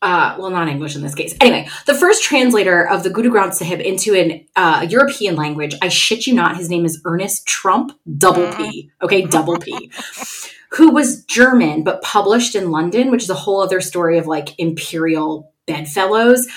uh, 0.00 0.36
well, 0.38 0.50
not 0.50 0.68
English 0.68 0.96
in 0.96 1.02
this 1.02 1.14
case. 1.14 1.34
Anyway, 1.40 1.68
the 1.86 1.94
first 1.94 2.24
translator 2.24 2.88
of 2.88 3.04
the 3.04 3.10
Guru 3.10 3.30
Granth 3.30 3.54
Sahib 3.54 3.80
into 3.80 4.14
an 4.14 4.44
uh, 4.56 4.84
European 4.88 5.36
language, 5.36 5.76
I 5.80 5.88
shit 5.88 6.26
you 6.26 6.34
not, 6.34 6.56
his 6.56 6.68
name 6.68 6.84
is 6.84 7.00
Ernest 7.04 7.46
Trumpp, 7.46 7.92
double 8.18 8.52
P, 8.54 8.90
okay, 9.00 9.22
double 9.22 9.58
P, 9.58 9.92
who 10.72 10.90
was 10.90 11.24
German 11.24 11.84
but 11.84 12.02
published 12.02 12.56
in 12.56 12.72
London, 12.72 13.12
which 13.12 13.22
is 13.22 13.30
a 13.30 13.34
whole 13.34 13.60
other 13.60 13.80
story 13.80 14.18
of 14.18 14.26
like 14.26 14.58
imperial 14.58 15.52
bedfellows. 15.66 16.48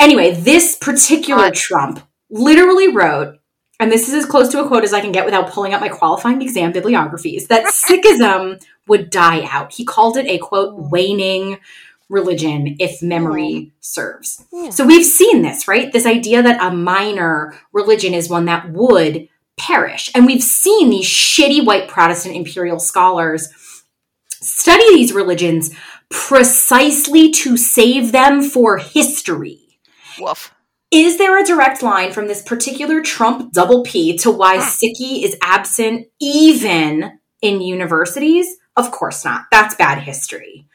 Anyway, 0.00 0.32
this 0.32 0.76
particular 0.76 1.50
Trumpp 1.50 2.02
literally 2.28 2.88
wrote, 2.88 3.38
and 3.84 3.92
this 3.92 4.08
is 4.08 4.14
as 4.14 4.24
close 4.24 4.48
to 4.48 4.64
a 4.64 4.66
quote 4.66 4.82
as 4.82 4.94
I 4.94 5.02
can 5.02 5.12
get 5.12 5.26
without 5.26 5.50
pulling 5.50 5.74
up 5.74 5.82
my 5.82 5.90
qualifying 5.90 6.40
exam 6.40 6.72
bibliographies, 6.72 7.48
that 7.48 7.66
Sikhism 7.70 8.64
would 8.86 9.10
die 9.10 9.46
out. 9.50 9.74
He 9.74 9.84
called 9.84 10.16
it 10.16 10.24
a 10.24 10.38
quote, 10.38 10.90
waning 10.90 11.58
religion 12.08 12.76
if 12.80 13.02
memory 13.02 13.72
serves. 13.80 14.42
So 14.70 14.86
we've 14.86 15.04
seen 15.04 15.42
this, 15.42 15.68
right? 15.68 15.92
This 15.92 16.06
idea 16.06 16.42
that 16.42 16.62
a 16.62 16.74
minor 16.74 17.58
religion 17.74 18.14
is 18.14 18.30
one 18.30 18.46
that 18.46 18.70
would 18.70 19.28
perish. 19.58 20.10
And 20.14 20.24
we've 20.24 20.42
seen 20.42 20.88
these 20.88 21.06
shitty 21.06 21.66
white 21.66 21.86
Protestant 21.86 22.36
imperial 22.36 22.78
scholars 22.78 23.50
study 24.30 24.94
these 24.94 25.12
religions 25.12 25.74
precisely 26.08 27.30
to 27.32 27.58
save 27.58 28.12
them 28.12 28.42
for 28.42 28.78
history. 28.78 29.78
Woof. 30.18 30.53
Is 30.94 31.18
there 31.18 31.36
a 31.36 31.44
direct 31.44 31.82
line 31.82 32.12
from 32.12 32.28
this 32.28 32.40
particular 32.40 33.00
Trumpp 33.00 33.50
double 33.50 33.82
P 33.82 34.16
to 34.18 34.30
why 34.30 34.58
ah. 34.58 34.60
Sikhi 34.60 35.24
is 35.24 35.36
absent 35.42 36.06
even 36.20 37.18
in 37.42 37.60
universities? 37.60 38.46
Of 38.76 38.92
course 38.92 39.24
not. 39.24 39.46
That's 39.50 39.74
bad 39.74 39.98
history. 39.98 40.68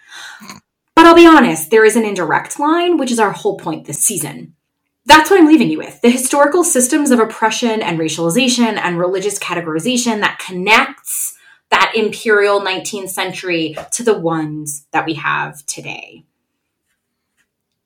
But 0.93 1.05
I'll 1.05 1.15
be 1.15 1.25
honest, 1.25 1.71
there 1.71 1.85
is 1.85 1.95
an 1.95 2.03
indirect 2.03 2.59
line, 2.59 2.97
which 2.97 3.13
is 3.13 3.19
our 3.19 3.31
whole 3.31 3.57
point 3.57 3.85
this 3.85 4.03
season. 4.03 4.55
That's 5.05 5.29
what 5.31 5.39
I'm 5.39 5.47
leaving 5.47 5.69
you 5.69 5.77
with 5.77 6.01
the 6.01 6.09
historical 6.09 6.65
systems 6.65 7.11
of 7.11 7.21
oppression 7.21 7.81
and 7.81 7.97
racialization 7.97 8.77
and 8.77 8.99
religious 8.99 9.39
categorization 9.39 10.19
that 10.19 10.39
connects 10.45 11.37
that 11.69 11.93
imperial 11.95 12.59
19th 12.59 13.07
century 13.07 13.77
to 13.93 14.03
the 14.03 14.19
ones 14.19 14.85
that 14.91 15.05
we 15.05 15.13
have 15.13 15.65
today. 15.65 16.25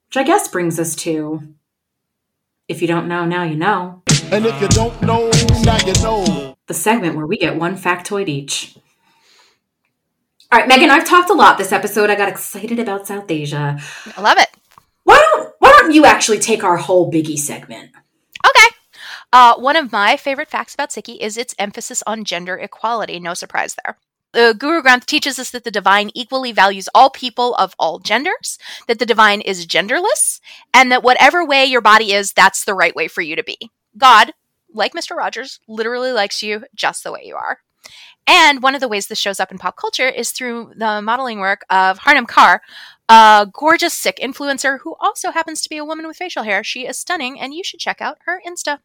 Which 0.08 0.16
I 0.16 0.24
guess 0.24 0.48
brings 0.48 0.80
us 0.80 0.96
to 0.96 1.54
if 2.68 2.80
you 2.80 2.88
don't 2.88 3.08
know, 3.08 3.24
now 3.24 3.42
you 3.42 3.56
know. 3.56 4.02
And 4.30 4.46
if 4.46 4.60
you 4.60 4.68
don't 4.68 5.00
know, 5.02 5.30
now 5.62 5.78
you 5.84 5.92
know. 6.02 6.56
The 6.66 6.74
segment 6.74 7.16
where 7.16 7.26
we 7.26 7.36
get 7.36 7.56
one 7.56 7.76
factoid 7.76 8.28
each. 8.28 8.76
All 10.50 10.58
right, 10.58 10.68
Megan, 10.68 10.90
I've 10.90 11.04
talked 11.04 11.30
a 11.30 11.34
lot 11.34 11.58
this 11.58 11.72
episode. 11.72 12.10
I 12.10 12.14
got 12.14 12.28
excited 12.28 12.78
about 12.78 13.06
South 13.06 13.30
Asia. 13.30 13.78
I 14.16 14.20
love 14.20 14.38
it. 14.38 14.48
Why 15.02 15.20
don't 15.20 15.52
why 15.58 15.76
don't 15.78 15.92
you 15.92 16.04
actually 16.06 16.38
take 16.38 16.64
our 16.64 16.76
whole 16.76 17.10
biggie 17.10 17.38
segment? 17.38 17.90
Okay. 18.46 18.76
Uh, 19.32 19.56
one 19.56 19.76
of 19.76 19.92
my 19.92 20.16
favorite 20.16 20.48
facts 20.48 20.72
about 20.72 20.90
Sikhi 20.90 21.18
is 21.18 21.36
its 21.36 21.54
emphasis 21.58 22.02
on 22.06 22.24
gender 22.24 22.56
equality. 22.56 23.18
No 23.20 23.34
surprise 23.34 23.76
there. 23.84 23.98
The 24.34 24.52
Guru 24.58 24.82
Granth 24.82 25.06
teaches 25.06 25.38
us 25.38 25.52
that 25.52 25.62
the 25.62 25.70
divine 25.70 26.10
equally 26.12 26.50
values 26.50 26.88
all 26.92 27.08
people 27.08 27.54
of 27.54 27.74
all 27.78 28.00
genders, 28.00 28.58
that 28.88 28.98
the 28.98 29.06
divine 29.06 29.40
is 29.40 29.64
genderless, 29.64 30.40
and 30.74 30.90
that 30.90 31.04
whatever 31.04 31.46
way 31.46 31.64
your 31.64 31.80
body 31.80 32.12
is, 32.12 32.32
that's 32.32 32.64
the 32.64 32.74
right 32.74 32.96
way 32.96 33.06
for 33.06 33.22
you 33.22 33.36
to 33.36 33.44
be. 33.44 33.70
God, 33.96 34.32
like 34.72 34.92
Mr. 34.92 35.16
Rogers, 35.16 35.60
literally 35.68 36.10
likes 36.10 36.42
you 36.42 36.64
just 36.74 37.04
the 37.04 37.12
way 37.12 37.22
you 37.24 37.36
are. 37.36 37.58
And 38.26 38.60
one 38.60 38.74
of 38.74 38.80
the 38.80 38.88
ways 38.88 39.06
this 39.06 39.20
shows 39.20 39.38
up 39.38 39.52
in 39.52 39.58
pop 39.58 39.76
culture 39.76 40.08
is 40.08 40.32
through 40.32 40.72
the 40.76 41.00
modeling 41.00 41.38
work 41.38 41.64
of 41.70 42.00
Harnam 42.00 42.26
Kaur, 42.26 42.58
a 43.08 43.46
gorgeous 43.52 43.94
Sikh 43.94 44.16
influencer 44.16 44.80
who 44.82 44.96
also 44.98 45.30
happens 45.30 45.60
to 45.60 45.68
be 45.68 45.76
a 45.76 45.84
woman 45.84 46.08
with 46.08 46.16
facial 46.16 46.42
hair. 46.42 46.64
She 46.64 46.86
is 46.86 46.98
stunning, 46.98 47.38
and 47.38 47.54
you 47.54 47.62
should 47.62 47.78
check 47.78 48.00
out 48.00 48.18
her 48.24 48.42
Insta. 48.44 48.80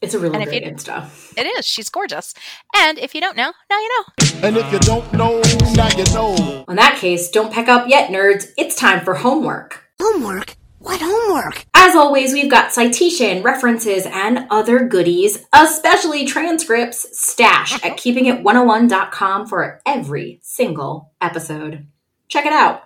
It's 0.00 0.14
a 0.14 0.18
really 0.18 0.34
And 0.34 0.42
if 0.42 0.48
great 0.48 0.64
you- 0.64 0.70
Insta. 0.72 1.08
It 1.36 1.46
is. 1.46 1.66
She's 1.66 1.88
gorgeous. 1.90 2.32
And 2.76 2.98
if 2.98 3.14
you 3.14 3.20
don't 3.20 3.36
know, 3.36 3.52
now 3.68 3.78
you 3.78 3.88
know. 3.98 4.48
And 4.48 4.56
if 4.56 4.72
you 4.72 4.78
don't 4.78 5.12
know, 5.12 5.40
now 5.74 5.88
you 5.96 6.04
know. 6.14 6.64
In 6.68 6.76
that 6.76 6.96
case, 6.98 7.28
don't 7.30 7.52
pack 7.52 7.68
up 7.68 7.86
yet, 7.86 8.10
nerds. 8.10 8.46
It's 8.56 8.74
time 8.76 9.04
for 9.04 9.14
homework. 9.14 9.84
Homework? 10.00 10.56
What 10.78 11.00
homework? 11.02 11.66
As 11.74 11.94
always, 11.94 12.32
we've 12.32 12.50
got 12.50 12.72
citation, 12.72 13.42
references, 13.42 14.06
and 14.06 14.46
other 14.50 14.86
goodies, 14.86 15.44
especially 15.52 16.24
transcripts, 16.24 17.06
stashed 17.18 17.84
at 17.84 17.98
keepingit101.com 17.98 19.46
for 19.46 19.82
every 19.84 20.40
single 20.42 21.12
episode. 21.20 21.86
Check 22.28 22.46
it 22.46 22.52
out. 22.54 22.84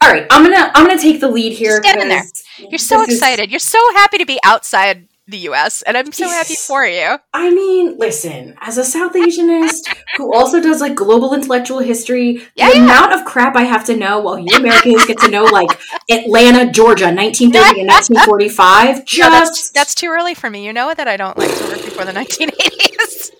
All 0.00 0.10
right, 0.10 0.26
I'm 0.30 0.42
gonna 0.44 0.70
I'm 0.74 0.86
gonna 0.86 0.98
take 0.98 1.20
the 1.20 1.28
lead 1.28 1.52
here. 1.52 1.82
Stand 1.82 2.00
in 2.00 2.08
there. 2.08 2.20
'cause 2.22 2.42
You're 2.70 2.78
so 2.78 3.00
this 3.00 3.08
is- 3.08 3.14
excited. 3.16 3.50
You're 3.50 3.58
so 3.58 3.80
happy 3.94 4.16
to 4.18 4.24
be 4.26 4.38
outside 4.44 5.07
the 5.28 5.38
US, 5.50 5.82
and 5.82 5.96
I'm 5.96 6.10
so 6.10 6.28
happy 6.28 6.54
for 6.54 6.84
you. 6.86 7.18
I 7.34 7.50
mean, 7.50 7.98
listen, 7.98 8.54
as 8.60 8.78
a 8.78 8.84
South 8.84 9.12
Asianist 9.12 9.94
who 10.16 10.32
also 10.34 10.60
does 10.60 10.80
like 10.80 10.94
global 10.94 11.34
intellectual 11.34 11.80
history, 11.80 12.42
Yeah, 12.54 12.70
the 12.70 12.76
yeah. 12.78 12.82
amount 12.84 13.12
of 13.12 13.24
crap 13.24 13.54
I 13.54 13.62
have 13.64 13.84
to 13.86 13.96
know 13.96 14.20
while 14.20 14.38
you 14.38 14.46
Americans 14.56 15.04
get 15.06 15.18
to 15.20 15.28
know 15.30 15.44
like 15.44 15.68
Atlanta, 16.10 16.70
Georgia, 16.72 17.04
1930 17.14 17.80
and 17.80 17.88
1945, 17.88 19.04
just 19.04 19.18
No, 19.20 19.30
that's, 19.30 19.70
that's 19.70 19.94
too 19.94 20.08
early 20.08 20.34
for 20.34 20.48
me. 20.50 20.64
You 20.64 20.72
know 20.72 20.94
that 20.94 21.06
I 21.06 21.16
don't 21.16 21.36
like 21.38 21.54
to 21.56 21.64
work 21.64 21.84
before 21.84 22.04
the 22.06 22.12
1980s. 22.12 23.30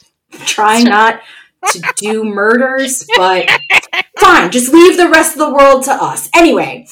try 0.46 0.82
not 0.82 1.20
to 1.72 1.82
do 1.96 2.22
murders, 2.22 3.04
but 3.16 3.48
fine, 4.18 4.50
just 4.50 4.72
leave 4.72 4.96
the 4.96 5.08
rest 5.08 5.32
of 5.32 5.38
the 5.38 5.52
world 5.52 5.82
to 5.84 5.92
us. 5.92 6.28
Anyway, 6.34 6.86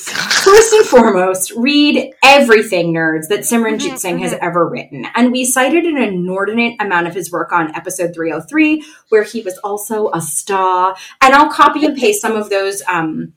first 0.46 0.72
and 0.72 0.86
foremost, 0.86 1.50
read 1.56 2.12
everything, 2.22 2.94
nerds, 2.94 3.26
that 3.28 3.40
Simran 3.40 3.80
Jeet 3.80 3.98
Singh 3.98 4.20
has 4.20 4.32
ever 4.40 4.68
written. 4.68 5.04
And 5.16 5.32
we 5.32 5.44
cited 5.44 5.84
an 5.84 5.96
inordinate 5.96 6.80
amount 6.80 7.08
of 7.08 7.14
his 7.14 7.32
work 7.32 7.50
on 7.50 7.74
episode 7.74 8.14
303, 8.14 8.84
where 9.08 9.24
he 9.24 9.42
was 9.42 9.58
also 9.64 10.08
a 10.12 10.20
star. 10.20 10.96
And 11.20 11.34
I'll 11.34 11.50
copy 11.50 11.84
and 11.84 11.96
paste 11.96 12.22
some 12.22 12.36
of 12.36 12.48
those 12.48 12.80
um, 12.86 13.32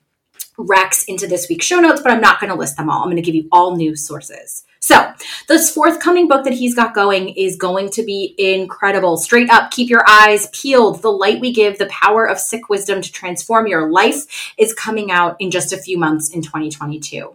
recs 0.59 1.05
into 1.07 1.27
this 1.27 1.47
week's 1.49 1.65
show 1.65 1.79
notes, 1.79 2.01
but 2.01 2.11
I'm 2.11 2.21
not 2.21 2.39
going 2.39 2.51
to 2.51 2.57
list 2.57 2.77
them 2.77 2.89
all. 2.89 3.01
I'm 3.01 3.09
going 3.09 3.15
to 3.15 3.21
give 3.21 3.35
you 3.35 3.47
all 3.51 3.75
new 3.75 3.95
sources. 3.95 4.65
So, 4.81 5.11
this 5.47 5.71
forthcoming 5.71 6.27
book 6.27 6.45
that 6.45 6.53
he's 6.53 6.73
got 6.73 6.95
going 6.95 7.29
is 7.29 7.57
going 7.57 7.89
to 7.91 8.03
be 8.03 8.33
incredible. 8.37 9.17
Straight 9.17 9.49
up, 9.49 9.71
keep 9.71 9.89
your 9.89 10.05
eyes 10.07 10.47
peeled. 10.53 11.01
The 11.01 11.11
Light 11.11 11.41
We 11.41 11.51
Give, 11.51 11.77
The 11.77 11.87
Power 11.87 12.25
of 12.25 12.39
Sikh 12.39 12.69
Wisdom 12.69 13.01
to 13.01 13.11
Transform 13.11 13.67
Your 13.67 13.91
Life 13.91 14.53
is 14.57 14.73
coming 14.73 15.11
out 15.11 15.35
in 15.39 15.51
just 15.51 15.73
a 15.73 15.77
few 15.77 15.97
months 15.97 16.29
in 16.33 16.41
2022. 16.41 17.33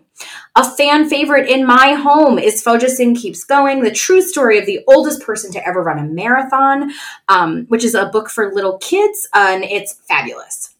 A 0.56 0.70
fan 0.76 1.08
favorite 1.08 1.48
in 1.48 1.66
my 1.66 1.94
home 1.94 2.38
is 2.38 2.62
Fauja 2.62 2.88
Singh 2.88 3.14
Keeps 3.14 3.44
Going, 3.44 3.82
the 3.82 3.90
true 3.90 4.22
story 4.22 4.58
of 4.58 4.64
the 4.64 4.80
oldest 4.86 5.22
person 5.22 5.52
to 5.52 5.66
ever 5.66 5.82
run 5.82 5.98
a 5.98 6.04
marathon, 6.04 6.92
um, 7.28 7.66
which 7.66 7.84
is 7.84 7.94
a 7.94 8.06
book 8.06 8.30
for 8.30 8.54
little 8.54 8.78
kids, 8.78 9.28
and 9.34 9.64
it's 9.64 9.94
fabulous. 10.08 10.73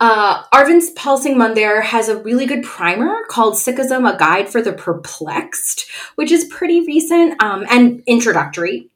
Uh, 0.00 0.44
Arvind 0.52 0.94
Pal 0.94 1.18
Singh 1.18 1.36
Mandair 1.36 1.82
has 1.82 2.08
a 2.08 2.22
really 2.22 2.46
good 2.46 2.62
primer 2.62 3.24
called 3.28 3.54
Sikhism, 3.54 4.12
A 4.12 4.16
Guide 4.18 4.48
for 4.48 4.60
the 4.60 4.72
Perplexed, 4.72 5.86
which 6.16 6.30
is 6.30 6.44
pretty 6.44 6.80
recent 6.80 7.42
um, 7.42 7.64
and 7.70 8.02
introductory. 8.06 8.90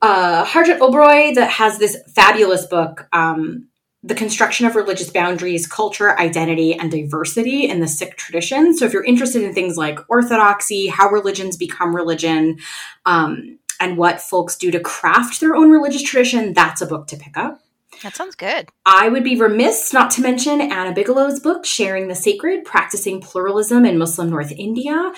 Uh, 0.00 0.44
Harjot 0.44 0.78
Oberoi 0.78 1.34
that 1.34 1.50
has 1.50 1.78
this 1.78 1.96
fabulous 2.14 2.66
book, 2.66 3.08
um, 3.12 3.68
The 4.02 4.14
Construction 4.14 4.66
of 4.66 4.76
Religious 4.76 5.10
Boundaries, 5.10 5.66
Culture, 5.66 6.18
Identity, 6.18 6.74
and 6.74 6.90
Diversity 6.90 7.68
in 7.68 7.80
the 7.80 7.88
Sikh 7.88 8.16
Tradition. 8.16 8.76
So 8.76 8.84
if 8.84 8.92
you're 8.92 9.04
interested 9.04 9.42
in 9.42 9.54
things 9.54 9.76
like 9.76 9.98
orthodoxy, 10.08 10.86
how 10.86 11.08
religions 11.08 11.56
become 11.56 11.96
religion, 11.96 12.58
um, 13.06 13.58
and 13.80 13.96
what 13.96 14.20
folks 14.20 14.56
do 14.56 14.70
to 14.70 14.80
craft 14.80 15.40
their 15.40 15.54
own 15.54 15.70
religious 15.70 16.02
tradition, 16.02 16.52
that's 16.52 16.80
a 16.80 16.86
book 16.86 17.06
to 17.08 17.16
pick 17.16 17.36
up. 17.36 17.60
That 18.02 18.14
sounds 18.14 18.34
good. 18.34 18.68
I 18.86 19.08
would 19.08 19.24
be 19.24 19.36
remiss 19.36 19.92
not 19.92 20.10
to 20.12 20.22
mention 20.22 20.60
Anna 20.60 20.94
Bigelow's 20.94 21.40
book, 21.40 21.64
Sharing 21.64 22.08
the 22.08 22.14
Sacred 22.14 22.64
Practicing 22.64 23.20
Pluralism 23.20 23.84
in 23.84 23.98
Muslim 23.98 24.30
North 24.30 24.52
India. 24.52 25.12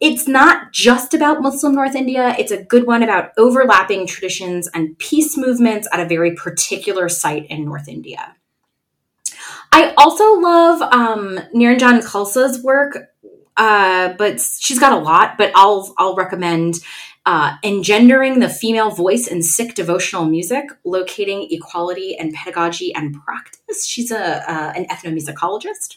It's 0.00 0.26
not 0.26 0.72
just 0.72 1.14
about 1.14 1.40
Muslim 1.40 1.74
North 1.74 1.94
India, 1.94 2.34
it's 2.38 2.50
a 2.50 2.62
good 2.62 2.86
one 2.86 3.02
about 3.02 3.30
overlapping 3.38 4.06
traditions 4.06 4.68
and 4.74 4.98
peace 4.98 5.36
movements 5.36 5.88
at 5.92 6.00
a 6.00 6.08
very 6.08 6.34
particular 6.34 7.08
site 7.08 7.46
in 7.46 7.64
North 7.64 7.88
India. 7.88 8.34
I 9.70 9.94
also 9.96 10.34
love 10.34 10.82
um, 10.82 11.38
Nirinjan 11.54 12.04
Khalsa's 12.04 12.62
work, 12.62 13.13
uh, 13.56 14.14
but 14.18 14.40
she's 14.40 14.78
got 14.78 14.92
a 14.92 14.96
lot, 14.98 15.36
but 15.38 15.52
I'll, 15.54 15.94
I'll 15.98 16.14
recommend 16.16 16.80
uh, 17.26 17.56
engendering 17.62 18.40
the 18.40 18.48
female 18.48 18.90
voice 18.90 19.26
in 19.26 19.42
Sikh 19.42 19.74
devotional 19.74 20.24
music, 20.26 20.66
locating 20.84 21.46
equality 21.50 22.16
and 22.18 22.34
pedagogy 22.34 22.94
and 22.94 23.14
practice. 23.14 23.86
She's 23.86 24.10
a 24.10 24.50
uh, 24.50 24.72
an 24.76 24.86
ethnomusicologist. 24.86 25.96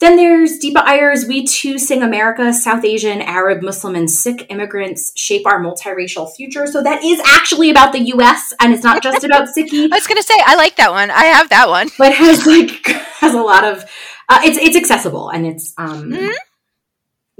Then 0.00 0.16
there's 0.16 0.58
Deepa 0.58 0.82
Iyer's 0.84 1.26
We 1.26 1.46
Too 1.46 1.78
Sing 1.78 2.02
America, 2.02 2.52
South 2.52 2.84
Asian, 2.84 3.20
Arab, 3.22 3.62
Muslim, 3.62 3.94
and 3.94 4.10
Sikh 4.10 4.46
immigrants 4.50 5.12
shape 5.16 5.46
our 5.46 5.60
multiracial 5.62 6.34
future. 6.34 6.66
So 6.66 6.82
that 6.82 7.04
is 7.04 7.20
actually 7.24 7.70
about 7.70 7.92
the 7.92 8.00
US 8.16 8.52
and 8.58 8.72
it's 8.72 8.82
not 8.82 9.00
just 9.00 9.22
about 9.22 9.48
Sikhi, 9.54 9.84
I 9.92 9.94
was 9.96 10.06
going 10.08 10.16
to 10.16 10.24
say, 10.24 10.34
I 10.44 10.56
like 10.56 10.74
that 10.76 10.90
one. 10.90 11.10
I 11.12 11.24
have 11.26 11.50
that 11.50 11.68
one. 11.68 11.88
but 11.98 12.12
has 12.14 12.46
like 12.46 12.84
has 13.20 13.34
a 13.34 13.40
lot 13.42 13.62
of 13.64 13.84
uh, 14.28 14.40
it's 14.42 14.58
it's 14.58 14.76
accessible 14.76 15.28
and 15.28 15.46
it's 15.46 15.72
um 15.78 16.10
Mhm. 16.10 16.32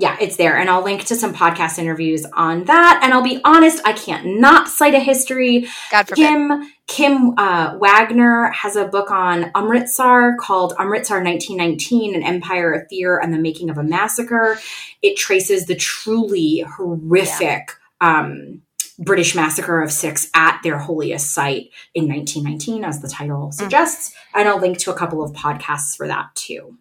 Yeah, 0.03 0.16
it's 0.20 0.36
there. 0.36 0.59
And 0.59 0.68
I'll 0.68 0.82
link 0.82 1.05
to 1.05 1.14
some 1.14 1.32
podcast 1.32 1.78
interviews 1.78 2.26
on 2.32 2.64
that. 2.64 3.00
And 3.05 3.14
I'll 3.14 3.22
be 3.22 3.40
honest, 3.44 3.80
I 3.84 3.92
can't 3.92 4.40
not 4.40 4.66
cite 4.66 4.94
a 4.94 4.98
history. 4.98 5.68
God 5.92 6.09
forbid. 6.09 6.16
Kim 6.16 6.72
Kim 6.88 7.38
uh, 7.38 7.78
Wagner 7.78 8.50
has 8.50 8.74
a 8.74 8.88
book 8.88 9.12
on 9.12 9.53
Amritsar 9.55 10.34
called 10.40 10.72
Amritsar 10.76 11.22
1919 11.22 12.16
An 12.16 12.24
Empire, 12.24 12.72
of 12.72 12.88
Fear, 12.90 13.20
and 13.20 13.32
the 13.32 13.38
Making 13.38 13.70
of 13.70 13.78
a 13.78 13.84
Massacre. 13.84 14.59
It 15.03 15.16
traces 15.16 15.66
the 15.66 15.76
truly 15.76 16.64
horrific 16.76 17.70
um, 18.00 18.62
British 18.98 19.36
massacre 19.36 19.80
of 19.80 19.92
Sikhs 19.92 20.28
at 20.34 20.59
their 20.64 20.78
holiest 20.78 21.30
site 21.30 21.70
in 21.94 22.09
1919, 22.09 22.84
as 22.84 23.00
the 23.00 23.09
title 23.09 23.53
suggests. 23.53 24.16
And 24.34 24.48
I'll 24.48 24.59
link 24.59 24.78
to 24.78 24.90
a 24.90 24.96
couple 24.96 25.22
of 25.22 25.32
podcasts 25.32 25.96
for 25.96 26.09
that 26.09 26.34
too. 26.34 26.76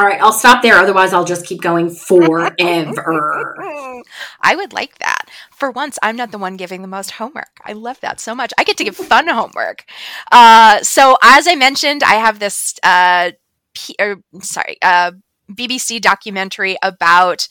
All 0.00 0.06
right, 0.06 0.20
I'll 0.22 0.32
stop 0.32 0.62
there. 0.62 0.76
Otherwise, 0.76 1.12
I'll 1.12 1.26
just 1.26 1.44
keep 1.44 1.60
going 1.60 1.90
forever. 1.90 3.54
I 4.40 4.56
would 4.56 4.72
like 4.72 4.98
that. 5.00 5.26
For 5.52 5.70
once, 5.70 5.98
I'm 6.02 6.16
not 6.16 6.30
the 6.32 6.38
one 6.38 6.56
giving 6.56 6.80
the 6.80 6.88
most 6.88 7.10
homework. 7.10 7.60
I 7.66 7.74
love 7.74 8.00
that 8.00 8.18
so 8.18 8.34
much. 8.34 8.50
I 8.56 8.64
get 8.64 8.78
to 8.78 8.84
give 8.84 8.96
fun 8.96 9.28
homework. 9.28 9.84
Uh, 10.32 10.82
so, 10.82 11.18
as 11.22 11.46
I 11.46 11.54
mentioned, 11.54 12.02
I 12.02 12.14
have 12.14 12.38
this, 12.38 12.76
uh, 12.82 13.32
P- 13.74 13.94
or, 14.00 14.22
sorry, 14.40 14.78
uh, 14.80 15.12
BBC 15.52 16.00
documentary 16.00 16.78
about 16.82 17.46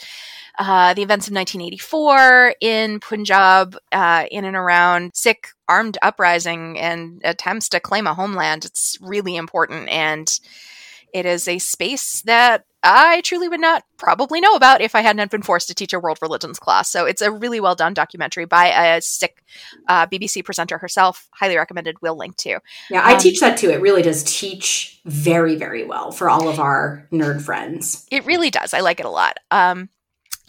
uh, 0.57 0.95
the 0.95 1.03
events 1.03 1.27
of 1.27 1.35
1984 1.35 2.55
in 2.61 2.99
Punjab, 2.99 3.77
uh, 3.91 4.25
in 4.31 4.43
and 4.43 4.55
around 4.55 5.11
Sikh 5.13 5.49
armed 5.67 5.99
uprising 6.01 6.79
and 6.79 7.21
attempts 7.23 7.69
to 7.69 7.79
claim 7.79 8.07
a 8.07 8.15
homeland. 8.15 8.65
It's 8.65 8.97
really 9.01 9.35
important 9.35 9.87
and 9.89 10.27
it 11.13 11.25
is 11.25 11.47
a 11.47 11.59
space 11.59 12.21
that 12.23 12.65
I 12.81 13.19
truly 13.21 13.49
would 13.49 13.59
not 13.59 13.83
probably 13.97 14.39
know 14.39 14.55
about 14.55 14.79
if 14.81 14.95
I 14.95 15.01
hadn't 15.01 15.31
been 15.31 15.41
forced 15.41 15.67
to 15.67 15.75
teach 15.75 15.91
a 15.91 15.99
world 15.99 16.17
religions 16.21 16.59
class. 16.59 16.89
So 16.89 17.05
it's 17.05 17.21
a 17.21 17.29
really 17.31 17.59
well 17.59 17.75
done 17.75 17.93
documentary 17.93 18.45
by 18.45 18.67
a 18.67 19.01
Sikh 19.01 19.43
uh, 19.89 20.07
BBC 20.07 20.45
presenter 20.45 20.77
herself. 20.77 21.27
Highly 21.33 21.57
recommended. 21.57 21.97
We'll 22.01 22.17
link 22.17 22.37
to. 22.37 22.59
Yeah, 22.89 23.01
I 23.03 23.13
Um, 23.13 23.19
teach 23.19 23.41
that 23.41 23.57
too. 23.57 23.69
It 23.69 23.81
really 23.81 24.01
does 24.01 24.23
teach 24.23 25.01
very, 25.05 25.55
very 25.57 25.83
well 25.85 26.11
for 26.11 26.29
all 26.29 26.47
of 26.47 26.59
our 26.59 27.05
nerd 27.11 27.41
friends. 27.41 28.05
It 28.11 28.25
really 28.25 28.49
does. 28.49 28.73
I 28.73 28.79
like 28.79 29.01
it 29.01 29.05
a 29.05 29.09
lot. 29.09 29.37
Um, 29.51 29.89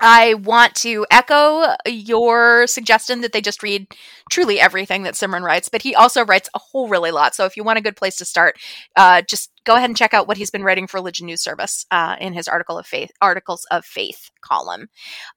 I 0.00 0.34
want 0.34 0.74
to 0.76 1.06
echo 1.10 1.74
your 1.86 2.66
suggestion 2.66 3.20
that 3.20 3.32
they 3.32 3.40
just 3.40 3.62
read 3.62 3.86
truly 4.30 4.58
everything 4.58 5.02
that 5.02 5.14
Simran 5.14 5.42
writes, 5.42 5.68
but 5.68 5.82
he 5.82 5.94
also 5.94 6.24
writes 6.24 6.48
a 6.54 6.58
whole 6.58 6.88
really 6.88 7.10
lot. 7.10 7.34
So 7.34 7.44
if 7.44 7.56
you 7.56 7.64
want 7.64 7.78
a 7.78 7.82
good 7.82 7.96
place 7.96 8.16
to 8.16 8.24
start, 8.24 8.58
uh, 8.96 9.22
just 9.22 9.50
go 9.64 9.76
ahead 9.76 9.90
and 9.90 9.96
check 9.96 10.14
out 10.14 10.26
what 10.26 10.36
he's 10.36 10.50
been 10.50 10.64
writing 10.64 10.86
for 10.86 10.96
Religion 10.98 11.26
News 11.26 11.42
Service 11.42 11.86
uh, 11.90 12.16
in 12.20 12.32
his 12.32 12.48
article 12.48 12.78
of 12.78 12.86
faith 12.86 13.10
articles 13.20 13.66
of 13.70 13.84
faith 13.84 14.30
column. 14.40 14.88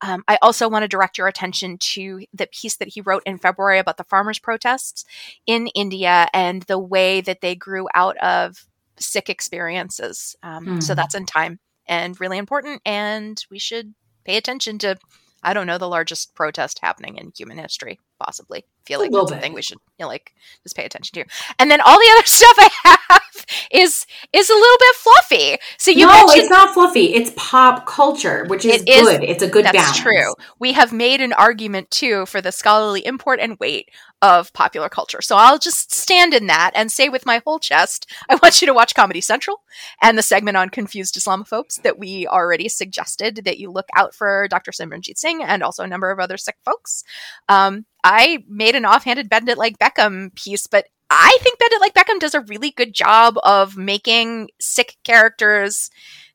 Um, 0.01 0.23
I 0.27 0.37
also 0.41 0.69
want 0.69 0.83
to 0.83 0.87
direct 0.87 1.17
your 1.17 1.27
attention 1.27 1.77
to 1.79 2.25
the 2.33 2.47
piece 2.47 2.77
that 2.77 2.89
he 2.89 3.01
wrote 3.01 3.23
in 3.25 3.37
February 3.37 3.79
about 3.79 3.97
the 3.97 4.03
farmers' 4.03 4.39
protests 4.39 5.03
in 5.45 5.67
India 5.67 6.27
and 6.33 6.63
the 6.63 6.79
way 6.79 7.21
that 7.21 7.41
they 7.41 7.55
grew 7.55 7.87
out 7.93 8.17
of 8.17 8.65
Sikh 8.97 9.29
experiences. 9.29 10.35
Um, 10.43 10.73
So 10.79 10.93
Hmm. 10.93 10.97
that's 10.97 11.15
in 11.15 11.25
time 11.25 11.59
and 11.87 12.19
really 12.19 12.37
important, 12.37 12.81
and 12.85 13.43
we 13.51 13.59
should 13.59 13.93
pay 14.25 14.37
attention 14.37 14.77
to. 14.79 14.97
I 15.45 15.53
don't 15.53 15.67
know 15.67 15.77
the 15.77 15.89
largest 15.89 16.35
protest 16.35 16.79
happening 16.81 17.17
in 17.17 17.33
human 17.37 17.57
history, 17.57 17.99
possibly. 18.17 18.63
Feel 18.85 18.99
like 19.01 19.11
that's 19.11 19.29
a 19.31 19.33
bit. 19.35 19.41
thing 19.43 19.53
we 19.53 19.61
should 19.61 19.77
you 19.99 20.03
know, 20.03 20.07
like 20.07 20.33
just 20.63 20.73
pay 20.73 20.85
attention 20.85 21.15
to. 21.21 21.29
And 21.59 21.69
then 21.69 21.81
all 21.81 21.97
the 21.97 22.13
other 22.17 22.25
stuff 22.27 22.55
I 22.57 22.69
have 22.85 23.45
is 23.69 24.05
is 24.31 24.49
a 24.49 24.53
little 24.53 24.77
bit 24.79 24.95
fluffy. 24.95 25.57
So 25.77 25.91
you 25.91 26.05
no, 26.05 26.13
mentioned 26.13 26.43
it's 26.43 26.49
not 26.49 26.73
fluffy. 26.73 27.13
It's 27.13 27.31
pop 27.35 27.85
culture, 27.85 28.45
which 28.47 28.63
is 28.63 28.83
It 28.83 28.89
is- 28.89 29.01
good. 29.07 29.23
it's 29.23 29.43
a 29.43 29.47
good 29.49 29.65
that's 29.65 29.75
balance. 29.77 29.99
true. 29.99 30.33
We 30.59 30.71
have 30.73 30.93
made 30.93 31.19
an 31.19 31.33
argument 31.33 31.91
too 31.91 32.25
for 32.25 32.39
the 32.39 32.53
scholarly 32.53 33.05
import 33.05 33.41
and 33.41 33.57
weight 33.59 33.89
of 34.23 34.53
popular 34.53 34.87
culture. 34.87 35.21
So 35.21 35.35
I'll 35.35 35.59
just 35.59 35.93
stand 35.93 36.33
in 36.33 36.47
that 36.47 36.71
and 36.75 36.89
say 36.89 37.09
with 37.09 37.25
my 37.25 37.41
whole 37.43 37.59
chest, 37.59 38.09
I 38.29 38.35
want 38.41 38.61
you 38.61 38.65
to 38.67 38.73
watch 38.73 38.95
Comedy 38.95 39.19
Central 39.19 39.61
and 40.01 40.17
the 40.17 40.23
segment 40.23 40.55
on 40.55 40.69
confused 40.69 41.15
Islamophobes 41.15 41.81
that 41.81 41.99
we 41.99 42.25
already 42.25 42.69
suggested 42.69 43.41
that 43.43 43.59
you 43.59 43.69
look 43.69 43.89
out 43.95 44.15
for 44.15 44.47
Dr. 44.47 44.71
Simran 44.71 45.01
Jeet 45.01 45.17
Singh 45.17 45.43
and 45.43 45.61
also 45.61 45.83
a 45.83 45.87
number 45.87 46.09
of 46.09 46.19
other 46.19 46.37
Sikh 46.37 46.55
folks. 46.63 47.03
Um, 47.49 47.85
I 48.05 48.45
made 48.47 48.75
an 48.75 48.85
offhanded 48.85 49.27
Bend 49.27 49.49
It 49.49 49.57
Like 49.57 49.77
Beckham 49.77 50.33
piece, 50.35 50.67
but 50.67 50.85
I 51.09 51.37
think 51.41 51.59
Bend 51.59 51.73
It 51.73 51.81
Like 51.81 51.93
Beckham 51.93 52.19
does 52.19 52.33
a 52.33 52.41
really 52.41 52.71
good 52.71 52.93
job 52.93 53.35
of 53.43 53.75
making 53.75 54.49
Sikh 54.61 54.95
characters 55.03 55.89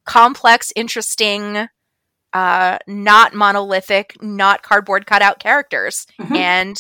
complex, 0.05 0.75
interesting, 0.77 1.69
uh, 2.35 2.79
not 2.87 3.33
monolithic, 3.33 4.15
not 4.21 4.63
cardboard 4.63 5.07
cutout 5.07 5.39
characters. 5.39 6.07
Mhm. 6.21 6.37
And 6.37 6.79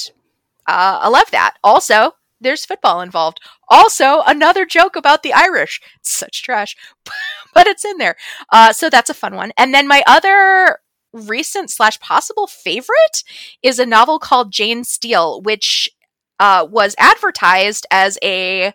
uh, 0.69 0.99
I 1.03 1.09
love 1.09 1.31
that. 1.33 1.55
Also, 1.65 2.13
there's 2.41 2.65
football 2.65 3.01
involved. 3.01 3.41
Also, 3.69 4.23
another 4.27 4.65
joke 4.65 4.95
about 4.95 5.23
the 5.23 5.33
Irish. 5.33 5.81
It's 5.99 6.17
such 6.17 6.43
trash, 6.43 6.77
but 7.55 7.67
it's 7.67 7.85
in 7.85 7.99
there. 7.99 8.17
Uh, 8.53 8.73
so 8.73 8.89
that's 8.91 9.11
a 9.11 9.15
fun 9.15 9.35
one. 9.35 9.53
And 9.57 9.75
then 9.75 9.89
my 9.89 10.03
other 10.07 10.79
recent 11.13 11.71
slash 11.71 11.99
possible 12.01 12.47
favorite 12.47 13.25
is 13.63 13.79
a 13.79 13.87
novel 13.87 14.19
called 14.19 14.53
Jane 14.53 14.85
Steele, 14.85 15.41
which 15.43 15.89
uh, 16.39 16.67
was 16.71 16.95
advertised 16.99 17.87
as 17.91 18.19
a 18.23 18.73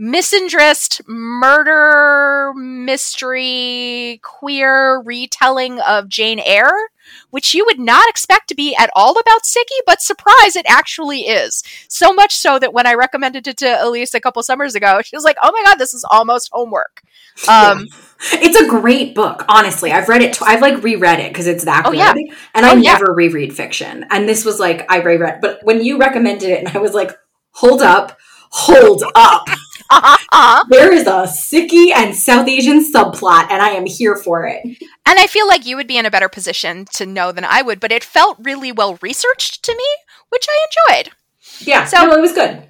misandrist 0.00 1.02
murder 1.06 2.52
mystery 2.56 4.18
queer 4.22 5.00
retelling 5.04 5.78
of 5.80 6.08
Jane 6.08 6.40
Eyre, 6.40 6.88
which 7.30 7.52
you 7.54 7.64
would 7.66 7.78
not 7.78 8.08
expect 8.08 8.48
to 8.48 8.54
be 8.54 8.74
at 8.76 8.88
all 8.96 9.18
about 9.18 9.42
Sikhi, 9.42 9.78
but 9.86 10.00
surprise, 10.00 10.56
it 10.56 10.64
actually 10.68 11.20
is. 11.22 11.62
So 11.88 12.14
much 12.14 12.36
so 12.36 12.58
that 12.58 12.72
when 12.72 12.86
I 12.86 12.94
recommended 12.94 13.46
it 13.46 13.58
to 13.58 13.66
Ilyse 13.66 14.14
a 14.14 14.20
couple 14.20 14.42
summers 14.42 14.74
ago, 14.74 15.00
she 15.04 15.14
was 15.16 15.24
like, 15.24 15.36
"Oh 15.42 15.52
my 15.52 15.62
god, 15.64 15.76
this 15.78 15.92
is 15.92 16.04
almost 16.10 16.48
homework." 16.52 17.02
Um, 17.48 17.86
It's 18.32 18.58
a 18.58 18.66
great 18.66 19.14
book, 19.14 19.44
honestly. 19.48 19.92
I've 19.92 20.08
read 20.08 20.22
it. 20.22 20.34
Tw- 20.34 20.42
I've 20.42 20.62
like 20.62 20.82
reread 20.82 21.20
it 21.20 21.32
because 21.32 21.46
it's 21.46 21.64
that 21.64 21.84
Oh, 21.86 21.90
good, 21.90 21.98
yeah. 21.98 22.14
and 22.54 22.64
I 22.66 22.72
Oh, 22.72 22.76
yeah. 22.76 22.92
never 22.94 23.12
reread 23.14 23.54
fiction. 23.54 24.06
And 24.10 24.28
this 24.28 24.44
was 24.44 24.58
like 24.58 24.90
I 24.90 25.00
reread, 25.00 25.40
but 25.42 25.60
when 25.62 25.82
you 25.84 25.98
recommended 25.98 26.48
it, 26.50 26.58
and 26.60 26.68
I 26.76 26.78
was 26.80 26.92
like, 26.94 27.12
"Hold 27.52 27.82
up, 27.82 28.18
hold 28.50 29.02
up! 29.14 29.46
There 30.70 30.92
is 30.92 31.06
a 31.06 31.26
Sikhi 31.26 31.90
and 31.92 32.14
South 32.14 32.46
Asian 32.48 32.80
subplot, 32.80 33.50
and 33.50 33.60
I 33.62 33.70
am 33.70 33.86
here 33.86 34.16
for 34.16 34.46
it." 34.46 34.62
And 34.64 35.18
I 35.18 35.26
feel 35.26 35.48
like 35.48 35.66
you 35.66 35.76
would 35.76 35.88
be 35.88 35.98
in 35.98 36.06
a 36.06 36.10
better 36.10 36.28
position 36.28 36.84
to 36.94 37.06
know 37.06 37.32
than 37.32 37.44
I 37.44 37.62
would, 37.62 37.80
but 37.80 37.92
it 37.92 38.04
felt 38.04 38.38
really 38.40 38.70
well 38.70 38.98
researched 39.02 39.62
to 39.64 39.72
me, 39.74 39.84
which 40.28 40.46
I 40.48 40.66
enjoyed. 40.94 41.12
Yeah, 41.60 41.84
So- 41.84 42.06
no, 42.06 42.12
it 42.12 42.20
was 42.20 42.32
good. 42.32 42.68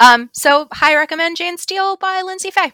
Um, 0.00 0.30
so, 0.32 0.68
high 0.72 0.96
recommend 0.96 1.36
Jane 1.36 1.58
Steele 1.58 1.96
by 1.96 2.22
Lyndsay 2.22 2.52
Faye. 2.52 2.72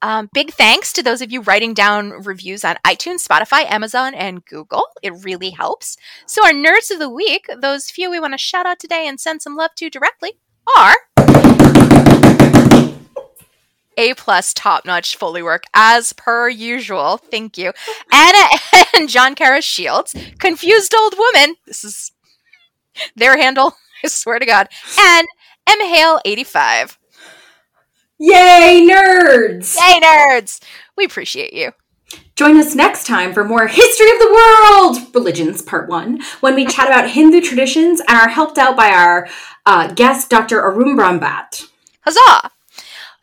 Um, 0.00 0.30
big 0.32 0.52
thanks 0.52 0.92
to 0.94 1.02
those 1.02 1.20
of 1.20 1.30
you 1.32 1.40
writing 1.42 1.74
down 1.74 2.10
reviews 2.10 2.64
on 2.64 2.76
iTunes, 2.86 3.26
Spotify, 3.26 3.70
Amazon, 3.70 4.14
and 4.14 4.44
Google. 4.44 4.86
It 5.02 5.12
really 5.24 5.50
helps. 5.50 5.96
So, 6.26 6.44
our 6.44 6.52
nerds 6.52 6.90
of 6.90 6.98
the 6.98 7.10
week, 7.10 7.48
those 7.60 7.90
few 7.90 8.10
we 8.10 8.18
want 8.20 8.32
to 8.34 8.38
shout 8.38 8.64
out 8.66 8.78
today 8.78 9.06
and 9.06 9.20
send 9.20 9.42
some 9.42 9.56
love 9.56 9.74
to 9.76 9.90
directly, 9.90 10.32
are 10.76 10.94
A 13.98 14.14
plus 14.14 14.54
top 14.54 14.86
notch 14.86 15.16
Foley 15.16 15.42
work 15.42 15.64
as 15.74 16.12
per 16.12 16.48
usual. 16.48 17.16
Thank 17.16 17.58
you. 17.58 17.72
Anna 18.12 18.48
and 18.94 19.08
John 19.08 19.34
Kara 19.34 19.60
Shields, 19.60 20.14
Confused 20.38 20.94
Old 20.94 21.14
Woman. 21.18 21.56
This 21.66 21.82
is 21.82 22.12
their 23.16 23.36
handle, 23.36 23.74
I 24.04 24.08
swear 24.08 24.38
to 24.38 24.46
God. 24.46 24.68
And 25.00 25.26
M 25.68 25.80
Hale 25.80 26.20
85. 26.24 26.96
Yay, 28.20 28.86
nerds! 28.88 29.76
Yay, 29.76 30.00
nerds! 30.00 30.62
We 30.96 31.04
appreciate 31.04 31.52
you. 31.52 31.72
Join 32.36 32.56
us 32.56 32.76
next 32.76 33.04
time 33.04 33.34
for 33.34 33.44
more 33.44 33.66
History 33.66 34.10
of 34.10 34.18
the 34.20 34.32
World 34.32 35.14
Religions 35.14 35.60
Part 35.60 35.88
1, 35.88 36.20
when 36.38 36.54
we 36.54 36.66
chat 36.66 36.86
about 36.86 37.10
Hindu 37.10 37.40
traditions 37.40 38.00
and 38.06 38.16
are 38.16 38.28
helped 38.28 38.58
out 38.58 38.76
by 38.76 38.90
our 38.90 39.28
uh, 39.66 39.92
guest, 39.92 40.30
Dr. 40.30 40.60
Arun 40.60 40.96
Brahmbhatt. 40.96 41.68
Huzzah! 42.02 42.50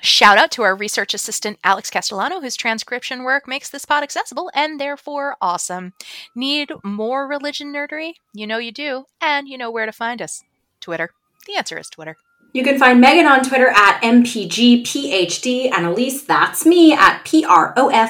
Shout 0.06 0.38
out 0.38 0.52
to 0.52 0.62
our 0.62 0.76
research 0.76 1.16
assistant, 1.16 1.58
Alex 1.64 1.90
Castellano, 1.90 2.40
whose 2.40 2.56
transcription 2.56 3.24
work 3.24 3.48
makes 3.48 3.70
this 3.70 3.86
pod 3.86 4.04
accessible 4.04 4.52
and 4.54 4.80
therefore 4.80 5.36
awesome. 5.42 5.94
Need 6.36 6.72
more 6.84 7.28
religion 7.28 7.74
nerdery? 7.74 8.14
You 8.32 8.46
know 8.46 8.60
you 8.60 8.72
do, 8.72 9.06
and 9.20 9.48
you 9.48 9.58
know 9.58 9.72
where 9.72 9.88
to 9.88 9.92
find 9.92 10.22
us. 10.22 10.44
Twitter. 10.80 11.10
The 11.48 11.56
answer 11.56 11.80
is 11.80 11.90
Twitter. 11.90 12.18
You 12.56 12.64
can 12.64 12.80
find 12.80 13.02
Megan 13.02 13.26
on 13.26 13.44
Twitter 13.44 13.68
at 13.68 14.02
MPGPhD 14.02 15.74
and 15.74 15.86
Ilyse, 15.86 16.26
that's 16.26 16.66
me, 16.66 16.94
at 16.94 17.26
PROFIRMF 17.26 18.08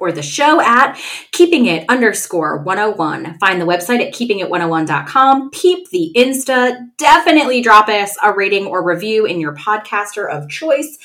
or 0.00 0.10
the 0.10 0.20
show 0.20 0.60
at 0.60 1.00
keeping 1.30 1.66
it 1.66 1.88
underscore 1.88 2.58
101. 2.58 3.38
Find 3.38 3.60
the 3.60 3.66
website 3.66 4.04
at 4.04 4.12
keepingit101.com. 4.12 5.50
Peep 5.50 5.88
the 5.90 6.12
Insta. 6.16 6.88
Definitely 6.96 7.60
drop 7.62 7.88
us 7.88 8.16
a 8.20 8.32
rating 8.32 8.66
or 8.66 8.84
review 8.84 9.26
in 9.26 9.38
your 9.38 9.54
podcaster 9.54 10.28
of 10.28 10.48
choice 10.48 10.98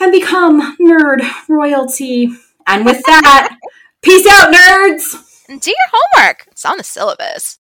and 0.00 0.12
become 0.12 0.76
nerd 0.76 1.22
royalty. 1.48 2.28
And 2.66 2.84
with 2.84 3.02
that, 3.06 3.56
Peace 4.02 4.26
out, 4.28 4.52
nerds! 4.52 5.46
And 5.48 5.62
do 5.62 5.70
your 5.70 5.78
homework. 5.92 6.46
It's 6.50 6.66
on 6.66 6.76
the 6.76 6.84
syllabus. 6.84 7.58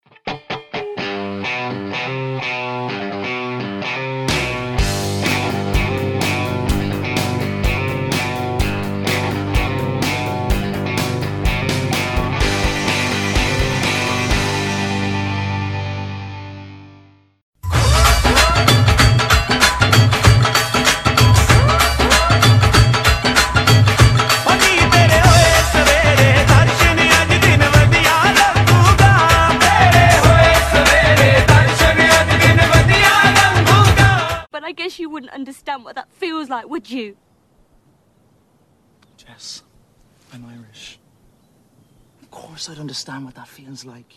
I 34.68 34.72
guess 34.72 34.98
you 34.98 35.08
wouldn't 35.08 35.32
understand 35.32 35.82
what 35.82 35.94
that 35.94 36.12
feels 36.12 36.50
like, 36.50 36.68
would 36.68 36.90
you? 36.90 37.16
Jess, 39.16 39.62
I'm 40.30 40.44
Irish. 40.44 40.98
Of 42.20 42.30
course 42.30 42.68
I'd 42.68 42.76
understand 42.76 43.24
what 43.24 43.34
that 43.36 43.48
feels 43.48 43.86
like. 43.86 44.16